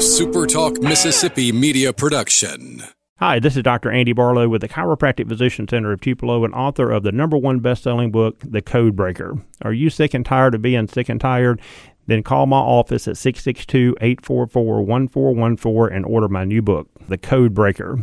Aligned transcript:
SuperTalk 0.00 0.82
Mississippi 0.82 1.52
media 1.52 1.92
production. 1.92 2.82
Hi, 3.18 3.38
this 3.38 3.54
is 3.54 3.62
Dr. 3.62 3.90
Andy 3.90 4.14
Barlow 4.14 4.48
with 4.48 4.62
the 4.62 4.68
Chiropractic 4.68 5.28
Physician 5.28 5.68
Center 5.68 5.92
of 5.92 6.00
Tupelo 6.00 6.42
and 6.42 6.54
author 6.54 6.90
of 6.90 7.02
the 7.02 7.12
number 7.12 7.36
one 7.36 7.58
best-selling 7.58 8.10
book, 8.10 8.38
The 8.42 8.62
Code 8.62 8.96
Breaker. 8.96 9.36
Are 9.60 9.74
you 9.74 9.90
sick 9.90 10.14
and 10.14 10.24
tired 10.24 10.54
of 10.54 10.62
being 10.62 10.88
sick 10.88 11.10
and 11.10 11.20
tired? 11.20 11.60
Then 12.06 12.22
call 12.22 12.46
my 12.46 12.56
office 12.56 13.06
at 13.08 13.16
662-844-1414 13.16 15.94
and 15.94 16.06
order 16.06 16.28
my 16.28 16.46
new 16.46 16.62
book, 16.62 16.88
The 17.10 17.18
Code 17.18 17.52
Breaker. 17.52 17.98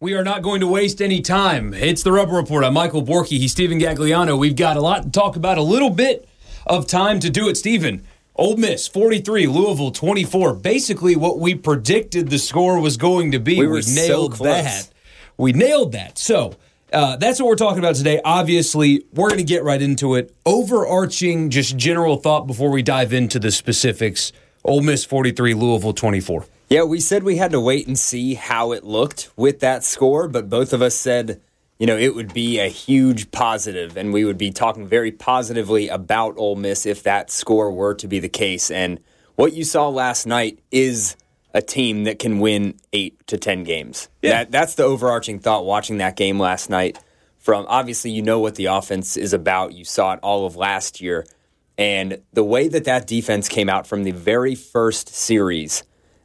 We 0.00 0.14
are 0.14 0.24
not 0.24 0.40
going 0.40 0.60
to 0.60 0.66
waste 0.66 1.02
any 1.02 1.20
time. 1.20 1.74
It's 1.74 2.02
the 2.02 2.12
Rebel 2.12 2.36
Report. 2.36 2.64
I'm 2.64 2.72
Michael 2.72 3.04
Borky. 3.04 3.36
He's 3.36 3.52
Stephen 3.52 3.78
Gagliano. 3.78 4.38
We've 4.38 4.56
got 4.56 4.78
a 4.78 4.80
lot 4.80 5.02
to 5.02 5.10
talk 5.10 5.36
about, 5.36 5.58
a 5.58 5.62
little 5.62 5.90
bit 5.90 6.26
of 6.66 6.86
time 6.86 7.20
to 7.20 7.28
do 7.28 7.50
it. 7.50 7.58
Stephen, 7.58 8.02
Ole 8.36 8.56
Miss 8.56 8.88
43, 8.88 9.46
Louisville 9.46 9.92
24. 9.92 10.54
Basically, 10.54 11.14
what 11.14 11.38
we 11.38 11.54
predicted 11.54 12.30
the 12.30 12.38
score 12.38 12.80
was 12.80 12.96
going 12.96 13.30
to 13.30 13.38
be. 13.38 13.60
We 13.60 13.68
were 13.68 13.82
nailed 13.94 14.36
so 14.38 14.44
that. 14.44 14.90
We 15.36 15.52
nailed 15.52 15.92
that. 15.92 16.18
So 16.18 16.56
uh, 16.92 17.14
that's 17.16 17.38
what 17.38 17.46
we're 17.46 17.54
talking 17.54 17.78
about 17.78 17.94
today. 17.94 18.20
Obviously, 18.24 19.04
we're 19.12 19.28
going 19.28 19.38
to 19.38 19.44
get 19.44 19.62
right 19.62 19.80
into 19.80 20.16
it. 20.16 20.34
Overarching, 20.44 21.50
just 21.50 21.76
general 21.76 22.16
thought 22.16 22.48
before 22.48 22.70
we 22.70 22.82
dive 22.82 23.12
into 23.12 23.38
the 23.38 23.52
specifics. 23.52 24.32
Ole 24.64 24.80
Miss 24.80 25.04
43, 25.04 25.54
Louisville 25.54 25.92
24. 25.92 26.46
Yeah, 26.70 26.82
we 26.82 26.98
said 26.98 27.22
we 27.22 27.36
had 27.36 27.52
to 27.52 27.60
wait 27.60 27.86
and 27.86 27.96
see 27.96 28.34
how 28.34 28.72
it 28.72 28.82
looked 28.82 29.30
with 29.36 29.60
that 29.60 29.84
score, 29.84 30.26
but 30.26 30.48
both 30.48 30.72
of 30.72 30.82
us 30.82 30.96
said 30.96 31.40
you 31.78 31.86
know, 31.86 31.96
it 31.96 32.14
would 32.14 32.32
be 32.32 32.60
a 32.60 32.68
huge 32.68 33.30
positive, 33.30 33.96
and 33.96 34.12
we 34.12 34.24
would 34.24 34.38
be 34.38 34.50
talking 34.50 34.86
very 34.86 35.10
positively 35.10 35.88
about 35.88 36.38
Ole 36.38 36.56
Miss 36.56 36.86
if 36.86 37.02
that 37.02 37.30
score 37.30 37.72
were 37.72 37.94
to 37.94 38.06
be 38.06 38.20
the 38.20 38.28
case. 38.28 38.70
And 38.70 39.00
what 39.34 39.52
you 39.54 39.64
saw 39.64 39.88
last 39.88 40.26
night 40.26 40.60
is 40.70 41.16
a 41.52 41.60
team 41.62 42.04
that 42.04 42.18
can 42.18 42.38
win 42.38 42.76
eight 42.92 43.26
to 43.26 43.38
ten 43.38 43.64
games. 43.64 44.08
Yeah. 44.22 44.30
That, 44.30 44.50
that's 44.52 44.74
the 44.74 44.84
overarching 44.84 45.40
thought 45.40 45.64
watching 45.64 45.98
that 45.98 46.16
game 46.16 46.38
last 46.38 46.70
night. 46.70 46.98
From 47.38 47.66
obviously, 47.68 48.10
you 48.10 48.22
know 48.22 48.38
what 48.38 48.54
the 48.54 48.66
offense 48.66 49.16
is 49.16 49.32
about. 49.32 49.74
You 49.74 49.84
saw 49.84 50.14
it 50.14 50.20
all 50.22 50.46
of 50.46 50.56
last 50.56 51.00
year, 51.00 51.26
and 51.76 52.22
the 52.32 52.44
way 52.44 52.68
that 52.68 52.84
that 52.84 53.06
defense 53.06 53.48
came 53.48 53.68
out 53.68 53.86
from 53.86 54.04
the 54.04 54.12
very 54.12 54.54
first 54.54 55.08
series 55.08 55.82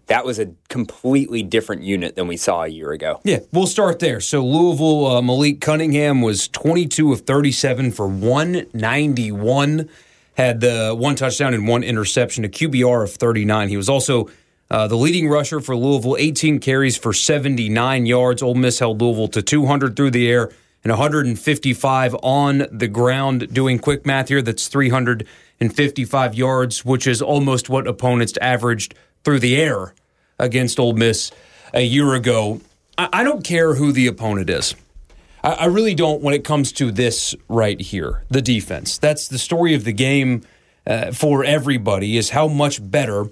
that 0.09 0.25
was 0.25 0.39
a 0.39 0.51
completely 0.67 1.43
different 1.43 1.83
unit 1.83 2.15
than 2.15 2.27
we 2.27 2.35
saw 2.35 2.63
a 2.63 2.67
year 2.67 2.91
ago. 2.91 3.21
Yeah, 3.23 3.39
we'll 3.53 3.67
start 3.67 3.99
there. 3.99 4.19
So 4.19 4.43
Louisville, 4.43 5.05
uh, 5.05 5.21
Malik 5.21 5.61
Cunningham 5.61 6.21
was 6.21 6.47
22 6.47 7.13
of 7.13 7.21
37 7.21 7.91
for 7.91 8.07
191, 8.07 9.87
had 10.33 10.61
the 10.61 10.95
one 10.97 11.15
touchdown 11.15 11.53
and 11.53 11.67
one 11.67 11.83
interception, 11.83 12.43
a 12.43 12.49
QBR 12.49 13.03
of 13.03 13.11
39. 13.13 13.69
He 13.69 13.77
was 13.77 13.87
also 13.87 14.29
uh, 14.71 14.87
the 14.87 14.95
leading 14.95 15.29
rusher 15.29 15.59
for 15.59 15.75
Louisville, 15.75 16.17
18 16.17 16.59
carries 16.59 16.97
for 16.97 17.13
79 17.13 18.07
yards. 18.07 18.41
Ole 18.41 18.55
Miss 18.55 18.79
held 18.79 18.99
Louisville 18.99 19.27
to 19.29 19.43
200 19.43 19.95
through 19.95 20.11
the 20.11 20.27
air 20.27 20.49
and 20.83 20.91
155 20.91 22.15
on 22.23 22.65
the 22.71 22.87
ground. 22.87 23.53
Doing 23.53 23.77
quick 23.77 24.07
math 24.07 24.29
here, 24.29 24.41
that's 24.41 24.67
355 24.69 26.35
yards, 26.35 26.83
which 26.83 27.05
is 27.05 27.21
almost 27.21 27.69
what 27.69 27.87
opponents 27.87 28.37
averaged 28.41 28.95
through 29.23 29.39
the 29.39 29.57
air 29.57 29.93
against 30.37 30.79
Ole 30.79 30.93
Miss 30.93 31.31
a 31.73 31.81
year 31.81 32.13
ago. 32.13 32.61
I, 32.97 33.09
I 33.13 33.23
don't 33.23 33.43
care 33.43 33.75
who 33.75 33.91
the 33.91 34.07
opponent 34.07 34.49
is. 34.49 34.75
I, 35.43 35.51
I 35.51 35.65
really 35.65 35.95
don't 35.95 36.21
when 36.21 36.33
it 36.33 36.43
comes 36.43 36.71
to 36.73 36.91
this 36.91 37.35
right 37.47 37.79
here, 37.79 38.23
the 38.29 38.41
defense. 38.41 38.97
That's 38.97 39.27
the 39.27 39.37
story 39.37 39.73
of 39.73 39.83
the 39.83 39.93
game 39.93 40.41
uh, 40.87 41.11
for 41.11 41.43
everybody 41.43 42.17
is 42.17 42.31
how 42.31 42.47
much 42.47 42.79
better 42.89 43.27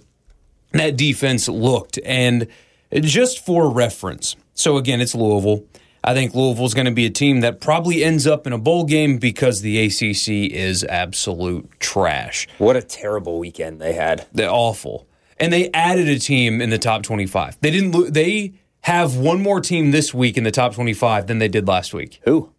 that 0.71 0.97
defense 0.97 1.47
looked. 1.47 1.99
And 2.05 2.47
just 2.93 3.45
for 3.45 3.69
reference, 3.69 4.35
so 4.53 4.77
again, 4.77 5.01
it's 5.01 5.15
Louisville. 5.15 5.63
I 6.03 6.13
think 6.13 6.33
Louisville's 6.33 6.73
going 6.73 6.85
to 6.85 6.93
be 6.93 7.05
a 7.05 7.09
team 7.09 7.41
that 7.41 7.59
probably 7.59 8.03
ends 8.03 8.25
up 8.25 8.47
in 8.47 8.53
a 8.53 8.57
bowl 8.57 8.85
game 8.85 9.17
because 9.17 9.61
the 9.61 9.83
ACC 9.85 10.53
is 10.53 10.85
absolute 10.85 11.69
trash. 11.79 12.47
What 12.59 12.77
a 12.77 12.81
terrible 12.81 13.39
weekend 13.39 13.81
they 13.81 13.93
had. 13.93 14.25
They're 14.31 14.49
awful 14.49 15.07
and 15.39 15.51
they 15.53 15.69
added 15.71 16.07
a 16.07 16.19
team 16.19 16.61
in 16.61 16.69
the 16.69 16.77
top 16.77 17.03
25. 17.03 17.57
They 17.61 17.71
didn't. 17.71 17.91
Lo- 17.91 18.09
they 18.09 18.53
have 18.81 19.15
one 19.17 19.41
more 19.41 19.59
team 19.59 19.91
this 19.91 20.13
week 20.13 20.37
in 20.37 20.43
the 20.43 20.51
top 20.51 20.73
25 20.75 21.27
than 21.27 21.39
they 21.39 21.47
did 21.47 21.67
last 21.67 21.93
week. 21.93 22.19
Who? 22.23 22.51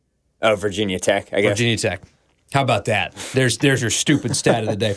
Oh, 0.42 0.54
Virginia 0.56 0.98
Tech. 0.98 1.32
I 1.32 1.40
guess 1.40 1.50
Virginia 1.50 1.76
Tech. 1.76 2.02
How 2.52 2.62
about 2.62 2.84
that? 2.86 3.14
There's 3.34 3.58
there's 3.58 3.80
your 3.80 3.90
stupid 3.90 4.36
stat 4.36 4.62
of 4.62 4.70
the 4.70 4.76
day. 4.76 4.96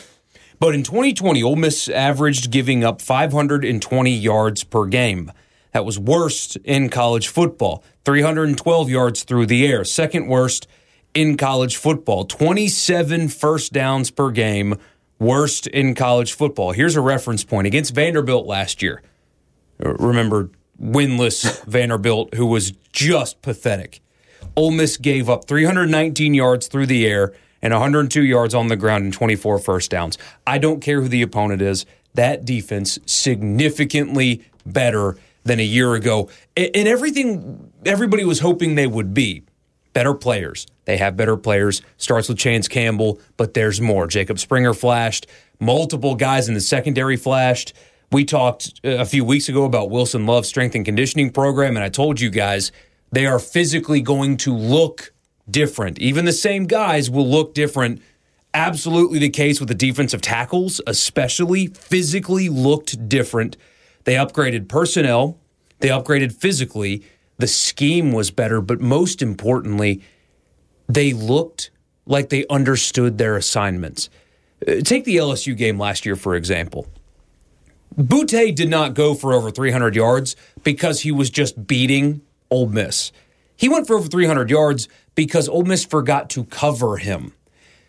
But 0.59 0.75
in 0.75 0.83
2020, 0.83 1.41
Ole 1.41 1.55
Miss 1.55 1.89
averaged 1.89 2.51
giving 2.51 2.83
up 2.83 3.01
520 3.01 4.11
yards 4.11 4.63
per 4.63 4.85
game. 4.85 5.31
That 5.73 5.85
was 5.85 5.97
worst 5.97 6.57
in 6.57 6.89
college 6.89 7.29
football. 7.29 7.83
312 8.05 8.89
yards 8.89 9.23
through 9.23 9.47
the 9.47 9.65
air. 9.65 9.83
Second 9.83 10.27
worst 10.27 10.67
in 11.13 11.35
college 11.35 11.77
football. 11.77 12.25
27 12.25 13.29
first 13.29 13.73
downs 13.73 14.11
per 14.11 14.29
game 14.31 14.77
worst 15.21 15.67
in 15.67 15.93
college 15.93 16.33
football. 16.33 16.71
Here's 16.71 16.95
a 16.95 17.01
reference 17.01 17.43
point 17.43 17.67
against 17.67 17.93
Vanderbilt 17.93 18.47
last 18.47 18.81
year. 18.81 19.03
Remember, 19.77 20.49
winless 20.81 21.63
Vanderbilt, 21.65 22.33
who 22.33 22.47
was 22.47 22.71
just 22.91 23.41
pathetic. 23.43 24.01
Ole 24.55 24.71
Miss 24.71 24.97
gave 24.97 25.29
up 25.29 25.45
319 25.45 26.33
yards 26.33 26.67
through 26.67 26.87
the 26.87 27.05
air 27.05 27.33
and 27.61 27.71
102 27.71 28.23
yards 28.23 28.55
on 28.55 28.67
the 28.67 28.75
ground 28.75 29.03
and 29.03 29.13
24 29.13 29.59
first 29.59 29.91
downs. 29.91 30.17
I 30.47 30.57
don't 30.57 30.81
care 30.81 31.01
who 31.01 31.07
the 31.07 31.21
opponent 31.21 31.61
is. 31.61 31.85
That 32.15 32.43
defense 32.43 32.97
significantly 33.05 34.43
better 34.65 35.17
than 35.43 35.59
a 35.59 35.63
year 35.63 35.93
ago. 35.93 36.29
And 36.57 36.87
everything 36.87 37.71
everybody 37.85 38.25
was 38.25 38.39
hoping 38.39 38.73
they 38.73 38.87
would 38.87 39.13
be 39.13 39.43
better 39.93 40.13
players. 40.13 40.67
They 40.85 40.97
have 40.97 41.17
better 41.17 41.37
players. 41.37 41.81
Starts 41.97 42.29
with 42.29 42.37
Chance 42.37 42.67
Campbell, 42.67 43.19
but 43.37 43.53
there's 43.53 43.79
more. 43.81 44.07
Jacob 44.07 44.39
Springer 44.39 44.73
flashed. 44.73 45.27
Multiple 45.59 46.15
guys 46.15 46.47
in 46.47 46.53
the 46.53 46.61
secondary 46.61 47.17
flashed. 47.17 47.73
We 48.11 48.25
talked 48.25 48.79
uh, 48.83 48.89
a 48.89 49.05
few 49.05 49.23
weeks 49.23 49.47
ago 49.47 49.63
about 49.63 49.89
Wilson 49.89 50.25
Love's 50.25 50.49
strength 50.49 50.75
and 50.75 50.83
conditioning 50.83 51.31
program, 51.31 51.77
and 51.77 51.83
I 51.83 51.89
told 51.89 52.19
you 52.19 52.29
guys 52.29 52.71
they 53.11 53.25
are 53.25 53.39
physically 53.39 54.01
going 54.01 54.37
to 54.37 54.55
look 54.55 55.13
different. 55.49 55.99
Even 55.99 56.25
the 56.25 56.33
same 56.33 56.65
guys 56.65 57.09
will 57.09 57.27
look 57.27 57.53
different. 57.53 58.01
Absolutely 58.53 59.19
the 59.19 59.29
case 59.29 59.59
with 59.59 59.69
the 59.69 59.75
defensive 59.75 60.21
tackles, 60.21 60.81
especially 60.87 61.67
physically 61.67 62.49
looked 62.49 63.07
different. 63.07 63.55
They 64.03 64.15
upgraded 64.15 64.67
personnel, 64.67 65.37
they 65.79 65.89
upgraded 65.89 66.33
physically. 66.33 67.03
The 67.41 67.47
scheme 67.47 68.11
was 68.11 68.29
better, 68.29 68.61
but 68.61 68.79
most 68.79 69.23
importantly, 69.23 70.03
they 70.87 71.11
looked 71.11 71.71
like 72.05 72.29
they 72.29 72.45
understood 72.51 73.17
their 73.17 73.35
assignments. 73.35 74.11
Uh, 74.67 74.81
take 74.83 75.05
the 75.05 75.17
LSU 75.17 75.57
game 75.57 75.79
last 75.79 76.05
year, 76.05 76.15
for 76.15 76.35
example. 76.35 76.85
Boutte 77.97 78.53
did 78.53 78.69
not 78.69 78.93
go 78.93 79.15
for 79.15 79.33
over 79.33 79.49
300 79.49 79.95
yards 79.95 80.35
because 80.63 81.01
he 81.01 81.11
was 81.11 81.31
just 81.31 81.65
beating 81.65 82.21
Ole 82.51 82.67
Miss. 82.67 83.11
He 83.57 83.67
went 83.67 83.87
for 83.87 83.95
over 83.95 84.07
300 84.07 84.51
yards 84.51 84.87
because 85.15 85.49
Ole 85.49 85.63
Miss 85.63 85.83
forgot 85.83 86.29
to 86.29 86.43
cover 86.43 86.97
him. 86.97 87.33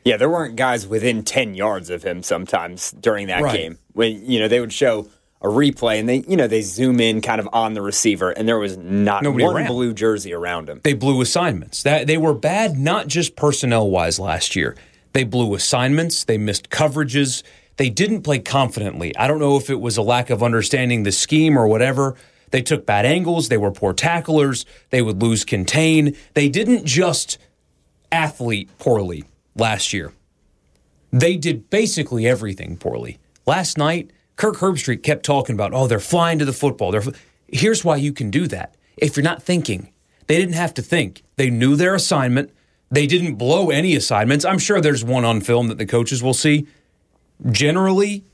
Yeah, 0.03 0.17
there 0.17 0.31
weren't 0.31 0.57
guys 0.57 0.87
within 0.87 1.25
10 1.25 1.55
yards 1.55 1.91
of 1.91 2.03
him 2.03 2.23
sometimes 2.23 2.91
during 2.93 3.27
that 3.27 3.43
right. 3.43 3.53
game. 3.55 3.79
When, 3.93 4.25
you 4.25 4.41
know, 4.41 4.49
they 4.49 4.61
would 4.61 4.73
show 4.73 5.09
a 5.43 5.49
replay 5.49 5.99
and 5.99 6.09
they 6.09 6.25
you 6.29 6.37
know 6.37 6.47
they 6.47 6.63
zoom 6.63 7.01
in 7.01 7.21
kind 7.21 7.41
of 7.41 7.49
on 7.53 7.75
the 7.75 7.83
receiver 7.83 8.31
and 8.31 8.49
there 8.49 8.59
was 8.59 8.77
not 8.79 9.23
Nobody 9.23 9.45
one 9.45 9.57
around. 9.57 9.67
blue 9.67 9.93
jersey 9.93 10.33
around 10.33 10.69
him. 10.69 10.81
They 10.85 10.95
blew 10.95 11.21
assignments. 11.21 11.83
That 11.83 12.07
they 12.07 12.17
were 12.17 12.35
bad 12.35 12.79
not 12.79 13.09
just 13.09 13.37
personnel 13.37 13.91
wise 13.91 14.19
last 14.19 14.55
year. 14.57 14.77
They 15.13 15.25
blew 15.25 15.55
assignments, 15.55 16.25
they 16.25 16.39
missed 16.39 16.71
coverages, 16.71 17.43
they 17.77 17.91
didn't 17.91 18.23
play 18.23 18.39
confidently. 18.39 19.15
I 19.17 19.27
don't 19.27 19.41
know 19.41 19.57
if 19.57 19.69
it 19.69 19.81
was 19.81 19.97
a 19.97 20.03
lack 20.03 20.31
of 20.31 20.43
understanding 20.43 21.03
the 21.03 21.13
scheme 21.13 21.59
or 21.59 21.67
whatever. 21.67 22.15
They 22.51 22.63
took 22.63 22.87
bad 22.87 23.05
angles, 23.05 23.49
they 23.49 23.57
were 23.57 23.73
poor 23.73 23.93
tacklers, 23.95 24.65
they 24.91 25.03
would 25.03 25.21
lose 25.21 25.45
contain. 25.45 26.17
They 26.35 26.49
didn't 26.49 26.85
just 26.87 27.39
athlete 28.11 28.71
poorly 28.79 29.25
last 29.57 29.93
year. 29.93 30.13
They 31.11 31.37
did 31.37 31.69
basically 31.69 32.27
everything 32.27 32.77
poorly. 32.77 33.19
Last 33.47 33.77
night, 33.77 34.11
Kirk 34.37 34.57
Herbstreit 34.57 35.03
kept 35.03 35.25
talking 35.25 35.55
about, 35.55 35.75
oh, 35.75 35.87
they're 35.87 36.01
flying 36.01 36.39
to 36.39 36.45
the 36.45 36.53
football. 36.53 36.91
They're 36.91 37.03
Here's 37.49 37.85
why 37.85 37.97
you 37.97 38.13
can 38.13 38.31
do 38.31 38.47
that. 38.49 38.77
If 38.97 39.17
you're 39.17 39.25
not 39.25 39.43
thinking, 39.43 39.93
they 40.27 40.39
didn't 40.39 40.55
have 40.55 40.73
to 40.75 40.83
think. 40.83 41.23
They 41.37 41.51
knew 41.51 41.77
their 41.77 41.95
assignment. 41.95 42.51
They 42.91 43.07
didn't 43.07 43.35
blow 43.35 43.71
any 43.71 43.95
assignments. 43.95 44.45
I'm 44.45 44.59
sure 44.59 44.81
there's 44.81 45.05
one 45.05 45.25
on 45.25 45.43
film 45.43 45.69
that 45.69 45.79
the 45.79 45.87
coaches 45.87 46.23
will 46.23 46.35
see. 46.35 46.67
Generally, 47.51 48.25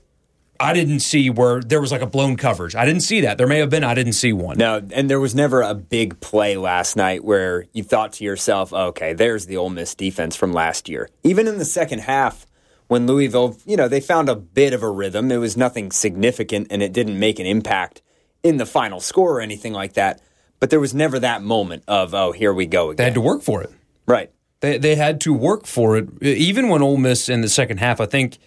I 0.61 0.73
didn't 0.73 1.01
see 1.01 1.31
where 1.31 1.61
there 1.61 1.81
was 1.81 1.93
like 1.93 2.01
a 2.01 2.07
blown 2.07 2.37
coverage. 2.37 2.75
I 2.75 2.85
didn't 2.85 3.03
see 3.03 3.21
that. 3.21 3.39
There 3.39 3.47
may 3.47 3.59
have 3.59 3.71
been. 3.71 3.85
I 3.85 3.95
didn't 3.95 4.15
see 4.15 4.33
one. 4.33 4.59
No, 4.59 4.83
and 4.93 5.09
there 5.09 5.21
was 5.21 5.35
never 5.35 5.63
a 5.63 5.75
big 5.75 6.21
play 6.21 6.57
last 6.57 6.97
night 6.97 7.25
where 7.25 7.67
you 7.73 7.85
thought 7.85 8.13
to 8.15 8.25
yourself, 8.25 8.73
okay, 8.73 9.13
there's 9.13 9.47
the 9.47 9.57
Ole 9.57 9.71
Miss 9.71 9.95
defense 9.95 10.35
from 10.35 10.53
last 10.53 10.89
year. 10.89 11.09
Even 11.23 11.47
in 11.47 11.59
the 11.59 11.65
second 11.65 12.01
half, 12.01 12.45
when 12.89 13.07
Louisville, 13.07 13.57
you 13.65 13.77
know, 13.77 13.87
they 13.87 14.01
found 14.01 14.29
a 14.29 14.35
bit 14.35 14.73
of 14.73 14.83
a 14.83 14.91
rhythm. 14.91 15.31
It 15.31 15.37
was 15.37 15.57
nothing 15.57 15.93
significant 15.93 16.67
and 16.71 16.83
it 16.83 16.93
didn't 16.93 17.19
make 17.19 17.39
an 17.39 17.47
impact 17.47 18.03
in 18.43 18.57
the 18.57 18.67
final 18.67 19.01
score 19.01 19.39
or 19.39 19.41
anything 19.41 19.73
like 19.73 19.93
that. 19.93 20.21
But 20.59 20.71
there 20.71 20.81
was 20.81 20.95
never 20.95 21.19
that 21.21 21.43
moment 21.43 21.85
of, 21.87 22.15
oh, 22.15 22.33
here 22.33 22.53
we 22.53 22.67
go 22.67 22.91
again. 22.91 22.97
They 22.97 23.05
had 23.05 23.15
to 23.15 23.21
work 23.21 23.43
for 23.43 23.63
it. 23.63 23.71
Right. 24.07 24.33
They, 24.61 24.79
they 24.79 24.97
had 24.97 25.21
to 25.21 25.33
work 25.33 25.67
for 25.67 25.97
it. 25.97 26.23
Even 26.23 26.69
when 26.69 26.83
Ole 26.83 26.97
Miss 26.97 27.29
in 27.29 27.43
the 27.43 27.49
second 27.49 27.79
half, 27.79 28.01
I 28.01 28.07
think 28.07 28.39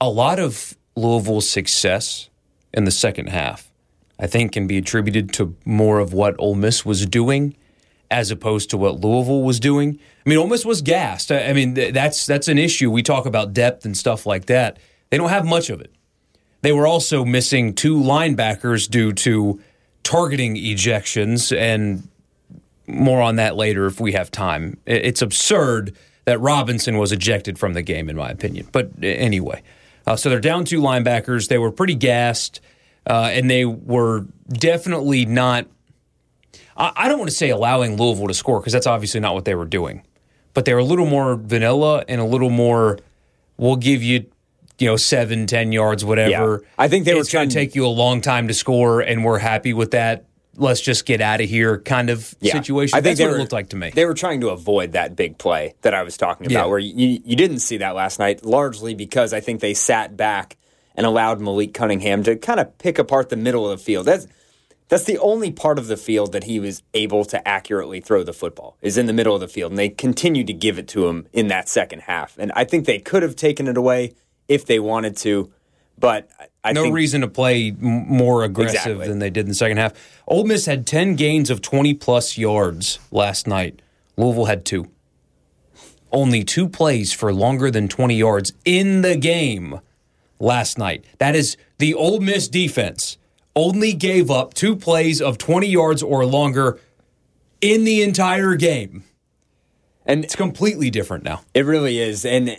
a 0.00 0.08
lot 0.08 0.40
of 0.40 0.76
Louisville's 0.96 1.48
success 1.48 2.30
in 2.72 2.84
the 2.84 2.90
second 2.90 3.28
half, 3.28 3.70
I 4.18 4.26
think, 4.26 4.52
can 4.52 4.66
be 4.66 4.78
attributed 4.78 5.32
to 5.34 5.54
more 5.64 5.98
of 5.98 6.12
what 6.12 6.34
Ole 6.38 6.54
Miss 6.54 6.84
was 6.84 7.06
doing 7.06 7.56
as 8.10 8.30
opposed 8.30 8.70
to 8.70 8.76
what 8.76 9.00
Louisville 9.00 9.42
was 9.42 9.60
doing. 9.60 9.98
I 10.26 10.28
mean, 10.28 10.48
Miss 10.48 10.64
was 10.64 10.82
gassed. 10.82 11.30
I 11.30 11.52
mean, 11.52 11.74
that's 11.74 12.26
that's 12.26 12.48
an 12.48 12.58
issue. 12.58 12.90
We 12.90 13.02
talk 13.02 13.26
about 13.26 13.52
depth 13.52 13.84
and 13.84 13.96
stuff 13.96 14.26
like 14.26 14.46
that. 14.46 14.78
They 15.10 15.18
don't 15.18 15.30
have 15.30 15.44
much 15.44 15.70
of 15.70 15.80
it. 15.80 15.92
They 16.62 16.72
were 16.72 16.86
also 16.86 17.24
missing 17.24 17.74
two 17.74 17.96
linebackers 17.96 18.88
due 18.88 19.12
to 19.14 19.60
targeting 20.02 20.56
ejections, 20.56 21.56
and 21.56 22.08
more 22.86 23.22
on 23.22 23.36
that 23.36 23.56
later 23.56 23.86
if 23.86 24.00
we 24.00 24.12
have 24.12 24.30
time. 24.30 24.78
It's 24.86 25.22
absurd 25.22 25.96
that 26.24 26.40
Robinson 26.40 26.98
was 26.98 27.12
ejected 27.12 27.58
from 27.58 27.74
the 27.74 27.82
game, 27.82 28.10
in 28.10 28.16
my 28.16 28.30
opinion. 28.30 28.68
But 28.72 28.90
anyway, 29.02 29.62
uh, 30.06 30.16
so 30.16 30.28
they're 30.28 30.40
down 30.40 30.64
two 30.64 30.80
linebackers. 30.80 31.48
They 31.48 31.58
were 31.58 31.72
pretty 31.72 31.94
gassed, 31.94 32.60
uh, 33.06 33.30
and 33.32 33.48
they 33.48 33.64
were 33.64 34.26
definitely 34.48 35.24
not. 35.24 35.66
I, 36.76 36.92
I 36.96 37.08
don't 37.08 37.18
want 37.18 37.30
to 37.30 37.36
say 37.36 37.50
allowing 37.50 37.96
Louisville 37.96 38.28
to 38.28 38.34
score 38.34 38.60
because 38.60 38.72
that's 38.72 38.86
obviously 38.86 39.20
not 39.20 39.34
what 39.34 39.44
they 39.44 39.54
were 39.54 39.66
doing, 39.66 40.04
but 40.54 40.64
they 40.64 40.74
were 40.74 40.80
a 40.80 40.84
little 40.84 41.06
more 41.06 41.36
vanilla 41.36 42.04
and 42.08 42.20
a 42.20 42.24
little 42.24 42.50
more. 42.50 42.98
We'll 43.56 43.76
give 43.76 44.02
you 44.02 44.26
you 44.80 44.86
know, 44.86 44.96
seven, 44.96 45.46
ten 45.46 45.72
yards, 45.72 46.04
whatever. 46.04 46.60
Yeah. 46.62 46.68
I 46.78 46.88
think 46.88 47.04
they 47.04 47.14
were 47.14 47.20
it's 47.20 47.32
going 47.32 47.48
to 47.48 47.54
take 47.54 47.74
you 47.74 47.86
a 47.86 47.88
long 47.88 48.22
time 48.22 48.48
to 48.48 48.54
score, 48.54 49.00
and 49.00 49.24
we're 49.24 49.38
happy 49.38 49.74
with 49.74 49.90
that. 49.92 50.24
Let's 50.56 50.80
just 50.80 51.06
get 51.06 51.20
out 51.20 51.40
of 51.40 51.48
here, 51.48 51.78
kind 51.78 52.10
of 52.10 52.34
yeah. 52.40 52.52
situation. 52.52 52.96
I 52.96 53.00
think 53.00 53.18
That's 53.18 53.26
what 53.26 53.32
were, 53.32 53.36
it 53.36 53.40
looked 53.40 53.52
like 53.52 53.68
to 53.70 53.76
me. 53.76 53.90
They 53.90 54.04
were 54.04 54.14
trying 54.14 54.40
to 54.40 54.48
avoid 54.48 54.92
that 54.92 55.14
big 55.16 55.38
play 55.38 55.74
that 55.82 55.94
I 55.94 56.02
was 56.02 56.16
talking 56.16 56.46
about, 56.46 56.64
Yeah. 56.64 56.66
where 56.66 56.78
you, 56.78 57.20
you 57.24 57.36
didn't 57.36 57.60
see 57.60 57.76
that 57.78 57.94
last 57.94 58.18
night, 58.18 58.44
largely 58.44 58.94
because 58.94 59.32
I 59.32 59.40
think 59.40 59.60
they 59.60 59.74
sat 59.74 60.16
back 60.16 60.56
and 60.96 61.06
allowed 61.06 61.40
Malik 61.40 61.72
Cunningham 61.72 62.22
to 62.24 62.36
kind 62.36 62.58
of 62.58 62.76
pick 62.78 62.98
apart 62.98 63.28
the 63.28 63.36
middle 63.36 63.70
of 63.70 63.78
the 63.78 63.84
field. 63.84 64.06
That's 64.06 64.26
that's 64.90 65.04
the 65.04 65.16
only 65.18 65.50
part 65.50 65.78
of 65.78 65.86
the 65.86 65.96
field 65.96 66.32
that 66.32 66.44
he 66.44 66.60
was 66.60 66.82
able 66.92 67.24
to 67.26 67.48
accurately 67.48 68.00
throw 68.00 68.22
the 68.22 68.32
football 68.34 68.76
is 68.82 68.98
in 68.98 69.06
the 69.06 69.12
middle 69.14 69.34
of 69.34 69.40
the 69.40 69.48
field, 69.48 69.72
and 69.72 69.78
they 69.78 69.88
continued 69.88 70.46
to 70.48 70.52
give 70.52 70.78
it 70.78 70.86
to 70.88 71.06
him 71.08 71.26
in 71.32 71.48
that 71.48 71.68
second 71.68 72.00
half. 72.02 72.36
And 72.38 72.52
I 72.54 72.64
think 72.64 72.84
they 72.84 72.98
could 72.98 73.22
have 73.22 73.36
taken 73.36 73.66
it 73.68 73.76
away 73.78 74.12
if 74.48 74.66
they 74.66 74.78
wanted 74.78 75.16
to, 75.18 75.50
but 75.98 76.28
I- 76.62 76.72
no 76.72 76.82
think 76.82 76.94
reason 76.94 77.20
to 77.22 77.28
play 77.28 77.70
more 77.78 78.44
aggressive 78.44 78.74
Exactly. 78.74 79.08
than 79.08 79.18
they 79.20 79.30
did 79.30 79.46
in 79.46 79.48
the 79.48 79.54
second 79.54 79.78
half. 79.78 79.92
Ole 80.28 80.44
Miss 80.44 80.66
had 80.66 80.86
10 80.86 81.14
gains 81.16 81.48
of 81.50 81.62
20 81.62 81.94
plus 81.94 82.36
yards 82.36 82.98
last 83.10 83.46
night. 83.46 83.80
Louisville 84.16 84.44
had 84.46 84.64
two. 84.66 84.88
Only 86.12 86.42
two 86.42 86.68
plays 86.68 87.12
for 87.12 87.32
longer 87.32 87.70
than 87.70 87.86
20 87.86 88.16
yards 88.16 88.52
in 88.64 89.02
the 89.02 89.14
game 89.16 89.78
last 90.40 90.76
night. 90.78 91.04
That 91.18 91.36
is 91.36 91.56
the 91.78 91.94
Ole 91.94 92.18
Miss 92.20 92.48
defense 92.48 93.16
only 93.56 93.92
gave 93.92 94.30
up 94.30 94.54
two 94.54 94.76
plays 94.76 95.20
of 95.20 95.38
20 95.38 95.66
yards 95.66 96.02
or 96.02 96.24
longer 96.24 96.78
in 97.60 97.84
the 97.84 98.02
entire 98.02 98.54
game. 98.54 99.04
and 100.06 100.24
It's 100.24 100.36
completely 100.36 100.90
different 100.90 101.24
now. 101.24 101.42
It 101.54 101.66
really 101.66 101.98
is. 101.98 102.24
And 102.24 102.56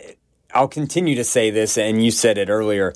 I'll 0.53 0.67
continue 0.67 1.15
to 1.15 1.23
say 1.23 1.49
this, 1.49 1.77
and 1.77 2.03
you 2.03 2.11
said 2.11 2.38
it 2.38 2.49
earlier. 2.49 2.93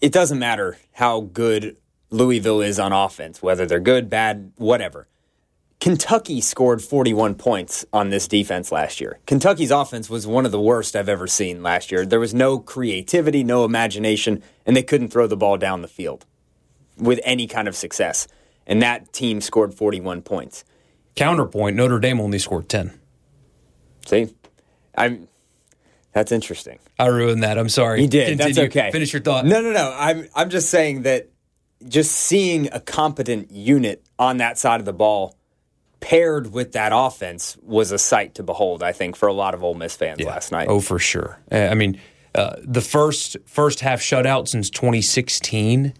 It 0.00 0.12
doesn't 0.12 0.38
matter 0.38 0.78
how 0.92 1.20
good 1.20 1.76
Louisville 2.10 2.60
is 2.60 2.78
on 2.78 2.92
offense, 2.92 3.42
whether 3.42 3.66
they're 3.66 3.80
good, 3.80 4.10
bad, 4.10 4.52
whatever. 4.56 5.06
Kentucky 5.78 6.42
scored 6.42 6.82
41 6.82 7.36
points 7.36 7.86
on 7.90 8.10
this 8.10 8.28
defense 8.28 8.70
last 8.70 9.00
year. 9.00 9.18
Kentucky's 9.26 9.70
offense 9.70 10.10
was 10.10 10.26
one 10.26 10.44
of 10.44 10.52
the 10.52 10.60
worst 10.60 10.94
I've 10.94 11.08
ever 11.08 11.26
seen 11.26 11.62
last 11.62 11.90
year. 11.90 12.04
There 12.04 12.20
was 12.20 12.34
no 12.34 12.58
creativity, 12.58 13.42
no 13.42 13.64
imagination, 13.64 14.42
and 14.66 14.76
they 14.76 14.82
couldn't 14.82 15.08
throw 15.08 15.26
the 15.26 15.38
ball 15.38 15.56
down 15.56 15.80
the 15.80 15.88
field 15.88 16.26
with 17.00 17.20
any 17.24 17.46
kind 17.46 17.68
of 17.68 17.76
success. 17.76 18.28
And 18.66 18.82
that 18.82 19.12
team 19.12 19.40
scored 19.40 19.74
41 19.74 20.22
points. 20.22 20.64
Counterpoint 21.16 21.76
Notre 21.76 21.98
Dame 21.98 22.20
only 22.20 22.38
scored 22.38 22.68
10. 22.68 22.98
See? 24.06 24.34
I'm 24.96 25.28
that's 26.12 26.32
interesting. 26.32 26.78
I 26.98 27.06
ruined 27.06 27.42
that. 27.44 27.56
I'm 27.56 27.68
sorry. 27.68 28.02
You 28.02 28.08
did. 28.08 28.38
That's 28.38 28.58
okay. 28.58 28.90
Finish 28.90 29.12
your 29.12 29.22
thought. 29.22 29.46
No, 29.46 29.60
no, 29.60 29.70
no. 29.70 29.94
I'm 29.96 30.28
I'm 30.34 30.50
just 30.50 30.68
saying 30.70 31.02
that 31.02 31.28
just 31.86 32.12
seeing 32.12 32.68
a 32.72 32.80
competent 32.80 33.50
unit 33.50 34.04
on 34.18 34.38
that 34.38 34.58
side 34.58 34.80
of 34.80 34.86
the 34.86 34.92
ball 34.92 35.36
paired 36.00 36.52
with 36.52 36.72
that 36.72 36.92
offense 36.94 37.56
was 37.62 37.92
a 37.92 37.98
sight 37.98 38.34
to 38.34 38.42
behold. 38.42 38.82
I 38.82 38.92
think 38.92 39.16
for 39.16 39.28
a 39.28 39.32
lot 39.32 39.54
of 39.54 39.62
Ole 39.62 39.74
Miss 39.74 39.94
fans 39.94 40.20
last 40.20 40.50
night. 40.50 40.66
Oh, 40.68 40.80
for 40.80 40.98
sure. 40.98 41.38
I 41.52 41.74
mean, 41.74 42.00
uh, 42.34 42.56
the 42.62 42.80
first 42.80 43.36
first 43.46 43.80
half 43.80 44.00
shutout 44.00 44.48
since 44.48 44.68
2016. 44.70 45.94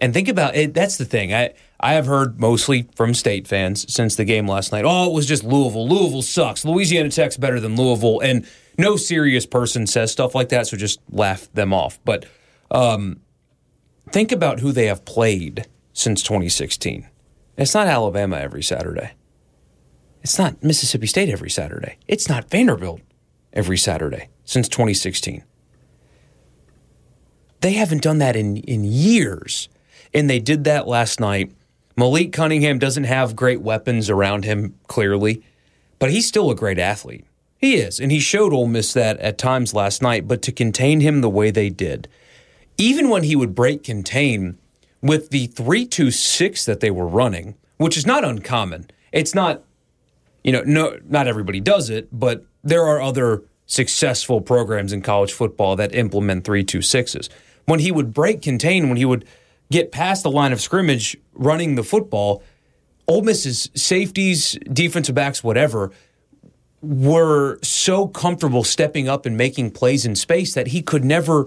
And 0.00 0.14
think 0.14 0.28
about 0.28 0.56
it. 0.56 0.72
That's 0.72 0.96
the 0.96 1.04
thing. 1.04 1.34
I 1.34 1.52
I 1.78 1.94
have 1.94 2.06
heard 2.06 2.40
mostly 2.40 2.88
from 2.94 3.14
state 3.14 3.46
fans 3.46 3.92
since 3.92 4.16
the 4.16 4.24
game 4.24 4.46
last 4.46 4.72
night. 4.72 4.84
Oh, 4.86 5.10
it 5.10 5.12
was 5.12 5.26
just 5.26 5.44
Louisville. 5.44 5.88
Louisville 5.88 6.22
sucks. 6.22 6.64
Louisiana 6.64 7.10
Tech's 7.10 7.36
better 7.36 7.60
than 7.60 7.76
Louisville, 7.76 8.20
and 8.20 8.46
no 8.78 8.96
serious 8.96 9.46
person 9.46 9.86
says 9.86 10.10
stuff 10.10 10.34
like 10.34 10.48
that. 10.50 10.66
So 10.66 10.76
just 10.76 11.00
laugh 11.10 11.52
them 11.52 11.72
off. 11.72 11.98
But 12.04 12.26
um, 12.70 13.20
think 14.10 14.32
about 14.32 14.60
who 14.60 14.72
they 14.72 14.86
have 14.86 15.04
played 15.04 15.66
since 15.92 16.22
2016. 16.22 17.06
It's 17.56 17.74
not 17.74 17.86
Alabama 17.86 18.36
every 18.36 18.62
Saturday. 18.62 19.12
It's 20.22 20.38
not 20.38 20.62
Mississippi 20.62 21.06
State 21.06 21.28
every 21.28 21.50
Saturday. 21.50 21.98
It's 22.06 22.28
not 22.28 22.50
Vanderbilt 22.50 23.00
every 23.52 23.76
Saturday 23.76 24.28
since 24.44 24.68
2016. 24.68 25.44
They 27.60 27.72
haven't 27.72 28.02
done 28.02 28.18
that 28.18 28.36
in, 28.36 28.58
in 28.58 28.84
years. 28.84 29.68
And 30.12 30.28
they 30.28 30.38
did 30.38 30.64
that 30.64 30.88
last 30.88 31.20
night. 31.20 31.52
Malik 31.96 32.32
Cunningham 32.32 32.78
doesn't 32.78 33.04
have 33.04 33.36
great 33.36 33.60
weapons 33.60 34.08
around 34.08 34.44
him, 34.44 34.74
clearly, 34.86 35.42
but 35.98 36.10
he's 36.10 36.26
still 36.26 36.50
a 36.50 36.56
great 36.56 36.78
athlete. 36.78 37.24
He 37.58 37.76
is. 37.76 38.00
And 38.00 38.10
he 38.10 38.20
showed 38.20 38.52
Ole 38.52 38.66
Miss 38.66 38.92
that 38.94 39.18
at 39.18 39.36
times 39.36 39.74
last 39.74 40.00
night, 40.00 40.26
but 40.26 40.40
to 40.42 40.52
contain 40.52 41.00
him 41.00 41.20
the 41.20 41.28
way 41.28 41.50
they 41.50 41.68
did, 41.68 42.08
even 42.78 43.10
when 43.10 43.24
he 43.24 43.36
would 43.36 43.54
break 43.54 43.84
contain 43.84 44.56
with 45.02 45.30
the 45.30 45.46
3 45.48 45.86
2 45.86 46.10
6 46.10 46.64
that 46.64 46.80
they 46.80 46.90
were 46.90 47.06
running, 47.06 47.54
which 47.76 47.98
is 47.98 48.06
not 48.06 48.24
uncommon. 48.24 48.88
It's 49.12 49.34
not 49.34 49.62
you 50.42 50.52
know, 50.52 50.62
no, 50.64 50.98
not 51.08 51.26
everybody 51.26 51.60
does 51.60 51.90
it, 51.90 52.08
but 52.12 52.44
there 52.64 52.86
are 52.86 53.00
other 53.00 53.42
successful 53.66 54.40
programs 54.40 54.92
in 54.92 55.02
college 55.02 55.32
football 55.32 55.76
that 55.76 55.94
implement 55.94 56.44
three 56.44 56.64
two 56.64 56.82
sixes. 56.82 57.28
When 57.66 57.80
he 57.80 57.92
would 57.92 58.12
break 58.12 58.42
contain, 58.42 58.88
when 58.88 58.96
he 58.96 59.04
would 59.04 59.24
get 59.70 59.92
past 59.92 60.22
the 60.22 60.30
line 60.30 60.52
of 60.52 60.60
scrimmage 60.60 61.16
running 61.32 61.74
the 61.74 61.84
football, 61.84 62.42
Ole 63.08 63.22
Miss's 63.22 63.70
safeties, 63.74 64.58
defensive 64.72 65.14
backs, 65.14 65.42
whatever, 65.42 65.90
were 66.82 67.58
so 67.62 68.08
comfortable 68.08 68.64
stepping 68.64 69.08
up 69.08 69.26
and 69.26 69.36
making 69.36 69.70
plays 69.70 70.06
in 70.06 70.14
space 70.14 70.54
that 70.54 70.68
he 70.68 70.82
could 70.82 71.04
never 71.04 71.46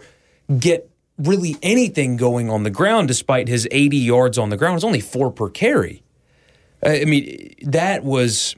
get 0.59 0.89
really 1.17 1.55
anything 1.61 2.17
going 2.17 2.49
on 2.49 2.63
the 2.63 2.69
ground 2.69 3.07
despite 3.07 3.47
his 3.47 3.67
80 3.71 3.97
yards 3.97 4.37
on 4.37 4.49
the 4.49 4.57
ground. 4.57 4.73
It 4.73 4.75
was 4.75 4.83
only 4.83 4.99
four 4.99 5.31
per 5.31 5.49
carry. 5.49 6.03
I 6.85 7.05
mean, 7.05 7.55
that 7.61 8.03
was 8.03 8.55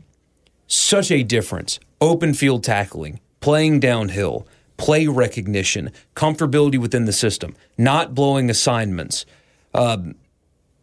such 0.68 1.12
a 1.12 1.24
difference. 1.24 1.80
Open 2.02 2.34
field 2.34 2.64
tackling, 2.64 3.20
playing 3.40 3.80
downhill, 3.80 4.48
play 4.78 5.08
recognition, 5.08 5.92
comfortability 6.16 6.80
within 6.80 7.06
the 7.06 7.14
system, 7.14 7.56
not 7.78 8.16
blowing 8.16 8.50
assignments. 8.50 9.26
Um, 9.76 10.16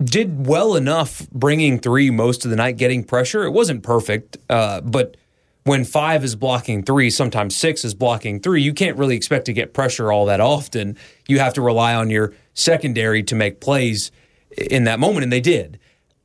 did 0.03 0.47
well 0.47 0.75
enough 0.75 1.29
bringing 1.31 1.79
three 1.79 2.11
most 2.11 2.45
of 2.45 2.51
the 2.51 2.57
night, 2.57 2.77
getting 2.77 3.05
pressure. 3.05 3.45
It 3.45 3.51
wasn't 3.51 3.83
perfect, 3.83 4.37
uh, 4.51 4.81
but 4.81 5.17
when 5.65 5.85
five 5.85 6.25
is 6.25 6.35
blocking 6.35 6.83
three, 6.83 7.09
sometimes 7.09 7.55
six 7.57 7.85
is 7.85 7.95
blocking 7.95 8.41
three, 8.41 8.63
you 8.63 8.75
can't 8.75 8.97
really 8.97 9.17
expect 9.17 9.47
to 9.47 9.53
get 9.53 9.73
pressure 9.73 10.11
all 10.11 10.27
that 10.27 10.41
often. 10.41 10.97
You 11.29 11.39
have 11.39 11.55
to 11.55 11.63
rely 11.63 11.95
on 11.95 12.11
your 12.11 12.35
secondary 12.55 13.23
to 13.25 13.35
make 13.35 13.61
plays 13.61 14.11
in 14.57 14.85
that 14.85 14.99
moment, 14.99 15.23
and 15.23 15.33
they 15.33 15.41
did. 15.41 15.79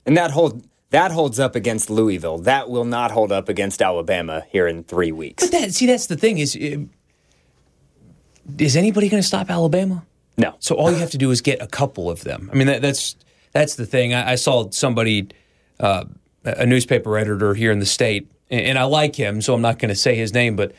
And 0.06 0.18
that 0.18 0.32
hold 0.32 0.66
that 0.90 1.12
holds 1.12 1.40
up 1.40 1.56
against 1.56 1.90
Louisville. 1.90 2.38
That 2.40 2.70
will 2.70 2.86
not 2.86 3.12
hold 3.12 3.32
up 3.32 3.50
against 3.50 3.82
Alabama 3.82 4.44
here 4.50 4.68
in 4.68 4.84
three 4.84 5.12
weeks. 5.12 5.44
But 5.44 5.52
that 5.52 5.74
see, 5.74 5.86
that's 5.86 6.08
the 6.08 6.18
thing 6.18 6.40
is, 6.40 6.56
uh, 6.56 6.78
is 8.58 8.76
anybody 8.76 9.10
going 9.10 9.22
to 9.22 9.28
stop 9.28 9.50
Alabama? 9.50 10.06
No. 10.38 10.56
So 10.60 10.76
all 10.76 10.92
you 10.92 10.98
have 10.98 11.12
to 11.12 11.18
do 11.18 11.32
is 11.32 11.42
get 11.42 11.62
a 11.62 11.68
couple 11.68 12.10
of 12.10 12.24
them. 12.24 12.50
I 12.52 12.56
mean, 12.56 12.68
that, 12.68 12.82
that's 12.82 13.16
that's 13.54 13.76
the 13.76 13.86
thing. 13.86 14.14
I, 14.14 14.32
I 14.34 14.36
saw 14.36 14.70
somebody, 14.72 15.30
uh, 15.80 16.06
a 16.46 16.66
newspaper 16.66 17.18
editor 17.18 17.54
here 17.56 17.72
in 17.72 17.80
the 17.80 17.86
state, 17.86 18.30
and, 18.50 18.62
and 18.62 18.78
I 18.80 18.84
like 18.84 19.16
him, 19.16 19.42
so 19.42 19.54
I'm 19.54 19.62
not 19.62 19.80
going 19.80 19.90
to 19.90 19.96
say 19.96 20.16
his 20.16 20.34
name, 20.34 20.56
but 20.56 20.74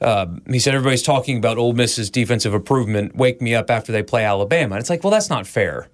Um, 0.00 0.42
he 0.46 0.60
said 0.60 0.74
everybody's 0.76 1.02
talking 1.02 1.38
about 1.38 1.58
Ole 1.58 1.72
Miss's 1.72 2.08
defensive 2.10 2.54
improvement. 2.54 3.16
Wake 3.16 3.42
me 3.42 3.54
up 3.56 3.68
after 3.68 3.90
they 3.90 4.02
play 4.04 4.24
Alabama. 4.24 4.76
And 4.76 4.80
it's 4.80 4.90
like, 4.90 5.02
well, 5.02 5.10
that's 5.10 5.28
not 5.28 5.44
fair. 5.46 5.88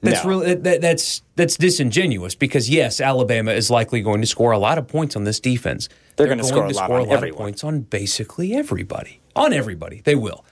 That's 0.00 0.22
No. 0.22 0.30
really 0.30 0.54
that, 0.54 0.80
that's 0.80 1.22
that's 1.34 1.56
disingenuous 1.56 2.36
because 2.36 2.70
yes, 2.70 3.00
Alabama 3.00 3.50
is 3.52 3.68
likely 3.68 4.00
going 4.00 4.20
to 4.20 4.26
score 4.28 4.52
a 4.52 4.58
lot 4.58 4.78
of 4.78 4.86
points 4.86 5.16
on 5.16 5.24
this 5.24 5.40
defense. 5.40 5.88
They're 6.16 6.28
gonna 6.28 6.44
score 6.44 6.66
a 6.66 6.70
lot 6.72 6.90
on 6.90 7.00
of 7.02 7.08
everyone. 7.10 7.38
points 7.38 7.64
on 7.64 7.80
basically 7.80 8.54
everybody. 8.54 9.20
On 9.34 9.52
everybody, 9.52 10.02
they 10.04 10.14
will. 10.14 10.44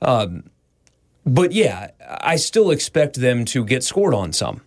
Um, 0.00 0.44
but 1.26 1.52
yeah, 1.52 1.90
I 2.06 2.36
still 2.36 2.70
expect 2.70 3.16
them 3.16 3.44
to 3.46 3.64
get 3.64 3.84
scored 3.84 4.14
on 4.14 4.32
some. 4.32 4.62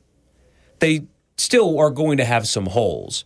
They 0.79 1.05
still 1.37 1.79
are 1.79 1.89
going 1.89 2.17
to 2.17 2.25
have 2.25 2.47
some 2.47 2.67
holes. 2.67 3.25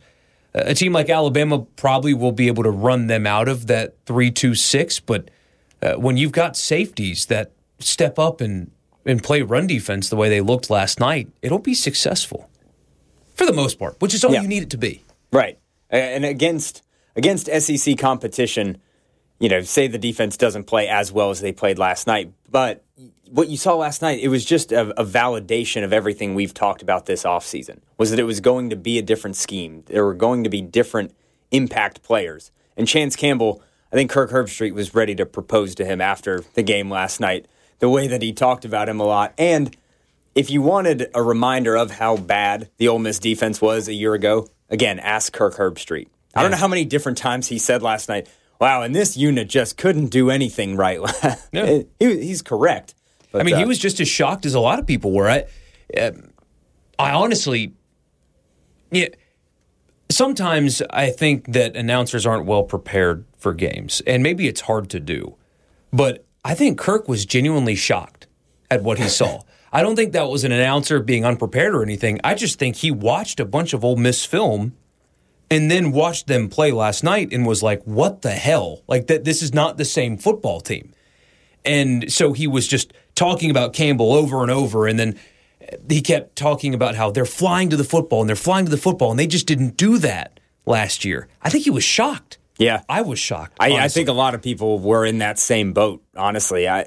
A 0.54 0.74
team 0.74 0.94
like 0.94 1.10
Alabama 1.10 1.60
probably 1.76 2.14
will 2.14 2.32
be 2.32 2.48
able 2.48 2.64
to 2.64 2.70
run 2.72 3.08
them 3.08 3.28
out 3.28 3.50
of 3.50 3.68
that 3.68 3.96
three-two-six. 4.06 5.02
But 5.02 5.30
uh, 5.82 5.94
when 5.96 6.16
you've 6.16 6.32
got 6.32 6.56
safeties 6.56 7.26
that 7.26 7.52
step 7.80 8.18
up 8.18 8.40
and, 8.40 8.72
and 9.06 9.22
play 9.22 9.42
run 9.42 9.68
defense 9.68 10.08
the 10.10 10.16
way 10.16 10.30
they 10.30 10.40
looked 10.40 10.70
last 10.70 11.00
night, 11.00 11.28
it'll 11.42 11.60
be 11.60 11.74
successful 11.74 12.50
for 13.34 13.46
the 13.46 13.52
most 13.54 13.78
part, 13.78 14.00
which 14.00 14.14
is 14.14 14.24
all 14.24 14.32
Yeah. 14.32 14.42
you 14.44 14.48
need 14.48 14.64
it 14.64 14.70
to 14.70 14.78
be. 14.78 15.04
Right. 15.34 15.60
And 15.90 16.24
against 16.24 16.82
against 17.18 17.48
SEC 17.48 17.98
competition, 17.98 18.78
you 19.40 19.50
know, 19.50 19.62
say 19.62 19.88
the 19.88 19.98
defense 19.98 20.38
doesn't 20.38 20.66
play 20.66 20.88
as 20.88 21.12
well 21.12 21.30
as 21.30 21.42
they 21.42 21.52
played 21.52 21.78
last 21.78 22.08
night, 22.08 22.32
but 22.50 22.84
what 23.30 23.50
you 23.50 23.58
saw 23.58 23.76
last 23.76 24.02
night, 24.02 24.20
it 24.22 24.28
was 24.28 24.46
just 24.46 24.72
a, 24.72 24.90
a 25.00 25.04
validation 25.04 25.84
of 25.84 25.92
everything 25.92 26.36
we've 26.36 26.54
talked 26.54 26.82
about 26.82 27.06
this 27.06 27.24
offseason, 27.24 27.80
was 27.98 28.12
that 28.12 28.20
it 28.20 28.24
was 28.24 28.40
going 28.40 28.70
to 28.70 28.76
be 28.76 28.98
a 28.98 29.02
different 29.02 29.36
scheme. 29.36 29.84
There 29.88 30.06
were 30.06 30.14
going 30.14 30.44
to 30.44 30.50
be 30.50 30.62
different 30.62 31.14
impact 31.52 32.04
players. 32.04 32.52
And 32.78 32.88
Chance 32.88 33.16
Campbell, 33.16 33.62
I 33.92 33.96
think 33.96 34.12
Kirk 34.12 34.30
Herbstreit 34.32 34.74
was 34.74 34.94
ready 34.94 35.16
to 35.16 35.26
propose 35.26 35.76
to 35.76 35.86
him 35.86 36.02
after 36.02 36.44
the 36.54 36.64
game 36.64 36.90
last 36.90 37.20
night, 37.20 37.48
the 37.80 37.90
way 37.90 38.08
that 38.08 38.22
he 38.22 38.32
talked 38.32 38.64
about 38.64 38.88
him 38.88 39.00
a 39.00 39.06
lot. 39.06 39.34
And 39.38 39.76
if 40.34 40.50
you 40.50 40.62
wanted 40.62 41.10
a 41.14 41.24
reminder 41.24 41.76
of 41.76 41.92
how 41.92 42.18
bad 42.18 42.70
the 42.78 42.88
Ole 42.88 43.00
Miss 43.00 43.20
defense 43.20 43.62
was 43.62 43.88
a 43.88 43.94
year 43.94 44.14
ago, 44.14 44.48
again, 44.70 45.00
ask 45.00 45.34
Kirk 45.34 45.56
Herbstreit. 45.56 46.08
I 46.34 46.42
don't 46.42 46.52
know 46.52 46.58
how 46.58 46.68
many 46.68 46.86
different 46.86 47.18
times 47.18 47.48
he 47.48 47.58
said 47.58 47.82
last 47.82 48.10
night, 48.10 48.28
"Wow, 48.60 48.82
and 48.82 48.96
this 48.96 49.18
unit 49.18 49.50
just 49.50 49.78
couldn't 49.78 50.08
do 50.08 50.30
anything 50.30 50.76
right." 50.76 51.00
Yeah. 51.52 51.84
he, 52.00 52.22
he's 52.22 52.42
correct. 52.42 52.96
But, 53.32 53.42
I 53.42 53.44
mean, 53.44 53.56
he 53.56 53.64
uh, 53.64 53.68
was 53.68 53.80
just 53.80 54.00
as 54.00 54.08
shocked 54.08 54.46
as 54.46 54.54
a 54.54 54.60
lot 54.60 54.80
of 54.80 54.86
people 54.86 55.12
were. 55.12 55.30
I, 55.30 55.46
uh, 55.98 56.12
I 56.98 57.12
honestly, 57.12 57.74
yeah. 58.92 59.08
Sometimes 60.10 60.82
I 60.92 61.10
think 61.10 61.52
that 61.54 61.76
announcers 61.76 62.26
aren't 62.26 62.46
well 62.46 62.64
prepared 62.64 63.26
for 63.38 63.54
games, 63.54 64.02
and 64.06 64.22
maybe 64.22 64.48
it's 64.48 64.62
hard 64.62 64.90
to 64.92 65.00
do. 65.00 65.36
But 65.92 66.26
I 66.44 66.54
think 66.54 66.78
Kirk 66.78 67.08
was 67.08 67.26
genuinely 67.26 67.76
shocked 67.76 68.28
at 68.70 68.84
what 68.84 69.00
he 69.00 69.08
saw. 69.08 69.42
I 69.74 69.82
don't 69.82 69.96
think 69.96 70.14
that 70.14 70.30
was 70.30 70.46
an 70.46 70.54
announcer 70.54 71.02
being 71.02 71.26
unprepared 71.26 71.76
or 71.76 71.84
anything. 71.84 72.20
I 72.24 72.36
just 72.36 72.58
think 72.60 72.78
he 72.78 72.92
watched 72.92 73.42
a 73.42 73.46
bunch 73.46 73.74
of 73.74 73.84
Ole 73.84 73.98
Miss 73.98 74.24
film 74.24 74.74
and 75.50 75.70
then 75.70 75.92
watched 75.92 76.28
them 76.28 76.50
play 76.50 76.72
last 76.72 77.04
night 77.04 77.30
and 77.32 77.46
was 77.46 77.62
like, 77.64 77.84
"What 77.84 78.22
the 78.22 78.32
hell? 78.32 78.84
Like 78.88 79.08
that? 79.08 79.24
This 79.24 79.42
is 79.42 79.54
not 79.54 79.78
the 79.78 79.86
same 79.86 80.18
football 80.18 80.62
team." 80.62 80.94
And 81.64 82.12
so 82.12 82.34
he 82.34 82.48
was 82.48 82.68
just 82.68 82.94
talking 83.16 83.50
about 83.50 83.74
Campbell 83.74 84.14
over 84.14 84.42
and 84.44 84.52
over. 84.52 84.88
And 84.88 85.00
then 85.00 85.20
he 85.90 86.02
kept 86.02 86.36
talking 86.36 86.74
about 86.76 86.96
how 86.96 87.10
they're 87.10 87.26
flying 87.26 87.70
to 87.72 87.76
the 87.76 87.84
football 87.84 88.22
and 88.22 88.30
they're 88.30 88.36
flying 88.36 88.66
to 88.66 88.72
the 88.72 88.78
football. 88.78 89.10
And 89.10 89.20
they 89.20 89.28
just 89.28 89.48
didn't 89.48 89.78
do 89.78 89.98
that 90.00 90.40
last 90.66 91.04
year. 91.04 91.28
I 91.42 91.50
think 91.50 91.64
he 91.64 91.72
was 91.72 91.84
shocked. 91.84 92.38
yeah. 92.60 92.84
I 92.88 93.02
was 93.02 93.18
shocked. 93.20 93.58
I, 93.60 93.72
I 93.78 93.88
think 93.88 94.10
a 94.10 94.14
lot 94.14 94.36
of 94.36 94.42
people 94.42 94.80
were 94.80 95.06
in 95.06 95.18
that 95.20 95.40
same 95.40 95.74
boat. 95.74 96.04
Honestly, 96.16 96.68
I 96.70 96.86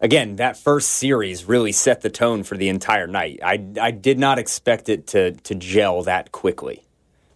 again 0.00 0.36
that 0.36 0.56
first 0.56 0.88
series 0.90 1.44
really 1.44 1.72
set 1.72 2.00
the 2.00 2.10
tone 2.10 2.42
for 2.42 2.56
the 2.56 2.68
entire 2.68 3.06
night. 3.06 3.38
I 3.44 3.64
I 3.80 3.92
did 3.92 4.18
not 4.18 4.38
expect 4.38 4.88
it 4.88 5.06
to 5.08 5.32
to 5.32 5.54
gel 5.54 6.02
that 6.02 6.32
quickly. 6.32 6.84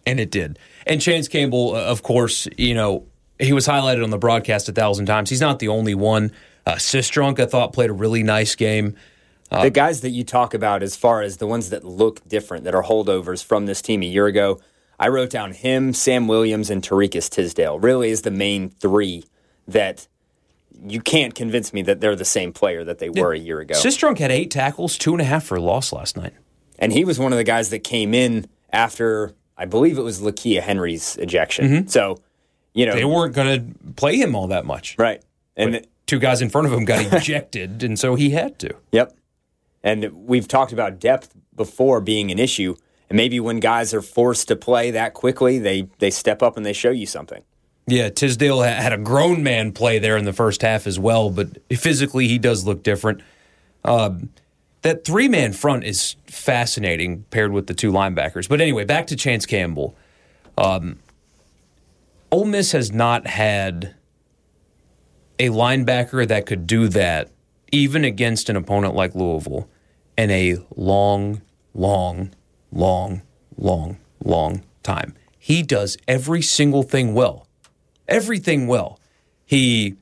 And 0.05 0.19
it 0.19 0.31
did. 0.31 0.59
And 0.85 1.01
Chance 1.01 1.27
Campbell, 1.27 1.75
uh, 1.75 1.81
of 1.81 2.03
course, 2.03 2.47
you 2.57 2.73
know, 2.73 3.07
he 3.39 3.53
was 3.53 3.67
highlighted 3.67 4.03
on 4.03 4.11
the 4.11 4.17
broadcast 4.17 4.69
a 4.69 4.71
thousand 4.71 5.07
times. 5.07 5.29
He's 5.29 5.41
not 5.41 5.59
the 5.59 5.67
only 5.67 5.95
one. 5.95 6.31
Uh, 6.65 6.75
Cistrunk, 6.75 7.39
I 7.39 7.45
thought, 7.45 7.73
played 7.73 7.89
a 7.89 7.93
really 7.93 8.23
nice 8.23 8.55
game. 8.55 8.95
the 9.51 9.69
guys 9.69 10.01
that 10.01 10.09
you 10.09 10.23
talk 10.23 10.53
about 10.53 10.83
as 10.83 10.95
far 10.95 11.21
as 11.21 11.37
the 11.37 11.47
ones 11.47 11.69
that 11.69 11.83
look 11.83 12.27
different 12.27 12.63
that 12.65 12.75
are 12.75 12.83
holdovers 12.83 13.43
from 13.43 13.65
this 13.67 13.81
team 13.81 14.01
a 14.01 14.05
year 14.05 14.25
ago 14.25 14.59
i 14.99 15.07
wrote 15.07 15.29
down 15.29 15.51
him 15.53 15.93
sam 15.93 16.27
williams 16.27 16.69
and 16.69 16.81
Tariqious 16.83 17.29
tisdale 17.29 17.79
really 17.79 18.09
is 18.09 18.23
the 18.23 18.31
main 18.31 18.69
three 18.69 19.23
that 19.67 20.07
you 20.85 20.99
can't 20.99 21.35
convince 21.35 21.71
me 21.73 21.83
that 21.83 22.01
they're 22.01 22.15
the 22.17 22.25
same 22.25 22.51
player 22.51 22.83
that 22.83 22.97
they 22.99 23.09
were 23.09 23.31
a 23.33 23.39
year 23.39 23.59
ago 23.59 23.75
Cistrunk 23.75 24.17
had 24.17 24.31
eight 24.31 24.49
tackles, 24.51 24.97
two 24.97 25.13
and 25.13 25.21
a 25.21 25.25
half 25.25 25.45
for 25.45 25.55
a 25.55 25.61
loss 25.61 25.93
last 25.93 26.17
night. 26.17 26.33
and 26.79 26.91
he 26.91 27.05
was 27.05 27.17
one 27.19 27.31
of 27.31 27.37
the 27.37 27.43
guys 27.45 27.69
that 27.69 27.79
came 27.83 28.13
in 28.13 28.47
after 28.73 29.35
i 29.57 29.65
believe 29.65 29.97
it 29.97 30.01
was 30.03 30.21
lakia 30.21 30.61
henry's 30.61 31.17
ejection 31.17 31.87
so 31.87 32.17
you 32.73 32.85
know 32.85 32.93
They 32.93 33.05
weren't 33.05 33.33
going 33.33 33.59
to 33.59 33.93
play 33.93 34.17
him 34.17 34.35
all 34.35 34.47
that 34.47 34.65
much. 34.65 34.95
right 34.97 35.21
and 35.55 35.85
Two 36.07 36.19
guys 36.19 36.41
in 36.41 36.49
front 36.49 36.67
of 36.67 36.73
him 36.73 36.85
got 36.85 37.03
ejected, 37.13 37.81
and 37.81 37.97
so 37.97 38.13
he 38.13 38.29
had 38.29 38.59
to. 38.59 38.75
Yep. 38.91 39.15
And 39.83 40.11
we've 40.27 40.47
talked 40.47 40.71
about 40.71 40.99
depth 40.99 41.33
before 41.55 41.99
being 41.99 42.29
an 42.31 42.37
issue. 42.37 42.75
And 43.09 43.17
maybe 43.17 43.39
when 43.39 43.59
guys 43.59 43.91
are 43.93 44.01
forced 44.03 44.47
to 44.49 44.55
play 44.55 44.91
that 44.91 45.13
quickly, 45.15 45.57
they, 45.57 45.87
they 45.97 46.11
step 46.11 46.43
up 46.43 46.57
and 46.57 46.65
they 46.65 46.73
show 46.73 46.91
you 46.91 47.07
something. 47.07 47.43
Yeah, 47.87 48.09
Tisdale 48.09 48.61
had 48.61 48.93
a 48.93 48.97
grown 48.97 49.41
man 49.41 49.71
play 49.71 49.97
there 49.99 50.17
in 50.17 50.25
the 50.25 50.33
first 50.33 50.61
half 50.61 50.85
as 50.85 50.99
well, 50.99 51.29
but 51.31 51.57
physically 51.71 52.27
he 52.27 52.37
does 52.37 52.65
look 52.65 52.83
different. 52.83 53.21
Um, 53.83 54.29
that 54.85 55.03
three 55.03 55.27
man 55.27 55.51
front 55.51 55.83
is 55.83 56.15
fascinating 56.27 57.23
paired 57.31 57.51
with 57.51 57.65
the 57.65 57.73
two 57.73 57.91
linebackers. 57.91 58.47
But 58.47 58.61
anyway, 58.61 58.85
back 58.85 59.07
to 59.07 59.15
Chance 59.15 59.47
Campbell. 59.47 59.95
Um, 60.59 60.99
Ole 62.31 62.45
Miss 62.45 62.71
has 62.71 62.91
not 62.91 63.25
had 63.25 63.95
a 65.39 65.49
linebacker 65.49 66.27
that 66.27 66.45
could 66.45 66.67
do 66.67 66.87
that, 66.89 67.31
even 67.71 68.05
against 68.05 68.47
an 68.47 68.55
opponent 68.55 68.93
like 68.93 69.15
Louisville, 69.15 69.67
in 70.19 70.29
a 70.29 70.57
long, 70.75 71.41
long, 71.73 72.35
long, 72.71 73.23
long, 73.57 73.97
long 74.23 74.63
time. 74.83 75.15
He 75.39 75.63
does 75.63 75.97
every 76.07 76.43
single 76.43 76.83
thing 76.83 77.15
well 77.15 77.45
everything 78.07 78.67
well. 78.67 78.99
He 79.45 79.95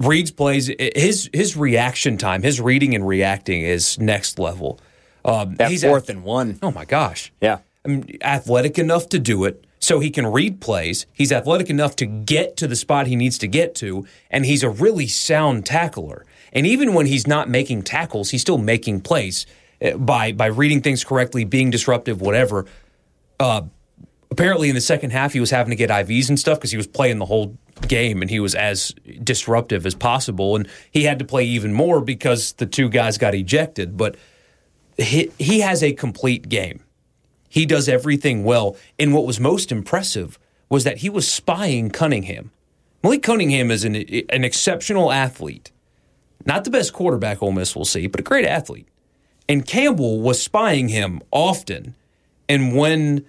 reads 0.00 0.30
plays. 0.30 0.70
His 0.78 1.30
his 1.32 1.56
reaction 1.56 2.18
time, 2.18 2.42
his 2.42 2.60
reading 2.60 2.94
and 2.94 3.06
reacting 3.06 3.62
is 3.62 3.98
next 3.98 4.38
level. 4.38 4.78
Um, 5.24 5.54
That 5.56 5.70
he's 5.70 5.82
fourth 5.82 6.04
ath- 6.04 6.10
and 6.10 6.22
one. 6.24 6.58
oh 6.62 6.70
my 6.70 6.84
gosh, 6.84 7.32
Yeah. 7.40 7.58
I 7.84 7.88
mean, 7.88 8.18
athletic 8.22 8.78
enough 8.78 9.08
to 9.10 9.18
do 9.18 9.44
it, 9.44 9.66
so 9.78 10.00
he 10.00 10.10
can 10.10 10.26
read 10.26 10.60
plays. 10.60 11.04
He's 11.12 11.30
athletic 11.32 11.68
enough 11.70 11.96
to 11.96 12.06
get 12.06 12.56
to 12.58 12.66
the 12.66 12.76
spot 12.76 13.06
he 13.06 13.16
needs 13.16 13.36
to 13.38 13.46
get 13.46 13.74
to, 13.76 14.06
and 14.30 14.44
he's 14.46 14.62
a 14.62 14.70
really 14.70 15.06
sound 15.06 15.66
tackler. 15.66 16.24
And 16.52 16.66
even 16.66 16.94
when 16.94 17.06
he's 17.06 17.26
not 17.26 17.48
making 17.50 17.82
tackles, 17.82 18.30
he's 18.30 18.40
still 18.42 18.58
making 18.58 19.00
plays 19.02 19.44
uh, 19.82 19.96
by 19.98 20.32
by 20.32 20.46
reading 20.46 20.80
things 20.82 21.04
correctly, 21.04 21.44
being 21.44 21.70
disruptive, 21.70 22.20
whatever 22.20 22.66
apparently 24.30 24.68
in 24.68 24.74
the 24.74 24.80
second 24.80 25.10
half 25.10 25.32
he 25.32 25.40
was 25.40 25.50
having 25.50 25.70
to 25.70 25.76
get 25.76 25.90
IVs 25.90 26.28
and 26.28 26.38
stuff 26.38 26.58
because 26.58 26.70
he 26.70 26.76
was 26.76 26.86
playing 26.86 27.18
the 27.18 27.24
whole 27.26 27.56
game 27.82 28.22
and 28.22 28.30
he 28.30 28.40
was 28.40 28.54
as 28.54 28.94
disruptive 29.22 29.86
as 29.86 29.94
possible 29.94 30.56
and 30.56 30.68
he 30.90 31.04
had 31.04 31.18
to 31.18 31.24
play 31.24 31.44
even 31.44 31.72
more 31.72 32.00
because 32.00 32.52
the 32.54 32.66
two 32.66 32.88
guys 32.88 33.18
got 33.18 33.34
ejected 33.34 33.96
but 33.96 34.16
he, 34.96 35.30
he 35.38 35.60
has 35.60 35.82
a 35.82 35.92
complete 35.92 36.48
game. 36.48 36.84
He 37.48 37.66
does 37.66 37.88
everything 37.88 38.44
well 38.44 38.76
and 38.98 39.12
what 39.12 39.26
was 39.26 39.40
most 39.40 39.72
impressive 39.72 40.38
was 40.68 40.84
that 40.84 40.98
he 40.98 41.10
was 41.10 41.30
spying 41.30 41.90
Cunningham. 41.90 42.50
Malik 43.02 43.22
Cunningham 43.22 43.70
is 43.70 43.84
an, 43.84 43.96
an 43.96 44.44
exceptional 44.44 45.12
athlete. 45.12 45.70
Not 46.46 46.64
the 46.64 46.70
best 46.70 46.92
quarterback 46.92 47.42
Ole 47.42 47.52
Miss 47.52 47.76
will 47.76 47.84
see 47.84 48.06
but 48.06 48.20
a 48.20 48.24
great 48.24 48.46
athlete. 48.46 48.88
And 49.48 49.66
Campbell 49.66 50.20
was 50.20 50.40
spying 50.40 50.88
him 50.88 51.20
often 51.30 51.94
and 52.48 52.76
when 52.76 53.24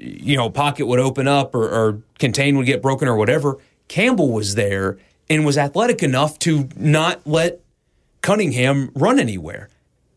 you 0.00 0.36
know, 0.36 0.48
pocket 0.50 0.86
would 0.86 1.00
open 1.00 1.28
up 1.28 1.54
or, 1.54 1.68
or 1.68 2.02
contain 2.18 2.56
would 2.56 2.66
get 2.66 2.80
broken 2.82 3.06
or 3.08 3.16
whatever, 3.16 3.58
Campbell 3.88 4.30
was 4.32 4.54
there 4.54 4.98
and 5.28 5.44
was 5.44 5.58
athletic 5.58 6.02
enough 6.02 6.38
to 6.40 6.68
not 6.76 7.20
let 7.26 7.60
Cunningham 8.22 8.90
run 8.94 9.18
anywhere. 9.18 9.68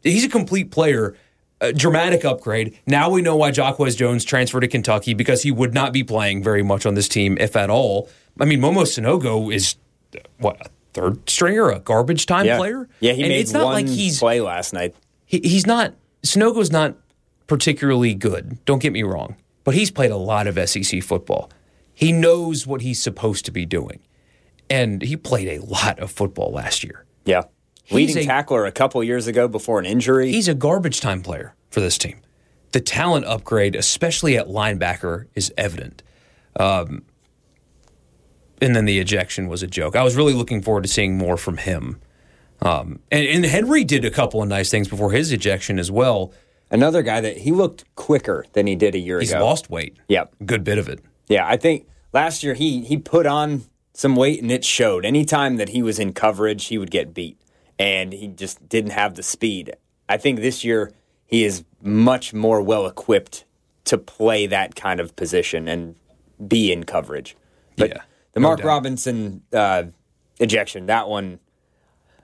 He's 0.01 0.25
a 0.25 0.29
complete 0.29 0.71
player. 0.71 1.15
A 1.61 1.71
dramatic 1.71 2.25
upgrade. 2.25 2.77
Now 2.85 3.09
we 3.09 3.21
know 3.21 3.37
why 3.37 3.51
Jacquez 3.51 3.95
Jones 3.95 4.25
transferred 4.25 4.61
to 4.61 4.67
Kentucky 4.67 5.13
because 5.13 5.43
he 5.43 5.51
would 5.51 5.73
not 5.73 5.93
be 5.93 6.03
playing 6.03 6.43
very 6.43 6.61
much 6.61 6.85
on 6.85 6.95
this 6.95 7.07
team, 7.07 7.37
if 7.39 7.55
at 7.55 7.69
all. 7.69 8.09
I 8.37 8.43
mean, 8.43 8.59
Momo 8.59 8.81
Sanogo 8.83 9.53
is 9.53 9.75
what 10.39 10.59
a 10.59 10.69
third 10.93 11.29
stringer, 11.29 11.69
a 11.69 11.79
garbage 11.79 12.25
time 12.25 12.45
Yeah. 12.45 12.57
player. 12.57 12.89
Yeah, 12.99 13.13
he 13.13 13.21
and 13.23 13.29
made 13.29 13.39
it's 13.39 13.53
not 13.53 13.63
one 13.65 13.73
like 13.75 13.87
he's 13.87 14.19
play 14.19 14.41
last 14.41 14.73
night. 14.73 14.93
he, 15.25 15.39
he's 15.41 15.65
not 15.65 15.93
Sanogo's 16.23 16.69
not 16.69 16.95
particularly 17.47 18.13
good. 18.13 18.57
Don't 18.65 18.81
get 18.81 18.91
me 18.91 19.03
wrong, 19.03 19.37
but 19.63 19.73
he's 19.75 19.91
played 19.91 20.11
a 20.11 20.17
lot 20.17 20.47
of 20.47 20.57
SEC 20.69 21.01
football. 21.03 21.49
He 21.93 22.11
knows 22.11 22.65
what 22.65 22.81
he's 22.81 23.01
supposed 23.01 23.45
to 23.45 23.51
be 23.51 23.65
doing, 23.65 23.99
and 24.69 25.01
he 25.01 25.15
played 25.15 25.47
a 25.47 25.63
lot 25.63 25.99
of 25.99 26.11
football 26.11 26.51
last 26.51 26.83
year. 26.83 27.05
Yeah. 27.25 27.43
Leading 27.91 28.17
a- 28.17 28.25
tackler 28.25 28.65
a 28.65 28.71
couple 28.71 29.03
years 29.03 29.27
ago 29.27 29.47
before 29.47 29.79
an 29.79 29.85
injury. 29.85 30.31
He's 30.31 30.47
a 30.47 30.53
garbage 30.53 31.01
time 31.01 31.21
player 31.21 31.55
for 31.69 31.79
this 31.79 31.97
team. 31.97 32.19
The 32.71 32.79
talent 32.81 33.25
upgrade, 33.25 33.75
especially 33.75 34.37
at 34.37 34.47
linebacker, 34.47 35.27
is 35.35 35.53
evident. 35.57 36.01
Um, 36.59 37.03
and 38.61 38.75
then 38.75 38.85
the 38.85 38.99
ejection 38.99 39.47
was 39.47 39.61
a 39.61 39.67
joke. 39.67 39.95
I 39.95 40.03
was 40.03 40.15
really 40.15 40.33
looking 40.33 40.61
forward 40.61 40.83
to 40.83 40.89
seeing 40.89 41.17
more 41.17 41.37
from 41.37 41.57
him. 41.57 41.99
Um, 42.61 42.99
and, 43.11 43.27
and 43.27 43.45
Henry 43.45 43.83
did 43.83 44.05
a 44.05 44.09
couple 44.09 44.41
of 44.41 44.47
nice 44.47 44.71
things 44.71 44.87
before 44.87 45.11
his 45.11 45.31
ejection 45.31 45.77
as 45.77 45.91
well. 45.91 46.33
Another 46.73 47.03
guy 47.03 47.21
that 47.21 47.37
he 47.37 47.51
looked 47.51 47.85
quicker 47.95 48.45
than 48.53 48.65
he 48.65 48.75
did 48.75 48.95
a 48.95 48.97
year 48.97 49.19
He's 49.19 49.29
ago. 49.29 49.37
He's 49.37 49.43
lost 49.43 49.69
weight. 49.69 49.95
Yep. 50.07 50.35
Good 50.43 50.63
bit 50.63 50.79
of 50.79 50.89
it. 50.89 50.99
Yeah, 51.29 51.47
I 51.47 51.55
think 51.55 51.87
last 52.11 52.43
year 52.43 52.55
he 52.55 52.81
he 52.81 52.97
put 52.97 53.25
on 53.25 53.63
some 53.93 54.15
weight 54.15 54.41
and 54.41 54.51
it 54.51 54.65
showed. 54.65 55.05
Anytime 55.05 55.57
that 55.57 55.69
he 55.69 55.83
was 55.83 55.99
in 55.99 56.13
coverage, 56.13 56.65
he 56.65 56.79
would 56.79 56.89
get 56.89 57.13
beat, 57.13 57.39
and 57.77 58.11
he 58.11 58.27
just 58.27 58.67
didn't 58.67 58.91
have 58.91 59.13
the 59.13 59.23
speed. 59.23 59.75
I 60.09 60.17
think 60.17 60.39
this 60.39 60.63
year 60.63 60.91
he 61.27 61.43
is 61.43 61.63
much 61.81 62.33
more 62.33 62.61
well 62.61 62.87
equipped 62.87 63.45
to 63.85 63.97
play 63.97 64.47
that 64.47 64.75
kind 64.75 64.99
of 64.99 65.15
position 65.15 65.67
and 65.67 65.95
be 66.47 66.71
in 66.71 66.85
coverage. 66.85 67.37
But 67.77 67.89
Yeah, 67.89 68.01
the 68.33 68.39
Mark 68.39 68.59
doubt. 68.59 68.67
Robinson 68.67 69.43
uh, 69.53 69.83
ejection, 70.39 70.87
that 70.87 71.07
one 71.07 71.39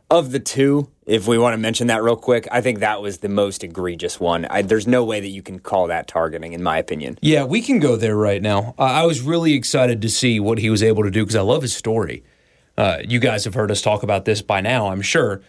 of 0.09 0.31
the 0.31 0.39
two, 0.39 0.89
if 1.09 1.27
we 1.27 1.39
want 1.39 1.53
to 1.53 1.57
mention 1.57 1.87
that 1.87 2.03
real 2.03 2.15
quick, 2.15 2.47
I 2.51 2.61
think 2.61 2.79
that 2.79 3.01
was 3.01 3.17
the 3.17 3.29
most 3.29 3.63
egregious 3.63 4.19
one. 4.19 4.45
I, 4.45 4.61
there's 4.61 4.85
no 4.85 5.03
way 5.03 5.19
that 5.19 5.29
you 5.29 5.41
can 5.41 5.57
call 5.57 5.87
that 5.87 6.07
targeting, 6.07 6.53
in 6.53 6.61
my 6.61 6.77
opinion. 6.77 7.17
Yeah, 7.21 7.45
we 7.45 7.61
can 7.61 7.79
go 7.79 7.95
there 7.95 8.15
right 8.15 8.41
now. 8.41 8.75
Uh, 8.77 8.83
I 8.83 9.05
was 9.07 9.21
really 9.21 9.53
excited 9.53 10.03
to 10.03 10.09
see 10.09 10.39
what 10.39 10.59
he 10.59 10.69
was 10.69 10.83
able 10.83 11.03
to 11.03 11.09
do 11.09 11.23
because 11.23 11.35
I 11.35 11.41
love 11.41 11.63
his 11.63 11.75
story. 11.75 12.23
Uh, 12.77 12.99
you 13.03 13.19
guys 13.19 13.43
have 13.45 13.55
heard 13.55 13.71
us 13.71 13.81
talk 13.81 14.03
about 14.03 14.25
this 14.25 14.43
by 14.43 14.61
now, 14.61 14.89
I'm 14.89 15.01
sure. 15.01 15.41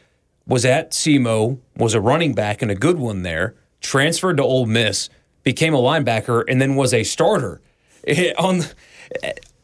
Was 0.47 0.65
at 0.65 0.93
SEMO, 0.93 1.59
was 1.77 1.93
a 1.93 2.01
running 2.01 2.33
back 2.35 2.63
and 2.63 2.71
a 2.71 2.75
good 2.75 2.99
one 2.99 3.23
there, 3.23 3.55
transferred 3.83 4.39
to 4.39 4.43
Ole 4.43 4.65
Miss, 4.65 5.11
became 5.43 5.75
a 5.75 5.79
linebacker, 5.79 6.43
and 6.49 6.61
then 6.61 6.75
was 6.75 6.95
a 6.95 7.05
starter 7.05 7.61
on 8.39 8.63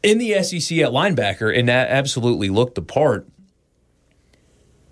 in 0.03 0.19
the 0.19 0.43
SEC 0.43 0.77
at 0.77 0.91
linebacker, 0.91 1.57
and 1.57 1.67
that 1.67 1.89
absolutely 1.89 2.49
looked 2.49 2.75
the 2.75 2.83
part. 2.83 3.27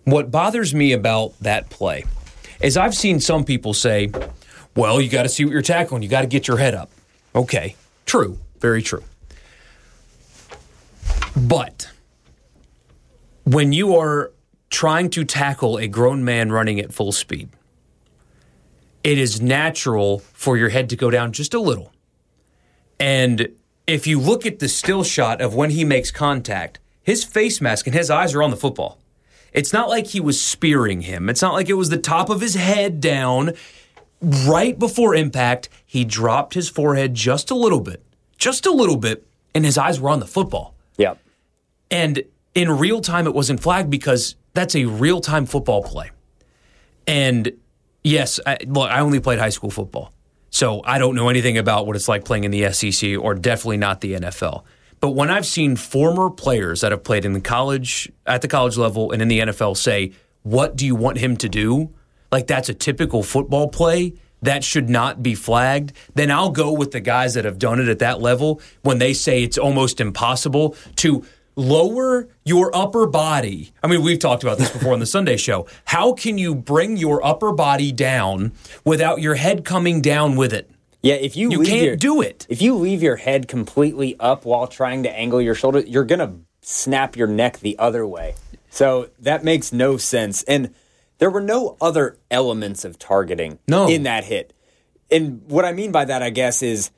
What 0.05 0.31
bothers 0.31 0.74
me 0.74 0.93
about 0.93 1.38
that 1.41 1.69
play 1.69 2.05
is 2.62 2.77
I've 2.77 2.95
seen 2.95 3.19
some 3.19 3.43
people 3.43 3.74
say, 3.74 4.12
well, 4.75 5.01
you 5.01 5.09
got 5.09 5.24
to 5.24 5.29
see 5.29 5.43
what 5.45 5.51
you're 5.51 5.62
tackling. 5.62 6.03
You 6.03 6.09
got 6.09 6.21
to 6.21 6.27
get 6.27 6.47
your 6.47 6.57
head 6.57 6.75
up. 6.75 6.91
Okay, 7.35 7.75
true, 8.05 8.39
very 8.59 8.81
true. 8.81 9.03
But 11.35 11.89
when 13.43 13.74
you 13.74 13.95
are 13.95 14.31
trying 14.69 15.09
to 15.12 15.25
tackle 15.25 15.77
a 15.77 15.88
grown 15.88 16.24
man 16.24 16.51
running 16.51 16.79
at 16.79 16.93
full 16.93 17.12
speed, 17.12 17.50
it 19.03 19.17
is 19.17 19.41
natural 19.41 20.19
for 20.19 20.55
your 20.55 20.69
head 20.69 20.89
to 20.89 20.95
go 20.95 21.09
down 21.09 21.31
just 21.31 21.53
a 21.53 21.59
little. 21.59 21.91
And 23.00 23.50
if 23.88 24.07
you 24.07 24.19
look 24.19 24.45
at 24.45 24.59
the 24.59 24.67
still 24.67 25.03
shot 25.03 25.41
of 25.41 25.53
when 25.55 25.71
he 25.71 25.83
makes 25.83 26.12
contact, 26.12 26.79
his 27.03 27.24
face 27.24 27.59
mask 27.59 27.88
and 27.88 27.95
his 27.95 28.09
eyes 28.09 28.33
are 28.33 28.41
on 28.41 28.51
the 28.51 28.57
football. 28.57 29.00
It's 29.55 29.71
not 29.71 29.88
like 29.88 30.07
he 30.07 30.19
was 30.19 30.39
spearing 30.41 31.01
him. 31.01 31.29
It's 31.29 31.41
not 31.41 31.53
like 31.53 31.69
it 31.69 31.74
was 31.74 31.89
the 31.89 31.97
top 31.97 32.29
of 32.29 32.41
his 32.41 32.55
head 32.55 33.00
down. 33.00 33.53
Right 34.21 34.77
before 34.77 35.15
impact, 35.15 35.69
he 35.85 36.03
dropped 36.03 36.55
his 36.55 36.67
forehead 36.67 37.13
just 37.13 37.50
a 37.50 37.55
little 37.55 37.79
bit, 37.79 38.03
just 38.38 38.65
a 38.65 38.71
little 38.71 38.97
bit, 38.97 39.25
and 39.53 39.63
his 39.63 39.77
eyes 39.77 40.00
were 40.00 40.09
on 40.09 40.19
the 40.19 40.27
football. 40.27 40.75
Yep. 40.97 41.19
And 41.89 42.24
in 42.53 42.69
real 42.69 43.00
time, 43.00 43.27
it 43.27 43.33
wasn't 43.33 43.62
flagged 43.62 43.89
because 43.89 44.35
that's 44.53 44.75
a 44.75 44.85
real 44.85 45.21
time 45.21 45.45
football 45.45 45.83
play. 45.83 46.12
And 47.07 47.53
yes, 48.03 48.41
I, 48.45 48.57
look, 48.65 48.89
I 48.89 49.00
only 49.00 49.21
played 49.21 49.39
high 49.39 49.50
school 49.50 49.69
football. 49.69 50.12
So 50.50 50.81
I 50.85 50.97
don't 51.00 51.15
know 51.15 51.29
anything 51.29 51.57
about 51.57 51.88
what 51.88 51.95
it's 51.95 52.07
like 52.07 52.25
playing 52.25 52.44
in 52.44 52.51
the 52.51 52.72
SEC 52.72 53.18
or 53.20 53.35
definitely 53.35 53.77
not 53.77 54.01
the 54.01 54.13
NFL. 54.13 54.63
But 55.00 55.12
when 55.12 55.29
I've 55.29 55.46
seen 55.46 55.75
former 55.75 56.29
players 56.29 56.81
that 56.81 56.92
have 56.92 57.03
played 57.03 57.25
in 57.25 57.34
the 57.34 57.42
college, 57.42 58.12
at 58.25 58.42
the 58.42 58.48
college 58.48 58.77
level, 58.77 59.12
and 59.12 59.22
in 59.22 59.27
the 59.27 59.40
NFL 59.40 59.77
say, 59.77 60.14
What 60.44 60.75
do 60.75 60.86
you 60.86 60.96
want 60.96 61.18
him 61.18 61.38
to 61.38 61.50
do? 61.50 61.90
Like 62.31 62.48
that's 62.48 62.70
a 62.70 62.74
typical 62.74 63.24
football 63.24 63.68
play 63.68 64.14
that 64.42 64.64
should 64.64 64.90
not 64.90 65.24
be 65.24 65.36
flagged, 65.36 65.94
then 66.14 66.31
I'll 66.31 66.51
go 66.51 66.72
with 66.72 66.92
the 66.92 67.00
guys 67.00 67.34
that 67.34 67.46
have 67.46 67.60
done 67.60 67.79
it 67.79 67.88
at 67.88 68.00
that 68.00 68.22
level 68.22 68.62
when 68.81 69.00
they 69.00 69.14
say 69.14 69.44
it's 69.44 69.58
almost 69.58 70.00
impossible 70.00 70.75
to 70.98 71.25
lower 71.55 72.27
your 72.44 72.75
upper 72.75 73.08
body. 73.08 73.72
I 73.81 73.88
mean, 73.88 74.03
we've 74.03 74.20
talked 74.20 74.44
about 74.44 74.58
this 74.58 74.70
before 74.70 74.94
on 74.94 75.00
the 75.00 75.05
Sunday 75.05 75.38
show. 75.38 75.68
How 75.86 76.14
can 76.14 76.38
you 76.38 76.53
bring 76.53 76.98
your 76.98 77.25
upper 77.25 77.51
body 77.51 77.92
down 77.92 78.51
without 78.84 79.22
your 79.22 79.36
head 79.36 79.64
coming 79.66 80.01
down 80.01 80.36
with 80.36 80.53
it? 80.53 80.70
Yeah, 81.05 81.15
if 81.15 81.37
you 81.37 81.51
You 81.51 81.59
leave 81.59 81.68
can't 81.70 81.85
your, 81.85 81.96
do 81.96 82.22
it. 82.22 82.48
If 82.50 82.61
you 82.61 82.75
leave 82.75 83.03
your 83.03 83.15
head 83.18 83.48
completely 83.48 84.15
up 84.20 84.44
while 84.44 84.65
trying 84.68 85.03
to 85.03 85.11
angle 85.15 85.39
your 85.41 85.53
shoulder, 85.53 85.79
you're 85.81 86.03
gonna 86.03 86.33
snap 86.61 87.15
your 87.15 87.27
neck 87.27 87.59
the 87.59 87.77
other 87.77 88.07
way. 88.07 88.33
So 88.72 89.09
that 89.20 89.44
makes 89.44 89.72
no 89.72 89.98
sense. 89.98 90.41
And 90.44 90.74
there 91.20 91.29
were 91.29 91.41
no 91.41 91.77
other 91.79 92.18
elements 92.31 92.83
of 92.83 92.98
targeting 92.98 93.59
No. 93.68 93.87
in 93.87 94.03
that 94.03 94.24
hit. 94.25 94.51
And 95.11 95.44
what 95.48 95.63
I 95.63 95.72
mean 95.74 95.91
by 95.91 96.05
that, 96.05 96.24
I 96.24 96.31
guess, 96.31 96.63
is 96.63 96.89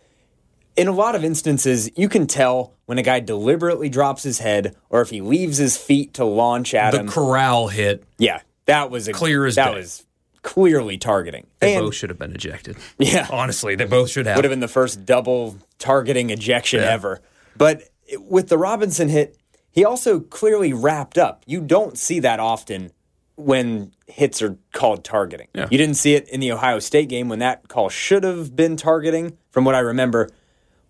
in 0.77 0.87
a 0.87 0.93
lot 0.93 1.13
of 1.15 1.25
instances, 1.25 1.91
you 1.97 2.07
can 2.07 2.27
tell 2.27 2.73
when 2.85 2.97
a 2.97 3.03
guy 3.03 3.19
deliberately 3.19 3.89
drops 3.89 4.23
his 4.23 4.39
head 4.39 4.75
or 4.89 5.01
if 5.01 5.09
he 5.09 5.19
leaves 5.19 5.57
his 5.57 5.75
feet 5.75 6.13
to 6.13 6.23
launch 6.23 6.73
at 6.73 6.91
The 6.91 6.99
him. 7.01 7.07
corral 7.09 7.67
hit. 7.67 8.03
yeah, 8.17 8.39
that 8.67 8.89
was 8.89 9.09
a, 9.09 9.11
Clear 9.11 9.45
as 9.45 9.55
that 9.55 9.71
day. 9.71 9.79
was 9.79 10.05
clearly 10.47 10.97
targeting. 10.97 11.45
They 11.59 11.75
And- 11.75 11.85
both 11.87 11.95
should 11.95 12.09
have 12.09 12.17
been 12.17 12.33
ejected. 12.33 12.77
Yeah. 12.97 13.27
Honestly, 13.29 13.75
they 13.75 13.83
both 13.83 14.09
should 14.09 14.25
have. 14.25 14.37
would 14.37 14.45
have 14.45 14.49
been 14.51 14.61
the 14.61 14.67
first 14.69 15.05
double 15.05 15.57
targeting 15.77 16.29
ejection 16.29 16.79
Yeah. 16.79 16.93
ever. 16.93 17.19
But 17.57 17.83
with 18.17 18.47
the 18.47 18.57
Robinson 18.57 19.09
hit, 19.09 19.35
he 19.69 19.83
also 19.83 20.21
clearly 20.21 20.71
wrapped 20.71 21.17
up. 21.17 21.43
You 21.45 21.59
don't 21.59 21.97
see 21.97 22.21
that 22.21 22.39
often 22.39 22.91
when 23.35 23.91
hits 24.07 24.41
are 24.41 24.57
called 24.73 25.03
targeting. 25.03 25.47
Yeah. 25.53 25.67
You 25.69 25.77
didn't 25.77 25.95
see 25.97 26.15
it 26.15 26.29
in 26.29 26.39
the 26.39 26.53
Ohio 26.53 26.79
State 26.79 27.09
game 27.09 27.27
when 27.27 27.39
that 27.39 27.67
call 27.67 27.89
should 27.89 28.23
have 28.23 28.55
been 28.55 28.77
targeting, 28.77 29.37
from 29.51 29.65
what 29.65 29.75
I 29.75 29.79
remember, 29.79 30.29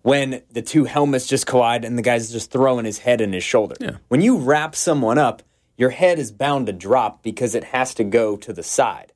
when 0.02 0.42
the 0.52 0.62
two 0.62 0.84
helmets 0.84 1.26
just 1.26 1.46
collide 1.48 1.84
and 1.84 1.98
the 1.98 2.02
guy's 2.02 2.30
just 2.30 2.52
throwing 2.52 2.84
his 2.84 2.98
head 2.98 3.20
and 3.20 3.34
his 3.34 3.42
shoulder. 3.42 3.74
Yeah. 3.80 3.96
When 4.06 4.20
you 4.20 4.36
wrap 4.38 4.76
someone 4.76 5.18
up, 5.18 5.42
your 5.76 5.90
head 5.90 6.18
is 6.20 6.30
bound 6.30 6.66
to 6.68 6.72
drop 6.72 7.24
because 7.24 7.56
it 7.56 7.64
has 7.64 7.92
to 7.94 8.04
go 8.04 8.36
to 8.36 8.52
the 8.52 8.62
side. 8.62 9.12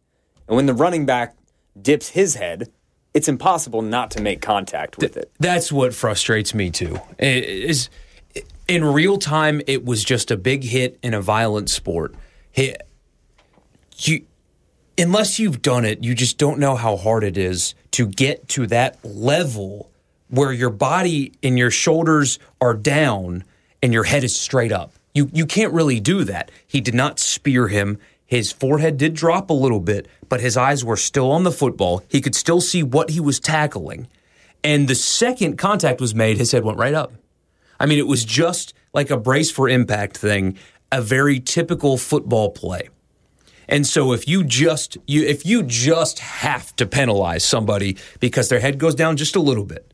And 0.48 0.56
when 0.56 0.66
the 0.66 0.74
running 0.74 1.06
back 1.06 1.36
dips 1.80 2.10
his 2.10 2.34
head, 2.34 2.70
it's 3.14 3.28
impossible 3.28 3.82
not 3.82 4.10
to 4.12 4.22
make 4.22 4.40
contact 4.40 4.98
with 4.98 5.16
it. 5.16 5.30
That's 5.38 5.70
what 5.70 5.94
frustrates 5.94 6.54
me 6.54 6.70
too. 6.70 7.00
It 7.18 7.44
Is 7.44 7.90
in 8.68 8.84
real 8.84 9.18
time, 9.18 9.60
it 9.66 9.84
was 9.84 10.04
just 10.04 10.30
a 10.30 10.36
big 10.36 10.64
hit 10.64 10.98
in 11.02 11.14
a 11.14 11.20
violent 11.20 11.68
sport. 11.68 12.14
Hit, 12.50 12.80
you, 13.96 14.24
unless 14.96 15.38
you've 15.38 15.62
done 15.62 15.84
it, 15.84 16.02
you 16.02 16.14
just 16.14 16.38
don't 16.38 16.58
know 16.58 16.76
how 16.76 16.96
hard 16.96 17.24
it 17.24 17.36
is 17.36 17.74
to 17.92 18.06
get 18.06 18.48
to 18.48 18.66
that 18.68 18.98
level 19.04 19.90
where 20.28 20.52
your 20.52 20.70
body 20.70 21.32
and 21.42 21.58
your 21.58 21.70
shoulders 21.70 22.38
are 22.60 22.74
down 22.74 23.44
and 23.82 23.92
your 23.92 24.04
head 24.04 24.24
is 24.24 24.34
straight 24.34 24.72
up. 24.72 24.92
You 25.14 25.28
you 25.34 25.44
can't 25.44 25.74
really 25.74 26.00
do 26.00 26.24
that. 26.24 26.50
He 26.66 26.80
did 26.80 26.94
not 26.94 27.18
spear 27.18 27.68
him. 27.68 27.98
His 28.32 28.50
forehead 28.50 28.96
did 28.96 29.12
drop 29.12 29.50
a 29.50 29.52
little 29.52 29.78
bit, 29.78 30.08
but 30.30 30.40
his 30.40 30.56
eyes 30.56 30.82
were 30.82 30.96
still 30.96 31.30
on 31.30 31.44
the 31.44 31.52
football. 31.52 32.02
He 32.08 32.22
could 32.22 32.34
still 32.34 32.62
see 32.62 32.82
what 32.82 33.10
he 33.10 33.20
was 33.20 33.38
tackling. 33.38 34.08
And 34.64 34.88
the 34.88 34.94
second 34.94 35.58
contact 35.58 36.00
was 36.00 36.14
made, 36.14 36.38
his 36.38 36.50
head 36.50 36.64
went 36.64 36.78
right 36.78 36.94
up. 36.94 37.12
I 37.78 37.84
mean, 37.84 37.98
it 37.98 38.06
was 38.06 38.24
just 38.24 38.72
like 38.94 39.10
a 39.10 39.18
brace 39.18 39.50
for 39.50 39.68
impact 39.68 40.16
thing, 40.16 40.56
a 40.90 41.02
very 41.02 41.40
typical 41.40 41.98
football 41.98 42.48
play. 42.48 42.88
And 43.68 43.86
so 43.86 44.14
if 44.14 44.26
you 44.26 44.44
just 44.44 44.96
you 45.06 45.24
if 45.26 45.44
you 45.44 45.62
just 45.62 46.20
have 46.20 46.74
to 46.76 46.86
penalize 46.86 47.44
somebody 47.44 47.98
because 48.18 48.48
their 48.48 48.60
head 48.60 48.78
goes 48.78 48.94
down 48.94 49.18
just 49.18 49.36
a 49.36 49.40
little 49.40 49.66
bit, 49.66 49.92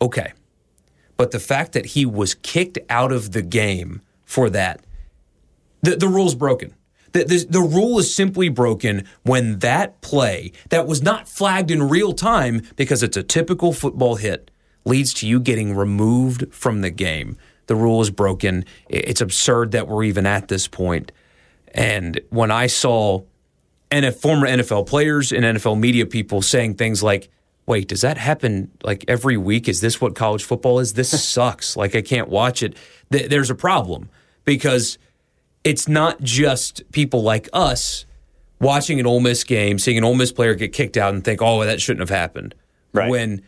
okay. 0.00 0.32
But 1.18 1.30
the 1.30 1.38
fact 1.38 1.72
that 1.72 1.84
he 1.84 2.06
was 2.06 2.32
kicked 2.32 2.78
out 2.88 3.12
of 3.12 3.32
the 3.32 3.42
game 3.42 4.00
for 4.24 4.48
that, 4.48 4.80
the, 5.82 5.96
the 5.96 6.08
rule's 6.08 6.34
broken. 6.34 6.74
The, 7.12 7.24
the, 7.24 7.46
the 7.48 7.60
rule 7.60 7.98
is 7.98 8.14
simply 8.14 8.48
broken 8.48 9.06
when 9.22 9.58
that 9.60 10.00
play 10.00 10.52
that 10.68 10.86
was 10.86 11.02
not 11.02 11.28
flagged 11.28 11.70
in 11.70 11.88
real 11.88 12.12
time 12.12 12.62
because 12.76 13.02
it's 13.02 13.16
a 13.16 13.22
typical 13.22 13.72
football 13.72 14.16
hit 14.16 14.50
leads 14.84 15.12
to 15.14 15.26
you 15.26 15.40
getting 15.40 15.76
removed 15.76 16.52
from 16.52 16.80
the 16.80 16.90
game. 16.90 17.36
The 17.66 17.76
rule 17.76 18.00
is 18.00 18.10
broken. 18.10 18.64
It's 18.88 19.20
absurd 19.20 19.72
that 19.72 19.86
we're 19.86 20.04
even 20.04 20.26
at 20.26 20.48
this 20.48 20.66
point. 20.66 21.12
And 21.72 22.20
when 22.30 22.50
I 22.50 22.66
saw 22.66 23.22
NF, 23.90 24.16
former 24.16 24.46
NFL 24.46 24.86
players 24.86 25.32
and 25.32 25.44
NFL 25.44 25.78
media 25.78 26.06
people 26.06 26.42
saying 26.42 26.74
things 26.74 27.02
like, 27.02 27.30
wait, 27.66 27.88
does 27.88 28.00
that 28.00 28.18
happen 28.18 28.70
like 28.82 29.04
every 29.06 29.36
week? 29.36 29.68
Is 29.68 29.80
this 29.80 30.00
what 30.00 30.14
college 30.14 30.42
football 30.42 30.80
is? 30.80 30.94
This 30.94 31.10
sucks. 31.28 31.76
Like, 31.76 31.94
I 31.94 32.02
can't 32.02 32.28
watch 32.28 32.62
it. 32.62 32.76
Th- 33.12 33.28
there's 33.28 33.50
a 33.50 33.54
problem 33.54 34.08
because 34.44 34.98
it's 35.64 35.88
not 35.88 36.20
just 36.20 36.82
people 36.92 37.22
like 37.22 37.48
us 37.52 38.06
watching 38.60 39.00
an 39.00 39.06
Ole 39.06 39.20
Miss 39.20 39.44
game, 39.44 39.78
seeing 39.78 39.98
an 39.98 40.04
Ole 40.04 40.14
Miss 40.14 40.32
player 40.32 40.54
get 40.54 40.72
kicked 40.72 40.96
out 40.96 41.14
and 41.14 41.24
think, 41.24 41.40
"Oh, 41.42 41.64
that 41.64 41.80
shouldn't 41.80 42.00
have 42.00 42.16
happened." 42.16 42.54
Right. 42.92 43.10
When 43.10 43.42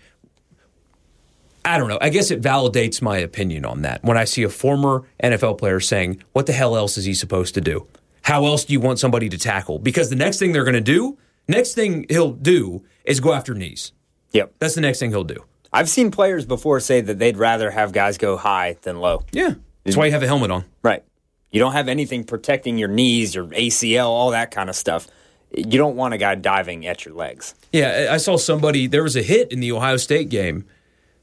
I 1.64 1.79
don't 1.79 1.88
know. 1.88 1.98
I 2.01 2.09
guess 2.09 2.31
it 2.31 2.42
validates 2.42 3.01
my 3.01 3.18
opinion 3.18 3.64
on 3.64 3.83
that. 3.83 4.03
When 4.03 4.16
I 4.16 4.25
see 4.25 4.42
a 4.42 4.48
former 4.48 5.05
NFL 5.22 5.59
player 5.59 5.79
saying, 5.81 6.22
"What 6.33 6.46
the 6.46 6.53
hell 6.53 6.77
else 6.77 6.98
is 6.98 7.05
he 7.05 7.14
supposed 7.14 7.55
to 7.55 7.61
do? 7.61 7.87
How 8.22 8.46
else 8.46 8.64
do 8.64 8.72
you 8.72 8.81
want 8.81 8.98
somebody 8.98 9.29
to 9.29 9.38
tackle?" 9.38 9.79
Because 9.79 10.11
the 10.11 10.16
next 10.16 10.38
thing 10.38 10.53
they're 10.53 10.64
going 10.64 10.75
to 10.75 10.81
do, 10.81 11.18
next 11.46 11.75
thing 11.75 12.07
he'll 12.09 12.33
do 12.33 12.83
is 13.05 13.20
go 13.20 13.33
after 13.33 13.55
knees. 13.55 13.92
Yep. 14.33 14.55
That's 14.59 14.75
the 14.75 14.81
next 14.81 14.98
thing 14.98 15.11
he'll 15.11 15.25
do. 15.25 15.44
I've 15.72 15.88
seen 15.88 16.11
players 16.11 16.44
before 16.44 16.81
say 16.81 17.01
that 17.01 17.18
they'd 17.18 17.37
rather 17.37 17.70
have 17.70 17.92
guys 17.92 18.18
go 18.18 18.37
high 18.37 18.77
than 18.83 19.01
low. 19.01 19.22
Yeah. 19.33 19.55
That's 19.85 19.96
why 19.96 20.07
you 20.07 20.12
have 20.12 20.22
a 20.22 20.27
helmet 20.27 20.51
on. 20.51 20.64
Right. 20.83 21.05
You 21.53 21.61
don't 21.61 21.73
have 21.73 21.87
anything 21.88 22.25
protecting 22.25 22.79
your 22.79 22.88
knees, 22.88 23.35
your 23.35 23.47
ACL, 23.47 24.07
all 24.07 24.31
that 24.31 24.51
kind 24.51 24.69
of 24.69 24.75
stuff. 24.75 25.07
You 25.55 25.79
don't 25.79 25.97
want 25.97 26.15
a 26.15 26.19
guy 26.19 26.35
diving 26.35 26.87
at 26.87 27.05
your 27.05 27.15
legs. 27.15 27.55
Yeah, 27.73 28.09
I 28.11 28.17
saw 28.17 28.38
somebody. 28.38 28.87
There 28.87 29.03
was 29.03 29.17
a 29.17 29.23
hit 29.23 29.53
in 29.53 29.61
the 29.61 29.71
Ohio 29.73 29.99
State 29.99 30.31
game 30.31 30.65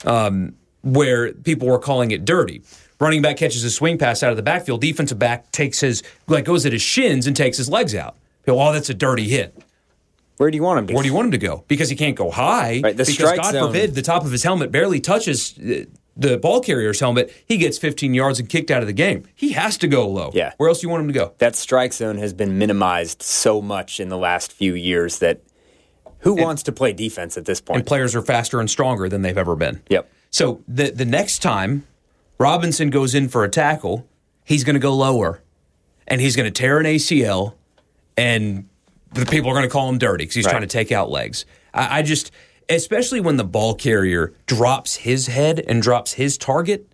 um, 0.06 0.56
where 0.82 1.34
people 1.34 1.68
were 1.68 1.80
calling 1.80 2.12
it 2.12 2.26
dirty. 2.26 2.62
Running 3.00 3.22
back 3.22 3.38
catches 3.38 3.64
a 3.64 3.72
swing 3.72 3.98
pass 3.98 4.22
out 4.22 4.30
of 4.30 4.38
the 4.38 4.44
backfield. 4.44 4.82
Defensive 4.82 5.18
back 5.18 5.52
takes 5.52 5.80
his 5.80 6.04
like 6.28 6.46
goes 6.46 6.66
at 6.66 6.74
his 6.74 6.82
shins 6.82 7.26
and 7.26 7.36
takes 7.36 7.58
his 7.58 7.70
legs 7.70 7.96
out. 7.96 8.16
People, 8.46 8.62
oh, 8.62 8.72
that's 8.72 8.90
a 8.90 8.94
dirty 8.94 9.28
hit. 9.28 9.58
Where 10.38 10.52
do 10.52 10.58
you 10.58 10.64
want 10.64 10.80
him 10.80 10.88
to 10.88 10.94
Where 10.94 11.04
do 11.04 11.10
you 11.10 11.16
want 11.16 11.26
him 11.26 11.32
to 11.32 11.38
go? 11.38 11.64
Because 11.68 11.90
he 11.90 11.96
can't 11.96 12.16
go 12.16 12.30
high. 12.30 12.82
Right, 12.84 12.96
the 12.96 13.06
because 13.06 13.36
God 13.36 13.52
zone- 13.52 13.68
forbid 13.68 13.96
the 13.96 14.02
top 14.02 14.26
of 14.26 14.32
his 14.32 14.44
helmet 14.44 14.72
barely 14.72 15.00
touches 15.00 15.58
uh, 15.58 15.86
the 16.20 16.38
ball 16.38 16.60
carrier's 16.62 17.00
helmet. 17.00 17.32
He 17.46 17.58
gets 17.58 17.78
15 17.78 18.14
yards 18.14 18.40
and 18.40 18.50
kicked 18.50 18.70
out 18.70 18.82
of 18.82 18.88
the 18.88 18.94
game. 18.94 19.24
He 19.36 19.54
has 19.54 19.78
to 19.78 19.88
go 19.88 20.08
low. 20.08 20.32
Yeah. 20.34 20.54
Where 20.58 20.68
else 20.70 20.82
do 20.82 20.88
you 20.88 20.92
want 20.92 21.02
him 21.02 21.08
to 21.08 21.14
go? 21.14 21.34
that 21.40 21.56
strike 21.56 21.94
zone 21.94 22.18
has 22.18 22.34
been 22.34 22.58
minimized 22.58 23.22
so 23.24 23.62
much 23.62 24.00
in 24.00 24.10
the 24.10 24.18
last 24.18 24.52
few 24.52 24.74
years 24.76 25.20
that 25.20 25.42
who 26.20 26.34
wants 26.34 26.64
to 26.64 26.72
play 26.74 26.92
defense 26.94 27.38
at 27.38 27.46
this 27.46 27.62
point? 27.62 27.78
And 27.78 27.88
players 27.88 28.16
are 28.16 28.22
faster 28.22 28.60
and 28.60 28.70
stronger 28.70 29.08
than 29.08 29.22
they've 29.22 29.38
ever 29.38 29.56
been. 29.56 29.82
Yep. 29.90 30.12
So 30.32 30.62
the 30.68 30.92
the 30.92 31.06
next 31.06 31.40
time 31.40 31.88
Robinson 32.38 32.90
goes 32.90 33.16
in 33.16 33.30
for 33.30 33.44
a 33.46 33.50
tackle, 33.50 34.06
he's 34.44 34.64
going 34.66 34.74
to 34.76 34.80
go 34.82 34.94
lower, 34.94 35.42
and 36.08 36.20
he's 36.22 36.36
going 36.36 36.46
to 36.46 36.52
tear 36.52 36.78
an 36.80 36.86
ACL, 36.86 37.54
and 38.18 38.68
the 39.14 39.26
people 39.26 39.50
are 39.50 39.54
going 39.54 39.64
to 39.66 39.72
call 39.72 39.90
him 39.90 39.98
dirty 39.98 40.24
because 40.24 40.36
he's 40.36 40.46
Right. 40.46 40.52
trying 40.52 40.62
to 40.64 40.68
take 40.68 40.92
out 40.92 41.10
legs. 41.10 41.46
I, 41.74 42.00
I 42.00 42.02
just, 42.02 42.32
especially 42.70 43.20
when 43.20 43.38
the 43.38 43.44
ball 43.44 43.76
carrier 43.76 44.34
drops 44.46 44.98
his 44.98 45.28
head 45.28 45.60
and 45.68 45.82
drops 45.82 46.14
his 46.14 46.38
target, 46.38 46.88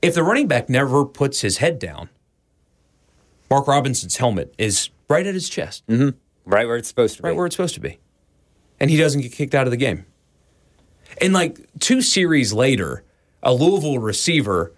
if 0.00 0.14
the 0.14 0.22
running 0.22 0.46
back 0.46 0.68
never 0.68 1.04
puts 1.04 1.40
his 1.40 1.58
head 1.58 1.78
down, 1.78 2.08
Mark 3.50 3.66
Robinson's 3.66 4.16
helmet 4.16 4.54
is 4.56 4.90
right 5.08 5.26
at 5.26 5.34
his 5.34 5.48
chest, 5.48 5.86
mm-hmm. 5.86 6.16
Right 6.46 6.66
where 6.66 6.76
it's 6.76 6.88
supposed 6.88 7.16
to 7.16 7.22
be. 7.22 7.28
right 7.28 7.36
where 7.36 7.46
it's 7.46 7.56
supposed 7.56 7.74
to 7.74 7.80
be, 7.80 7.98
and 8.78 8.90
he 8.90 8.96
doesn't 8.96 9.20
get 9.20 9.32
kicked 9.32 9.54
out 9.54 9.66
of 9.66 9.70
the 9.70 9.76
game. 9.76 10.06
And 11.20 11.32
like 11.32 11.58
two 11.80 12.00
series 12.00 12.52
later, 12.52 13.04
a 13.42 13.52
Louisville 13.52 13.98
receiver 13.98 14.72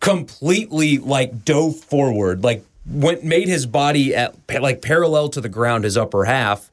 completely 0.00 0.98
like 0.98 1.44
dove 1.44 1.76
forward, 1.76 2.44
like 2.44 2.64
went 2.86 3.24
made 3.24 3.48
his 3.48 3.66
body 3.66 4.14
at 4.14 4.34
like 4.60 4.82
parallel 4.82 5.28
to 5.30 5.40
the 5.40 5.48
ground, 5.48 5.84
his 5.84 5.96
upper 5.96 6.24
half. 6.24 6.70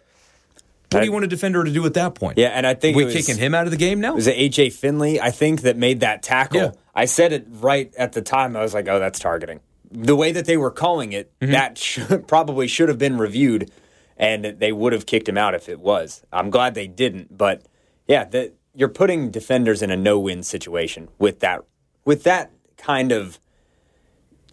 What 0.92 1.00
do 1.00 1.06
you 1.06 1.12
want 1.12 1.26
a 1.26 1.28
defender 1.28 1.64
to 1.64 1.72
do 1.72 1.86
at 1.86 1.94
that 1.94 2.16
point? 2.16 2.38
Yeah, 2.38 2.50
and 2.50 2.68
I 2.68 2.74
think 2.74 2.98
we 2.98 3.04
it 3.04 3.06
was- 3.08 3.16
kicking 3.16 3.38
him 3.38 3.56
out 3.56 3.66
of 3.66 3.72
the 3.72 3.78
game 3.78 4.00
now. 4.02 4.16
was 4.16 4.28
it 4.28 4.36
AJ 4.38 4.74
Finley? 4.74 5.20
I 5.22 5.32
think 5.32 5.62
that 5.62 5.78
made 5.78 6.02
that 6.02 6.22
tackle. 6.24 6.60
Yeah. 6.62 6.72
I 6.94 7.06
said 7.06 7.32
it 7.32 7.46
right 7.50 7.94
at 7.98 8.12
the 8.14 8.22
time. 8.22 8.56
I 8.58 8.62
was 8.62 8.74
like, 8.74 8.88
"Oh, 8.90 9.00
that's 9.00 9.20
targeting." 9.20 9.62
The 9.90 10.16
way 10.16 10.32
that 10.32 10.46
they 10.46 10.58
were 10.58 10.72
calling 10.72 11.14
it, 11.14 11.32
Mm-hmm. 11.40 11.52
that 11.54 11.78
should, 11.88 12.28
probably 12.28 12.68
should 12.68 12.90
have 12.90 12.98
been 12.98 13.18
reviewed, 13.18 13.72
and 14.18 14.44
they 14.46 14.72
would 14.72 14.92
have 14.94 15.06
kicked 15.06 15.28
him 15.30 15.38
out 15.38 15.54
if 15.56 15.70
it 15.70 15.80
was. 15.80 16.24
I'm 16.32 16.50
glad 16.50 16.74
they 16.76 16.88
didn't, 16.88 17.38
but 17.38 17.64
yeah, 18.08 18.26
that 18.26 18.54
you're 18.76 18.90
putting 18.90 19.32
defenders 19.32 19.82
in 19.82 19.92
a 19.92 19.98
no-win 19.98 20.44
situation 20.44 21.08
with 21.20 21.40
that 21.40 21.64
with 22.06 22.24
that 22.24 22.52
kind 22.78 23.12
of 23.12 23.40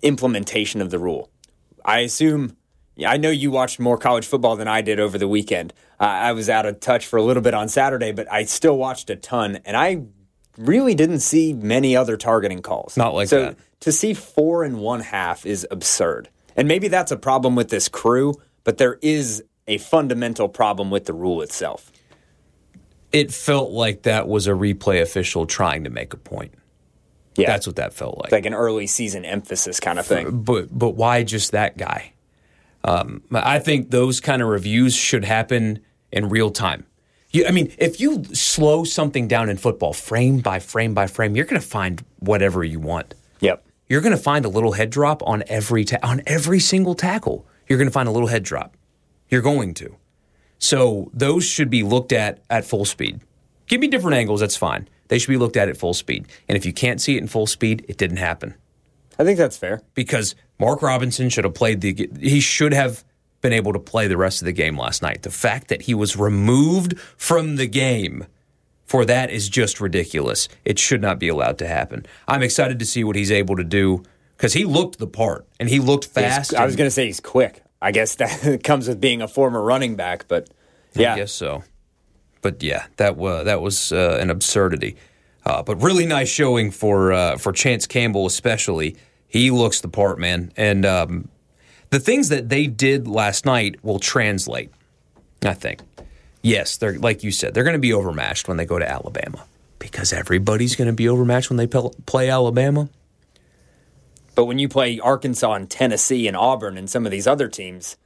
implementation 0.03 0.81
of 0.81 0.91
the 0.91 0.99
rule. 0.99 1.31
I 1.85 2.01
assume. 2.01 2.57
I 3.07 3.17
know 3.17 3.31
you 3.31 3.51
watched 3.53 3.79
more 3.79 3.97
college 3.97 4.27
football 4.27 4.57
than 4.57 4.67
I 4.69 4.81
did 4.83 4.99
over 4.99 5.19
the 5.19 5.29
weekend. 5.29 5.73
Uh, 6.01 6.05
I 6.05 6.33
was 6.33 6.49
out 6.49 6.65
of 6.67 6.81
touch 6.81 7.07
for 7.07 7.17
a 7.17 7.23
little 7.23 7.43
bit 7.43 7.55
on 7.55 7.69
Saturday, 7.69 8.13
but 8.13 8.31
I 8.33 8.45
still 8.45 8.77
watched 8.79 9.11
a 9.11 9.17
ton, 9.17 9.59
and 9.65 9.77
I 9.77 10.03
really 10.57 10.95
didn't 10.95 11.21
see 11.21 11.53
many 11.53 11.97
other 11.97 12.17
targeting 12.17 12.63
calls. 12.63 12.97
Not 12.97 13.15
like 13.15 13.29
that. 13.29 13.37
so 13.37 13.45
that. 13.51 13.57
to 13.81 13.93
see 13.93 14.15
four 14.15 14.63
and 14.65 14.79
one 14.81 15.01
half 15.01 15.45
is 15.45 15.67
absurd, 15.71 16.29
and 16.57 16.69
maybe 16.69 16.89
that's 16.89 17.11
a 17.11 17.17
problem 17.17 17.57
with 17.57 17.69
this 17.71 17.89
crew, 17.89 18.35
but 18.65 18.79
there 18.79 18.99
is 19.03 19.43
a 19.67 19.79
fundamental 19.79 20.49
problem 20.49 20.91
with 20.91 21.05
the 21.07 21.13
rule 21.13 21.43
itself. 21.43 21.91
it 23.13 23.33
felt 23.33 23.71
like 23.71 24.03
that 24.03 24.29
was 24.29 24.47
a 24.47 24.51
replay 24.53 25.01
official 25.03 25.47
trying 25.47 25.85
to 25.85 25.91
make 25.91 26.13
a 26.13 26.17
point. 26.17 26.53
Yeah, 27.37 27.47
That's 27.47 27.67
what 27.67 27.77
that 27.77 27.95
felt 27.95 28.19
like. 28.19 28.33
like 28.33 28.47
an 28.47 28.55
early 28.55 28.87
season 28.89 29.25
emphasis 29.25 29.79
kind 29.79 29.99
of 29.99 30.07
thing. 30.07 30.43
but 30.43 30.67
but 30.77 30.91
why 30.91 31.23
just 31.23 31.53
that 31.53 31.77
guy? 31.77 32.13
Um, 32.85 33.23
I 33.33 33.59
think 33.61 33.91
those 33.91 34.21
kind 34.21 34.43
of 34.43 34.49
reviews 34.49 34.95
should 34.97 35.25
happen 35.25 35.81
in 36.13 36.29
real 36.29 36.51
time. 36.51 36.87
You, 37.31 37.47
I 37.47 37.51
mean, 37.51 37.73
if 37.79 38.01
you 38.01 38.25
slow 38.33 38.85
something 38.85 39.29
down 39.29 39.51
in 39.51 39.59
football, 39.59 39.93
frame 39.93 40.41
by 40.41 40.61
frame 40.61 40.95
by 40.95 41.07
frame, 41.07 41.37
you're 41.37 41.45
going 41.45 41.61
to 41.61 41.67
find 41.67 42.03
whatever 42.21 42.65
you 42.65 42.81
want. 42.81 43.15
Yep. 43.41 43.65
You're 43.89 44.01
going 44.01 44.17
to 44.17 44.23
find 44.23 44.45
a 44.45 44.49
little 44.49 44.73
head 44.73 44.91
drop 44.91 45.23
on 45.27 45.43
every 45.47 45.85
ta- 45.85 45.99
on 46.03 46.23
every 46.27 46.59
single 46.59 46.95
tackle. 46.95 47.47
You're 47.69 47.79
going 47.79 47.89
to 47.89 47.93
find 47.93 48.09
a 48.09 48.13
little 48.13 48.29
head 48.29 48.45
drop. 48.45 48.77
You're 49.29 49.43
going 49.43 49.75
to. 49.75 49.97
So 50.59 51.11
those 51.13 51.45
should 51.45 51.71
be 51.71 51.83
looked 51.83 52.13
at 52.13 52.41
at 52.49 52.65
full 52.65 52.85
speed. 52.87 53.21
Give 53.67 53.81
me 53.81 53.89
different 53.89 54.17
angles. 54.17 54.41
That's 54.41 54.57
fine. 54.57 54.89
They 55.09 55.19
should 55.19 55.29
be 55.31 55.37
looked 55.37 55.57
at 55.57 55.69
at 55.69 55.77
full 55.77 55.95
speed. 55.95 56.27
And 56.49 56.57
if 56.57 56.65
you 56.65 56.73
can't 56.73 57.01
see 57.01 57.17
it 57.17 57.19
in 57.21 57.29
full 57.29 57.47
speed, 57.47 57.85
it 57.89 57.97
didn't 57.99 58.19
happen 58.19 58.55
I 59.19 59.25
think 59.25 59.37
that's 59.39 59.57
fair. 59.57 59.83
because 59.95 60.35
Mark 60.59 60.81
Robinson 60.81 61.29
should 61.29 61.45
have 61.45 61.55
played 61.55 61.81
the 61.81 62.09
he 62.21 62.41
should 62.41 62.73
have 62.73 63.05
been 63.41 63.53
able 63.53 63.73
to 63.73 63.79
play 63.79 64.07
the 64.09 64.17
rest 64.17 64.41
of 64.43 64.47
the 64.47 64.53
game 64.53 64.77
last 64.77 65.03
night. 65.03 65.23
The 65.23 65.31
fact 65.31 65.69
that 65.69 65.83
he 65.83 65.95
was 65.95 66.17
removed 66.17 66.99
from 67.17 67.57
the 67.57 67.67
game 67.67 68.27
for 68.85 69.05
that 69.05 69.31
is 69.31 69.49
just 69.49 69.81
ridiculous. 69.81 70.49
It 70.65 70.79
should 70.79 71.01
not 71.03 71.19
be 71.19 71.29
allowed 71.29 71.59
to 71.59 71.67
happen. 71.69 72.07
I'm 72.27 72.43
excited 72.43 72.79
to 72.79 72.87
see 72.87 73.05
what 73.05 73.17
he's 73.17 73.31
able 73.31 73.57
to 73.57 73.65
do 73.65 74.03
because 74.37 74.55
he 74.55 74.65
looked 74.65 74.99
the 74.99 75.07
part 75.07 75.47
and 75.61 75.69
he 75.69 75.79
looked 75.79 76.05
He's- 76.07 76.15
fast. 76.15 76.55
I 76.55 76.65
was 76.65 76.75
going 76.77 76.87
to 76.87 76.91
say 76.91 77.07
he's 77.07 77.21
quick. 77.21 77.63
I 77.81 77.93
guess 77.93 78.17
that 78.17 78.61
comes 78.65 78.89
with 78.89 79.01
being 79.01 79.23
a 79.23 79.29
former 79.29 79.63
running 79.63 79.95
back, 79.95 80.27
but 80.27 80.49
yeah, 80.95 81.15
I 81.15 81.17
guess 81.17 81.33
so. 81.33 81.63
But 82.41 82.63
yeah, 82.63 82.87
that 82.97 83.17
was 83.17 83.45
that 83.45 83.61
was 83.61 83.93
uh, 83.93 84.19
an 84.21 84.31
absurdity. 84.31 84.97
Uh, 85.47 85.63
but 85.63 85.77
really 85.83 86.05
nice 86.05 86.29
showing 86.29 86.71
for 86.73 87.13
uh, 87.13 87.37
for 87.37 87.53
Chance 87.53 87.87
Campbell, 87.87 88.27
especially. 88.27 88.97
He 89.29 89.51
looks 89.51 89.81
the 89.83 89.89
part, 89.89 90.19
man. 90.19 90.53
And 90.57 90.85
um, 90.87 91.29
the 91.91 92.01
things 92.01 92.29
that 92.29 92.49
they 92.49 92.67
did 92.67 93.09
last 93.09 93.45
night 93.45 93.83
will 93.83 93.99
translate. 93.99 94.71
I 95.45 95.55
think. 95.55 95.81
Yes, 96.43 96.77
they're 96.77 96.99
like 96.99 97.23
you 97.23 97.31
said, 97.31 97.55
they're 97.55 97.65
going 97.65 97.75
to 97.75 97.81
be 97.81 97.93
overmatched 97.93 98.49
when 98.49 98.57
they 98.57 98.67
go 98.67 98.79
to 98.79 98.89
Alabama 98.89 99.45
because 99.79 100.13
everybody's 100.13 100.77
going 100.77 100.87
to 100.89 100.95
be 100.95 101.09
overmatched 101.09 101.51
when 101.51 101.57
they 101.57 101.67
play 101.67 102.29
Alabama. 102.29 102.89
But 104.35 104.45
when 104.45 104.59
you 104.59 104.69
play 104.69 105.01
Arkansas 105.01 105.53
and 105.53 105.69
Tennessee 105.69 106.29
and 106.29 106.37
Auburn 106.37 106.79
and 106.79 106.89
some 106.89 107.05
of 107.07 107.13
these 107.13 107.27
other 107.27 107.49
teams, 107.49 107.97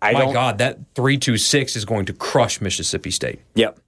I 0.00 0.12
My 0.12 0.20
don't. 0.20 0.32
God, 0.32 0.58
that 0.58 0.78
three 0.94 1.18
two 1.18 1.36
six 1.36 1.76
is 1.76 1.84
going 1.84 2.06
to 2.06 2.12
crush 2.12 2.60
Mississippi 2.60 3.10
State. 3.10 3.40
Yep, 3.54 3.78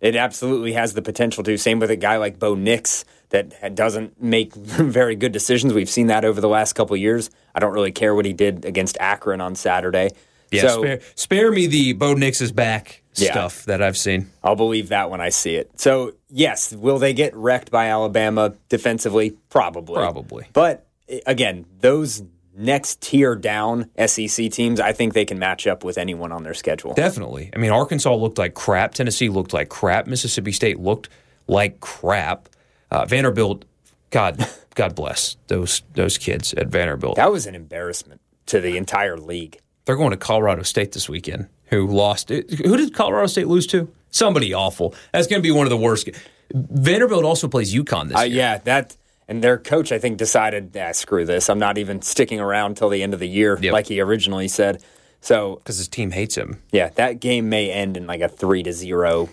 it 0.00 0.16
absolutely 0.16 0.72
has 0.72 0.94
the 0.94 1.02
potential 1.02 1.42
to. 1.44 1.56
Same 1.56 1.78
with 1.78 1.90
a 1.90 1.96
guy 1.96 2.16
like 2.16 2.38
Bo 2.38 2.54
Nix 2.54 3.04
that 3.30 3.74
doesn't 3.74 4.22
make 4.22 4.54
very 4.54 5.16
good 5.16 5.32
decisions. 5.32 5.72
We've 5.74 5.88
seen 5.90 6.08
that 6.08 6.24
over 6.24 6.40
the 6.40 6.48
last 6.48 6.74
couple 6.74 6.94
of 6.94 7.00
years. 7.00 7.30
I 7.54 7.60
don't 7.60 7.72
really 7.72 7.92
care 7.92 8.14
what 8.14 8.24
he 8.24 8.32
did 8.32 8.64
against 8.64 8.96
Akron 9.00 9.40
on 9.40 9.54
Saturday. 9.54 10.10
Yeah, 10.52 10.62
so 10.68 10.80
spare, 10.82 11.00
spare 11.16 11.50
me 11.50 11.66
the 11.66 11.92
Bo 11.94 12.14
Nix 12.14 12.40
is 12.40 12.52
back 12.52 13.02
Yeah. 13.16 13.32
stuff 13.32 13.64
that 13.64 13.82
I've 13.82 13.96
seen. 13.96 14.30
I'll 14.44 14.54
believe 14.54 14.90
that 14.90 15.10
when 15.10 15.20
I 15.20 15.30
see 15.30 15.56
it. 15.56 15.70
So 15.80 16.12
yes, 16.30 16.72
will 16.72 16.98
they 16.98 17.14
get 17.14 17.34
wrecked 17.34 17.70
by 17.72 17.88
Alabama 17.88 18.54
defensively? 18.68 19.30
Probably. 19.50 19.96
Probably. 19.96 20.46
But 20.52 20.86
eh, 21.08 21.18
again, 21.26 21.64
those 21.80 22.22
next 22.56 23.00
tier 23.00 23.34
down 23.36 23.90
SEC 24.06 24.50
teams, 24.50 24.80
I 24.80 24.92
think 24.92 25.14
they 25.14 25.24
can 25.24 25.38
match 25.38 25.66
up 25.66 25.84
with 25.84 25.98
anyone 25.98 26.32
on 26.32 26.42
their 26.42 26.54
schedule. 26.54 26.94
Definitely. 26.94 27.50
I 27.54 27.58
mean, 27.58 27.70
Arkansas 27.70 28.14
looked 28.14 28.38
like 28.38 28.54
crap. 28.54 28.94
Tennessee 28.94 29.28
looked 29.28 29.52
like 29.52 29.68
crap. 29.68 30.06
Mississippi 30.06 30.52
State 30.52 30.78
looked 30.80 31.08
like 31.46 31.80
crap. 31.80 32.48
Uh, 32.90 33.04
Vanderbilt, 33.04 33.64
God, 34.10 34.46
God 34.74 34.94
bless 34.94 35.36
those 35.48 35.82
those 35.94 36.18
kids 36.18 36.54
at 36.54 36.68
Vanderbilt. 36.68 37.16
That 37.16 37.32
was 37.32 37.46
an 37.46 37.54
embarrassment 37.54 38.20
to 38.46 38.60
the 38.60 38.76
entire 38.76 39.16
league. 39.16 39.58
They're 39.84 39.96
going 39.96 40.10
to 40.10 40.16
Colorado 40.16 40.62
State 40.62 40.92
this 40.92 41.08
weekend. 41.08 41.48
Who 41.66 41.86
lost? 41.86 42.28
Who 42.30 42.76
did 42.76 42.94
Colorado 42.94 43.26
State 43.26 43.48
lose 43.48 43.66
to? 43.68 43.88
Somebody 44.10 44.54
awful. 44.54 44.94
That's 45.12 45.26
going 45.26 45.40
to 45.40 45.46
be 45.46 45.50
one 45.50 45.66
of 45.66 45.70
the 45.70 45.76
worst. 45.76 46.08
Vanderbilt 46.54 47.24
also 47.24 47.48
plays 47.48 47.74
UConn 47.74 48.08
this 48.08 48.16
Uh, 48.16 48.22
year. 48.22 48.36
yeah, 48.36 48.58
that 48.58 48.96
And 49.28 49.42
their 49.42 49.58
coach, 49.58 49.90
I 49.90 49.98
think, 49.98 50.18
decided, 50.18 50.76
ah, 50.80 50.92
screw 50.92 51.24
this. 51.24 51.50
I'm 51.50 51.58
not 51.58 51.78
even 51.78 52.00
sticking 52.02 52.38
around 52.40 52.76
till 52.76 52.88
the 52.88 53.02
end 53.02 53.12
of 53.12 53.18
the 53.20 53.28
year, 53.28 53.58
Yep. 53.60 53.72
like 53.72 53.86
he 53.88 54.00
originally 54.00 54.46
said. 54.48 54.82
So, 55.20 55.56
because 55.56 55.78
his 55.78 55.88
team 55.88 56.12
hates 56.12 56.36
him. 56.36 56.62
yeah, 56.70 56.90
that 56.94 57.18
game 57.20 57.48
may 57.48 57.70
end 57.72 57.96
in 57.96 58.06
like 58.06 58.20
a 58.20 58.28
three 58.28 58.62
to 58.62 58.72
zero 58.72 59.28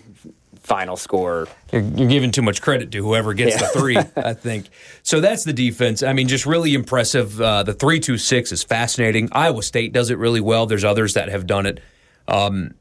final 0.60 0.96
score. 0.96 1.46
You're, 1.70 1.82
you're 1.82 2.08
giving 2.08 2.30
too 2.32 2.42
much 2.42 2.60
credit 2.62 2.90
to 2.92 3.02
whoever 3.04 3.34
gets 3.34 3.54
Yeah. 3.54 3.68
the 3.68 3.78
three, 3.78 3.96
I 4.16 4.32
think. 4.34 4.66
So 5.04 5.20
that's 5.20 5.44
the 5.44 5.52
defense. 5.52 6.02
I 6.02 6.12
mean, 6.14 6.26
just 6.26 6.46
really 6.46 6.74
impressive. 6.74 7.40
Uh, 7.40 7.62
the 7.62 7.74
three-two-six 7.74 8.50
is 8.50 8.64
fascinating. 8.64 9.28
Iowa 9.30 9.62
State 9.62 9.92
does 9.92 10.10
it 10.10 10.18
really 10.18 10.40
well. 10.40 10.66
There's 10.66 10.84
others 10.84 11.14
that 11.14 11.28
have 11.28 11.46
done 11.46 11.66
it. 11.66 11.80
Um, 12.26 12.74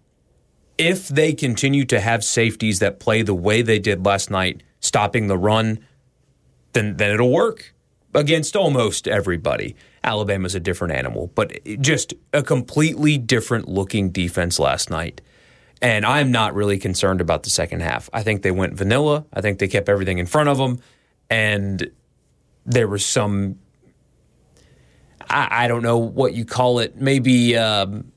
if 0.79 1.09
they 1.09 1.33
continue 1.33 1.85
to 1.85 1.99
have 1.99 2.23
safeties 2.23 2.79
that 2.79 2.99
play 2.99 3.21
the 3.21 3.35
way 3.35 3.61
they 3.61 3.77
did 3.79 4.03
last 4.05 4.31
night, 4.31 4.63
stopping 4.79 5.27
the 5.27 5.37
run, 5.37 5.85
then 6.73 6.97
then 6.97 7.11
it'll 7.11 7.31
work 7.31 7.73
against 8.13 8.55
almost 8.55 9.07
everybody. 9.07 9.75
Alabama's 10.03 10.55
a 10.55 10.59
different 10.59 10.93
animal, 10.93 11.31
but 11.35 11.59
just 11.79 12.13
a 12.33 12.43
completely 12.43 13.17
different 13.17 13.67
looking 13.67 14.11
defense 14.11 14.59
last 14.59 14.89
night. 14.89 15.21
And 15.81 16.05
I'm 16.05 16.31
not 16.31 16.53
really 16.55 16.77
concerned 16.77 17.21
about 17.21 17.43
the 17.43 17.49
second 17.49 17.81
half. 17.81 18.09
I 18.13 18.23
think 18.23 18.41
they 18.41 18.51
went 18.51 18.73
vanilla. 18.73 19.25
I 19.33 19.41
think 19.41 19.59
they 19.59 19.67
kept 19.67 19.89
everything 19.89 20.17
in 20.17 20.25
front 20.25 20.49
of 20.49 20.57
them. 20.57 20.79
And 21.29 21.89
there 22.65 22.87
was 22.87 23.05
some, 23.05 23.59
I, 25.29 25.65
I 25.65 25.67
don't 25.67 25.83
know 25.83 25.97
what 25.97 26.33
you 26.33 26.45
call 26.45 26.79
it, 26.79 26.95
maybe 26.95 27.57
um, 27.57 28.11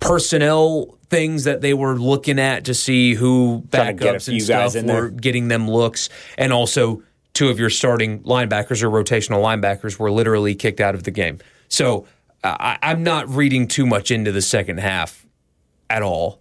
personnel 0.00 0.98
things 1.08 1.44
that 1.44 1.60
they 1.60 1.72
were 1.72 1.96
looking 1.98 2.38
at 2.38 2.64
to 2.64 2.74
see 2.74 3.14
who 3.14 3.64
Trying 3.70 3.96
to 3.96 4.04
get 4.04 4.14
a 4.14 4.18
backups 4.18 4.28
and 4.28 4.42
stuff 4.42 4.84
were 4.84 5.08
getting 5.10 5.48
them 5.48 5.70
looks. 5.70 6.08
And 6.36 6.52
also, 6.52 7.02
two 7.34 7.48
of 7.50 7.58
your 7.58 7.70
starting 7.70 8.20
linebackers 8.20 8.82
or 8.82 8.88
rotational 8.88 9.42
linebackers 9.42 9.98
were 9.98 10.10
literally 10.10 10.54
kicked 10.54 10.80
out 10.80 10.94
of 10.94 11.02
the 11.02 11.10
game. 11.10 11.38
So 11.68 12.06
uh, 12.42 12.56
I, 12.58 12.78
I'm 12.82 13.02
not 13.02 13.28
reading 13.28 13.68
too 13.68 13.84
much 13.84 14.10
into 14.10 14.32
the 14.32 14.42
second 14.42 14.78
half 14.78 15.26
at 15.90 16.02
all. 16.02 16.40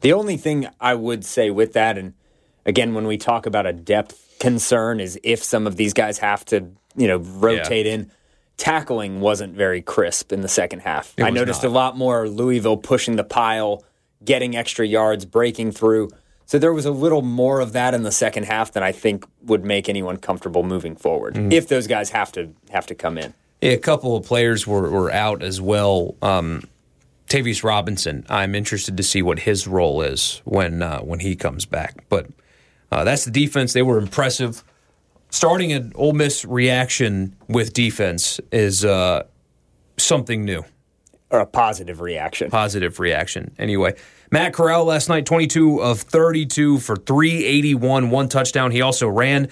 The 0.00 0.12
only 0.12 0.36
thing 0.36 0.68
I 0.80 0.94
would 0.94 1.24
say 1.24 1.50
with 1.50 1.72
that, 1.72 1.98
and 1.98 2.14
again, 2.64 2.94
when 2.94 3.06
we 3.06 3.16
talk 3.16 3.46
about 3.46 3.66
a 3.66 3.72
depth 3.72 4.36
concern, 4.38 5.00
is 5.00 5.18
if 5.22 5.42
some 5.42 5.66
of 5.66 5.76
these 5.76 5.92
guys 5.92 6.18
have 6.18 6.44
to, 6.46 6.70
you 6.96 7.08
know, 7.08 7.18
rotate 7.18 7.86
in. 7.86 8.10
Tackling 8.56 9.18
wasn't 9.20 9.54
very 9.54 9.82
crisp 9.82 10.32
in 10.32 10.40
the 10.42 10.48
second 10.48 10.80
half. 10.80 11.12
I 11.20 11.30
noticed 11.30 11.64
not. 11.64 11.68
a 11.68 11.72
lot 11.72 11.98
more 11.98 12.28
Louisville 12.28 12.76
pushing 12.76 13.16
the 13.16 13.24
pile, 13.24 13.82
getting 14.24 14.54
extra 14.54 14.86
yards, 14.86 15.24
breaking 15.24 15.72
through. 15.72 16.10
So 16.46 16.58
there 16.58 16.72
was 16.72 16.84
a 16.84 16.90
little 16.90 17.22
more 17.22 17.60
of 17.60 17.72
that 17.72 17.94
in 17.94 18.02
the 18.02 18.12
second 18.12 18.44
half 18.44 18.72
than 18.72 18.82
I 18.82 18.92
think 18.92 19.24
would 19.42 19.64
make 19.64 19.88
anyone 19.88 20.18
comfortable 20.18 20.62
moving 20.62 20.94
forward. 20.94 21.34
Mm. 21.34 21.52
If 21.52 21.68
those 21.68 21.86
guys 21.86 22.10
have 22.10 22.32
to 22.32 22.52
have 22.70 22.86
to 22.86 22.94
come 22.94 23.18
in. 23.18 23.34
Yeah, 23.60 23.72
a 23.72 23.78
couple 23.78 24.14
of 24.16 24.26
players 24.26 24.66
were, 24.66 24.90
were 24.90 25.10
out 25.10 25.42
as 25.42 25.60
well. 25.60 26.16
Um, 26.20 26.64
Tavius 27.28 27.64
Robinson, 27.64 28.26
I'm 28.28 28.54
interested 28.54 28.96
to 28.98 29.02
see 29.02 29.22
what 29.22 29.40
his 29.40 29.66
role 29.66 30.02
is 30.02 30.42
when 30.44 30.82
uh, 30.82 31.00
when 31.00 31.20
he 31.20 31.34
comes 31.34 31.64
back. 31.64 32.04
But 32.08 32.28
uh, 32.92 33.04
that's 33.04 33.24
the 33.24 33.30
defense. 33.30 33.72
They 33.72 33.82
were 33.82 33.98
impressive. 33.98 34.62
Starting 35.30 35.72
an 35.72 35.92
Ole 35.96 36.12
Miss 36.12 36.44
reaction 36.44 37.34
with 37.48 37.72
defense 37.72 38.38
is 38.52 38.84
uh, 38.84 39.24
something 39.96 40.44
new. 40.44 40.64
Or 41.30 41.40
a 41.40 41.46
positive 41.46 42.00
reaction. 42.00 42.50
Positive 42.50 43.00
reaction. 43.00 43.52
Anyway, 43.58 43.96
Matt 44.34 44.52
Corral 44.52 44.84
last 44.84 45.08
night, 45.08 45.26
22 45.26 45.80
of 45.80 46.00
32 46.00 46.80
for 46.80 46.96
381, 46.96 48.10
one 48.10 48.28
touchdown. 48.28 48.72
He 48.72 48.80
also 48.80 49.06
ran. 49.06 49.46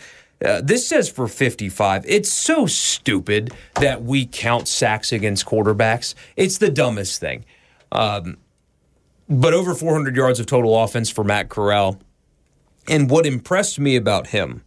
Uh, 0.44 0.60
this 0.60 0.88
says 0.88 1.08
for 1.08 1.28
55. 1.28 2.04
It's 2.04 2.32
so 2.32 2.66
stupid 2.66 3.52
that 3.74 4.02
we 4.02 4.26
count 4.26 4.66
sacks 4.66 5.12
against 5.12 5.46
quarterbacks. 5.46 6.16
It's 6.34 6.58
the 6.58 6.68
dumbest 6.68 7.20
thing. 7.20 7.44
Um, 7.92 8.38
but 9.28 9.54
over 9.54 9.72
400 9.72 10.16
yards 10.16 10.40
of 10.40 10.46
total 10.46 10.76
offense 10.82 11.10
for 11.10 11.22
Matt 11.22 11.48
Corral. 11.48 12.00
And 12.88 13.08
what 13.08 13.24
impressed 13.24 13.78
me 13.78 13.94
about 13.94 14.26
him, 14.26 14.64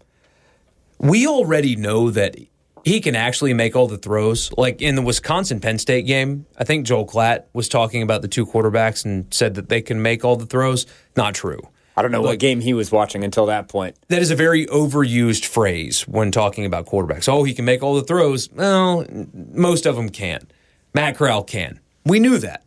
we 0.97 1.28
already 1.28 1.75
know 1.75 2.10
that 2.10 2.38
he 2.85 3.01
can 3.01 3.15
actually 3.15 3.53
make 3.53 3.75
all 3.75 3.87
the 3.87 3.97
throws. 3.97 4.51
Like 4.57 4.79
in 4.79 4.95
the 4.95 5.01
Wisconsin 5.01 5.59
Penn 5.59 5.79
State 5.79 6.05
game, 6.05 6.45
I 6.55 6.63
think 6.63 6.85
Joel 6.85 7.07
Klatt 7.07 7.45
was 7.51 7.67
talking 7.67 8.03
about 8.03 8.21
the 8.21 8.27
two 8.27 8.45
quarterbacks 8.45 9.03
and 9.03 9.25
said 9.33 9.55
that 9.55 9.69
they 9.69 9.81
can 9.81 10.03
make 10.03 10.23
all 10.23 10.35
the 10.35 10.45
throws. 10.45 10.85
Not 11.17 11.33
true. 11.33 11.59
I 11.97 12.03
don't 12.03 12.11
know 12.11 12.21
what 12.21 12.39
game 12.39 12.61
he 12.61 12.73
was 12.73 12.91
watching 12.91 13.23
until 13.23 13.47
that 13.47 13.69
point. 13.69 13.97
That 14.09 14.21
is 14.21 14.29
a 14.29 14.35
very 14.35 14.67
overused 14.67 15.45
phrase 15.45 16.01
when 16.07 16.29
talking 16.29 16.65
about 16.65 16.85
quarterbacks. 16.85 17.27
Oh, 17.27 17.43
he 17.43 17.53
can 17.53 17.65
make 17.65 17.81
all 17.81 17.95
the 17.95 18.03
throws. 18.03 18.51
Well, 18.51 19.05
most 19.33 19.85
of 19.85 19.95
them 19.95 20.09
can't. 20.09 20.51
Matt 20.93 21.17
Corral 21.17 21.43
can. 21.43 21.79
We 22.05 22.19
knew 22.19 22.37
that. 22.37 22.65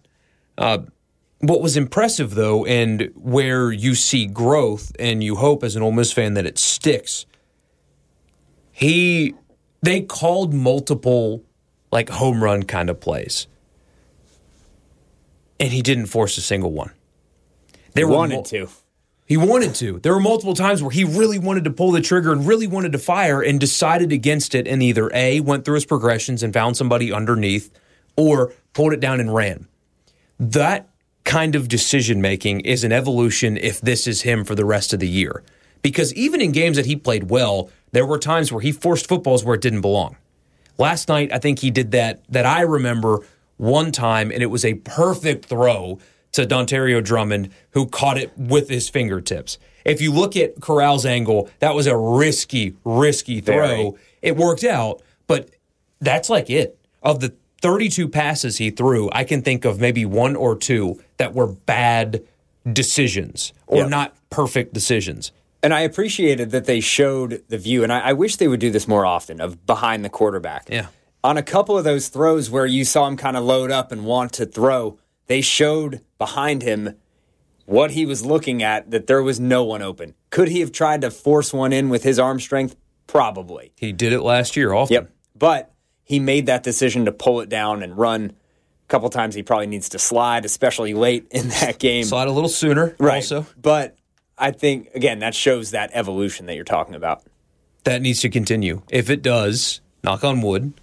Uh, 0.57 0.79
what 1.41 1.61
was 1.61 1.77
impressive, 1.77 2.35
though, 2.35 2.65
and 2.65 3.13
where 3.15 3.71
you 3.71 3.95
see 3.95 4.27
growth, 4.27 4.91
and 4.99 5.23
you 5.23 5.37
hope 5.37 5.63
as 5.63 5.77
an 5.77 5.83
Ole 5.83 5.93
Miss 5.93 6.11
fan 6.11 6.35
that 6.35 6.47
it 6.47 6.59
sticks, 6.59 7.27
he 8.73 9.35
they 9.83 10.03
called 10.03 10.53
multiple 10.55 11.45
like 11.91 12.09
home 12.09 12.43
run 12.43 12.65
kind 12.65 12.91
of 12.91 13.01
plays, 13.01 13.47
and 15.59 15.73
he 15.73 15.83
didn't 15.83 16.07
force 16.07 16.37
a 16.37 16.43
single 16.43 16.73
one. 16.73 16.93
They 17.95 18.05
wanted 18.05 18.35
mul- 18.35 18.43
to. 18.45 18.69
he 19.27 19.37
wanted 19.37 19.75
to. 19.77 19.99
There 20.01 20.13
were 20.13 20.21
multiple 20.21 20.55
times 20.55 20.83
where 20.83 20.91
he 20.91 21.05
really 21.05 21.39
wanted 21.39 21.65
to 21.65 21.71
pull 21.71 21.91
the 21.93 22.01
trigger 22.01 22.33
and 22.33 22.47
really 22.47 22.67
wanted 22.67 22.93
to 22.93 22.99
fire 22.99 23.41
and 23.41 23.59
decided 23.59 24.13
against 24.13 24.55
it 24.55 24.69
and 24.69 24.83
either 24.83 25.11
A, 25.15 25.41
went 25.41 25.65
through 25.65 25.75
his 25.75 25.87
progressions 25.87 26.43
and 26.43 26.53
found 26.53 26.77
somebody 26.77 27.13
underneath, 27.13 27.73
or 28.17 28.53
pulled 28.75 28.93
it 28.93 29.01
down 29.01 29.21
and 29.21 29.35
ran. 29.35 29.67
That 30.39 30.89
kind 31.25 31.55
of 31.55 31.69
decision 31.69 32.21
making 32.21 32.61
is 32.61 32.85
an 32.85 32.93
evolution 32.93 33.57
if 33.57 33.81
this 33.81 34.07
is 34.07 34.23
him 34.23 34.45
for 34.45 34.55
the 34.55 34.65
rest 34.65 34.93
of 34.93 35.01
the 35.01 35.09
year. 35.09 35.43
Because 35.83 36.13
even 36.15 36.41
in 36.41 36.53
games 36.53 36.77
that 36.77 36.87
he 36.87 36.97
played 36.97 37.31
well, 37.31 37.71
there 37.93 38.07
were 38.07 38.19
times 38.19 38.53
where 38.53 38.61
he 38.61 38.73
forced 38.73 39.07
footballs 39.09 39.45
where 39.45 39.55
it 39.55 39.61
didn't 39.61 39.81
belong. 39.81 40.17
Last 40.77 41.09
night, 41.09 41.33
I 41.33 41.39
think 41.39 41.59
he 41.61 41.71
did 41.71 41.91
that 41.93 42.23
that 42.29 42.47
I 42.47 42.61
remember 42.63 43.21
one 43.57 43.91
time, 43.93 44.31
and 44.31 44.43
it 44.43 44.47
was 44.47 44.65
a 44.65 44.75
perfect 44.75 45.47
throw 45.47 45.99
to 46.33 46.47
Dontario 46.47 47.03
Drummond, 47.03 47.51
who 47.71 47.87
caught 47.87 48.19
it 48.19 48.37
with 48.37 48.69
his 48.69 48.89
fingertips. 48.89 49.59
If 49.85 50.01
you 50.01 50.13
look 50.13 50.37
at 50.37 50.61
Corral's 50.61 51.07
angle, 51.07 51.49
that 51.61 51.75
was 51.75 51.87
a 51.87 51.97
risky, 51.97 52.75
risky 52.85 53.41
throw. 53.41 53.57
Very. 53.67 53.93
It 54.23 54.37
worked 54.37 54.63
out, 54.65 55.01
but 55.27 55.49
that's 56.01 56.29
like 56.29 56.51
it. 56.51 56.79
Of 57.03 57.21
the 57.21 57.33
32 57.63 58.09
passes 58.09 58.59
he 58.59 58.71
threw, 58.71 59.09
I 59.13 59.25
can 59.25 59.43
think 59.43 59.65
of 59.65 59.81
maybe 59.81 60.05
one 60.05 60.37
or 60.37 60.55
two 60.55 61.03
that 61.17 61.35
were 61.35 61.47
bad 61.47 62.23
decisions 62.71 63.53
or 63.67 63.79
Yeah. 63.79 63.87
not 63.89 64.15
perfect 64.31 64.75
decisions. 64.75 65.33
And 65.63 65.75
I 65.75 65.81
appreciated 65.81 66.51
that 66.53 66.67
they 66.67 66.81
showed 66.81 67.43
the 67.49 67.59
view, 67.59 67.83
and 67.83 67.93
I, 67.93 68.01
I 68.01 68.13
wish 68.13 68.37
they 68.37 68.49
would 68.49 68.61
do 68.61 68.71
this 68.71 68.87
more 68.87 69.05
often 69.05 69.41
of 69.41 69.67
behind 69.67 70.05
the 70.05 70.09
quarterback. 70.09 70.69
Yeah. 70.71 70.87
On 71.25 71.37
a 71.37 71.43
couple 71.43 71.77
of 71.77 71.85
those 71.85 72.09
throws 72.09 72.49
where 72.49 72.67
you 72.67 72.85
saw 72.85 73.07
him 73.09 73.17
kind 73.17 73.37
of 73.37 73.43
load 73.43 73.71
up 73.71 73.91
and 73.91 74.05
want 74.05 74.33
to 74.35 74.47
throw, 74.47 74.99
they 75.27 75.41
showed 75.41 76.01
behind 76.17 76.63
him 76.63 76.97
what 77.69 77.91
he 77.91 78.07
was 78.07 78.25
looking 78.25 78.63
at, 78.63 78.91
that 78.93 79.07
there 79.09 79.23
was 79.23 79.39
no 79.39 79.63
one 79.63 79.83
open. 79.83 80.15
Could 80.31 80.49
he 80.49 80.61
have 80.61 80.73
tried 80.73 81.03
to 81.03 81.11
force 81.11 81.53
one 81.53 81.73
in 81.73 81.91
with 81.91 82.03
his 82.03 82.19
arm 82.19 82.41
strength? 82.41 82.77
Probably. 83.07 83.73
He 83.77 83.93
did 83.93 84.15
it 84.15 84.23
last 84.23 84.57
year 84.57 84.73
often. 84.73 84.95
Yep. 84.95 85.11
But 85.37 85.75
he 86.03 86.19
made 86.19 86.47
that 86.47 86.63
decision 86.63 87.05
to 87.05 87.13
pull 87.13 87.41
it 87.41 87.51
down 87.51 87.83
and 87.83 87.99
run. 87.99 88.31
A 88.31 88.89
couple 88.89 89.11
times 89.11 89.35
he 89.35 89.43
probably 89.43 89.67
needs 89.67 89.91
to 89.91 89.99
slide, 89.99 90.47
especially 90.47 90.95
late 90.95 91.27
in 91.31 91.49
that 91.49 91.79
game. 91.79 92.05
Slide 92.05 92.29
a 92.29 92.33
little 92.33 92.49
sooner 92.49 92.97
right. 92.99 93.17
also. 93.17 93.45
But 93.61 93.98
I 94.39 94.51
think, 94.53 94.91
again, 94.95 95.19
that 95.21 95.35
shows 95.35 95.73
that 95.73 95.91
evolution 95.93 96.47
that 96.47 96.55
you're 96.55 96.65
talking 96.65 96.95
about. 96.95 97.23
that 97.85 98.03
needs 98.03 98.21
to 98.21 98.29
continue. 98.29 98.83
If 98.91 99.09
it 99.09 99.23
does, 99.23 99.81
knock 100.05 100.23
on 100.23 100.43
wood, 100.43 100.75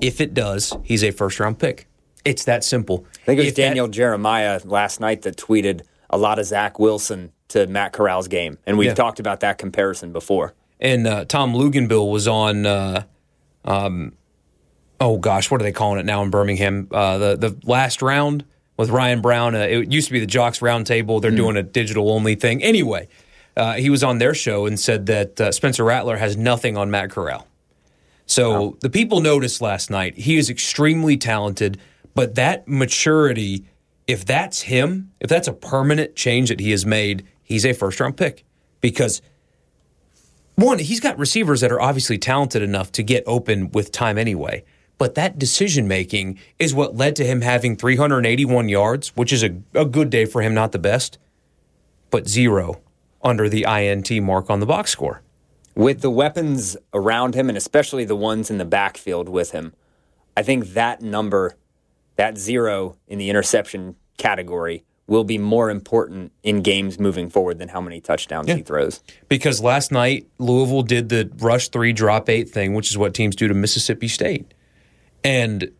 if 0.00 0.20
it 0.22 0.32
does, 0.32 0.74
he's 0.84 1.04
a 1.04 1.10
first 1.10 1.38
round 1.38 1.58
pick. 1.58 1.86
It's 2.24 2.44
that 2.44 2.64
simple. 2.64 3.04
I 3.22 3.24
think 3.26 3.38
it 3.38 3.42
was 3.42 3.48
If 3.48 3.54
that- 3.56 3.62
Daniel 3.62 3.88
Jeremiah 3.88 4.60
last 4.64 4.98
night 5.00 5.22
that 5.22 5.36
tweeted 5.36 5.82
a 6.10 6.16
lot 6.16 6.38
of 6.38 6.46
Zach 6.46 6.78
Wilson 6.78 7.32
to 7.48 7.66
Matt 7.66 7.92
Corral's 7.92 8.26
game. 8.28 8.58
And 8.66 8.78
we've 8.78 8.86
Yeah. 8.88 8.94
talked 8.94 9.20
about 9.20 9.40
that 9.40 9.58
comparison 9.58 10.12
before. 10.12 10.54
and 10.80 11.06
uh, 11.06 11.24
Tom 11.26 11.52
Luginbill 11.54 12.10
was 12.10 12.26
on. 12.28 12.66
Uh, 12.66 13.04
um, 13.64 14.12
oh 15.00 15.18
gosh, 15.18 15.50
what 15.50 15.60
are 15.60 15.64
they 15.64 15.72
calling 15.72 15.98
it 15.98 16.04
now 16.06 16.22
in 16.22 16.30
Birmingham? 16.30 16.88
Uh, 16.90 17.18
the 17.18 17.36
the 17.36 17.56
last 17.64 18.02
round 18.02 18.44
with 18.76 18.90
Ryan 18.90 19.20
Brown. 19.20 19.54
Uh, 19.54 19.60
it 19.60 19.92
used 19.92 20.08
to 20.08 20.12
be 20.12 20.20
the 20.20 20.26
Jox 20.26 20.60
Roundtable. 20.60 21.20
They're 21.20 21.30
doing 21.30 21.56
a 21.56 21.62
digital 21.62 22.10
only 22.10 22.34
thing. 22.34 22.62
Anyway, 22.62 23.08
uh, 23.56 23.74
he 23.74 23.90
was 23.90 24.04
on 24.04 24.18
their 24.18 24.34
show 24.34 24.66
and 24.66 24.78
said 24.78 25.06
that 25.06 25.40
uh, 25.40 25.52
Spencer 25.52 25.84
Rattler 25.84 26.16
has 26.16 26.36
nothing 26.36 26.76
on 26.76 26.90
Matt 26.90 27.10
Corral. 27.10 27.46
So 28.26 28.76
the 28.80 28.90
people 28.90 29.20
noticed 29.20 29.62
last 29.62 29.88
night 29.88 30.16
he 30.16 30.36
is 30.36 30.50
extremely 30.50 31.16
talented, 31.16 31.78
but 32.14 32.34
that 32.34 32.66
maturity, 32.66 33.64
if 34.06 34.24
that's 34.24 34.62
him, 34.62 35.12
if 35.20 35.30
that's 35.30 35.46
a 35.48 35.52
permanent 35.52 36.16
change 36.16 36.48
that 36.48 36.58
he 36.58 36.72
has 36.72 36.84
made, 36.84 37.26
he's 37.42 37.64
a 37.64 37.72
first 37.72 38.00
round 38.00 38.16
pick 38.16 38.44
because 38.80 39.22
one, 40.56 40.78
he's 40.78 41.00
got 41.00 41.18
receivers 41.18 41.60
that 41.60 41.70
are 41.70 41.80
obviously 41.80 42.18
talented 42.18 42.62
enough 42.62 42.90
to 42.92 43.02
get 43.02 43.22
open 43.26 43.70
with 43.70 43.92
time 43.92 44.18
anyway. 44.18 44.64
But 44.98 45.14
that 45.14 45.38
decision 45.38 45.86
making 45.86 46.38
is 46.58 46.74
what 46.74 46.96
led 46.96 47.16
to 47.16 47.24
him 47.24 47.42
having 47.42 47.76
381 47.76 48.68
yards, 48.68 49.08
which 49.14 49.32
is 49.32 49.42
a, 49.42 49.56
a 49.74 49.84
good 49.84 50.10
day 50.10 50.24
for 50.24 50.40
him, 50.42 50.54
not 50.54 50.72
the 50.72 50.78
best, 50.78 51.18
but 52.10 52.28
zero 52.28 52.80
under 53.22 53.48
the 53.48 53.64
INT 53.64 54.10
mark 54.22 54.48
on 54.48 54.60
the 54.60 54.66
box 54.66 54.90
score. 54.90 55.22
With 55.74 56.00
the 56.00 56.10
weapons 56.10 56.76
around 56.94 57.34
him, 57.34 57.50
and 57.50 57.58
especially 57.58 58.06
the 58.06 58.16
ones 58.16 58.50
in 58.50 58.56
the 58.56 58.64
backfield 58.64 59.28
with 59.28 59.50
him, 59.50 59.74
I 60.34 60.42
think 60.42 60.68
that 60.68 61.02
number, 61.02 61.56
that 62.16 62.38
zero 62.38 62.96
in 63.06 63.18
the 63.18 63.28
interception 63.28 63.96
category, 64.16 64.84
will 65.06 65.24
be 65.24 65.38
more 65.38 65.70
important 65.70 66.32
in 66.42 66.62
games 66.62 66.98
moving 66.98 67.30
forward 67.30 67.58
than 67.58 67.68
how 67.68 67.80
many 67.80 68.00
touchdowns 68.00 68.48
he 68.48 68.62
throws. 68.62 69.00
Because 69.28 69.60
last 69.60 69.92
night, 69.92 70.26
Louisville 70.38 70.82
did 70.82 71.10
the 71.10 71.30
rush 71.38 71.68
three, 71.68 71.92
drop 71.92 72.28
eight 72.28 72.48
thing, 72.48 72.74
which 72.74 72.90
is 72.90 72.98
what 72.98 73.14
teams 73.14 73.36
do 73.36 73.46
to 73.46 73.54
Mississippi 73.54 74.08
State. 74.08 74.52
And 75.26 75.72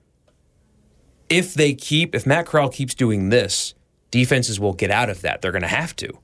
if 1.29 1.55
they 1.55 1.73
keep, 1.73 2.17
if 2.17 2.27
Matt 2.27 2.47
Corral 2.47 2.69
keeps 2.69 2.97
doing 2.97 3.29
this, 3.29 3.75
defenses 4.11 4.59
will 4.59 4.73
get 4.73 4.91
out 4.91 5.09
of 5.09 5.23
that. 5.23 5.41
They're 5.41 5.53
going 5.53 5.63
to 5.63 5.69
have 5.69 5.95
to. 5.97 6.19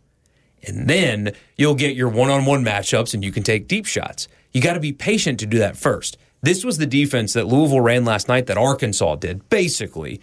And 0.66 0.90
then 0.90 1.32
you'll 1.56 1.76
get 1.76 1.94
your 1.94 2.08
one 2.08 2.30
on 2.30 2.46
one 2.46 2.64
matchups 2.64 3.14
and 3.14 3.22
you 3.22 3.30
can 3.30 3.44
take 3.44 3.68
deep 3.68 3.86
shots. 3.86 4.26
You 4.50 4.60
got 4.60 4.72
to 4.74 4.80
be 4.80 4.92
patient 4.92 5.38
to 5.38 5.46
do 5.46 5.60
that 5.60 5.76
first. 5.76 6.16
This 6.42 6.64
was 6.64 6.78
the 6.78 6.86
defense 6.86 7.32
that 7.34 7.46
Louisville 7.46 7.80
ran 7.80 8.04
last 8.04 8.26
night 8.26 8.46
that 8.46 8.58
Arkansas 8.58 9.14
did, 9.16 9.48
basically, 9.48 10.20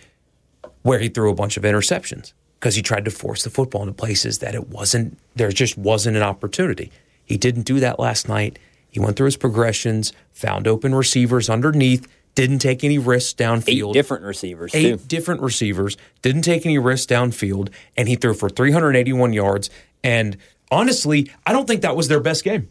where 0.81 0.99
he 0.99 1.07
threw 1.07 1.31
a 1.31 1.35
bunch 1.35 1.55
of 1.55 1.63
interceptions 1.63 2.33
because 2.59 2.75
he 2.75 2.81
tried 2.81 3.05
to 3.05 3.12
force 3.12 3.45
the 3.45 3.49
football 3.49 3.83
into 3.83 3.93
places 3.93 4.39
that 4.39 4.55
it 4.55 4.67
wasn't, 4.67 5.17
there 5.35 5.53
just 5.53 5.77
wasn't 5.77 6.17
an 6.17 6.23
opportunity. 6.23 6.91
He 7.23 7.38
didn't 7.38 7.63
do 7.63 7.79
that 7.79 7.97
last 7.97 8.27
night. 8.27 8.59
He 8.89 8.99
went 8.99 9.15
through 9.15 9.27
his 9.27 9.38
progressions, 9.38 10.12
found 10.33 10.67
open 10.67 10.93
receivers 10.93 11.49
underneath, 11.49 12.05
didn't 12.35 12.59
take 12.59 12.83
any 12.83 12.97
risks 12.97 13.33
downfield. 13.33 13.89
Eight 13.89 13.93
different 13.93 14.23
receivers, 14.23 14.73
Eight 14.73 14.83
too. 14.83 14.97
different 15.07 15.41
receivers, 15.41 15.97
didn't 16.21 16.43
take 16.43 16.65
any 16.65 16.77
risks 16.77 17.05
downfield, 17.05 17.69
and 17.97 18.07
he 18.07 18.15
threw 18.15 18.33
for 18.33 18.49
381 18.49 19.33
yards. 19.33 19.69
And 20.03 20.37
honestly, 20.71 21.29
I 21.45 21.51
don't 21.51 21.67
think 21.67 21.81
that 21.81 21.95
was 21.95 22.07
their 22.07 22.19
best 22.21 22.43
game. 22.43 22.69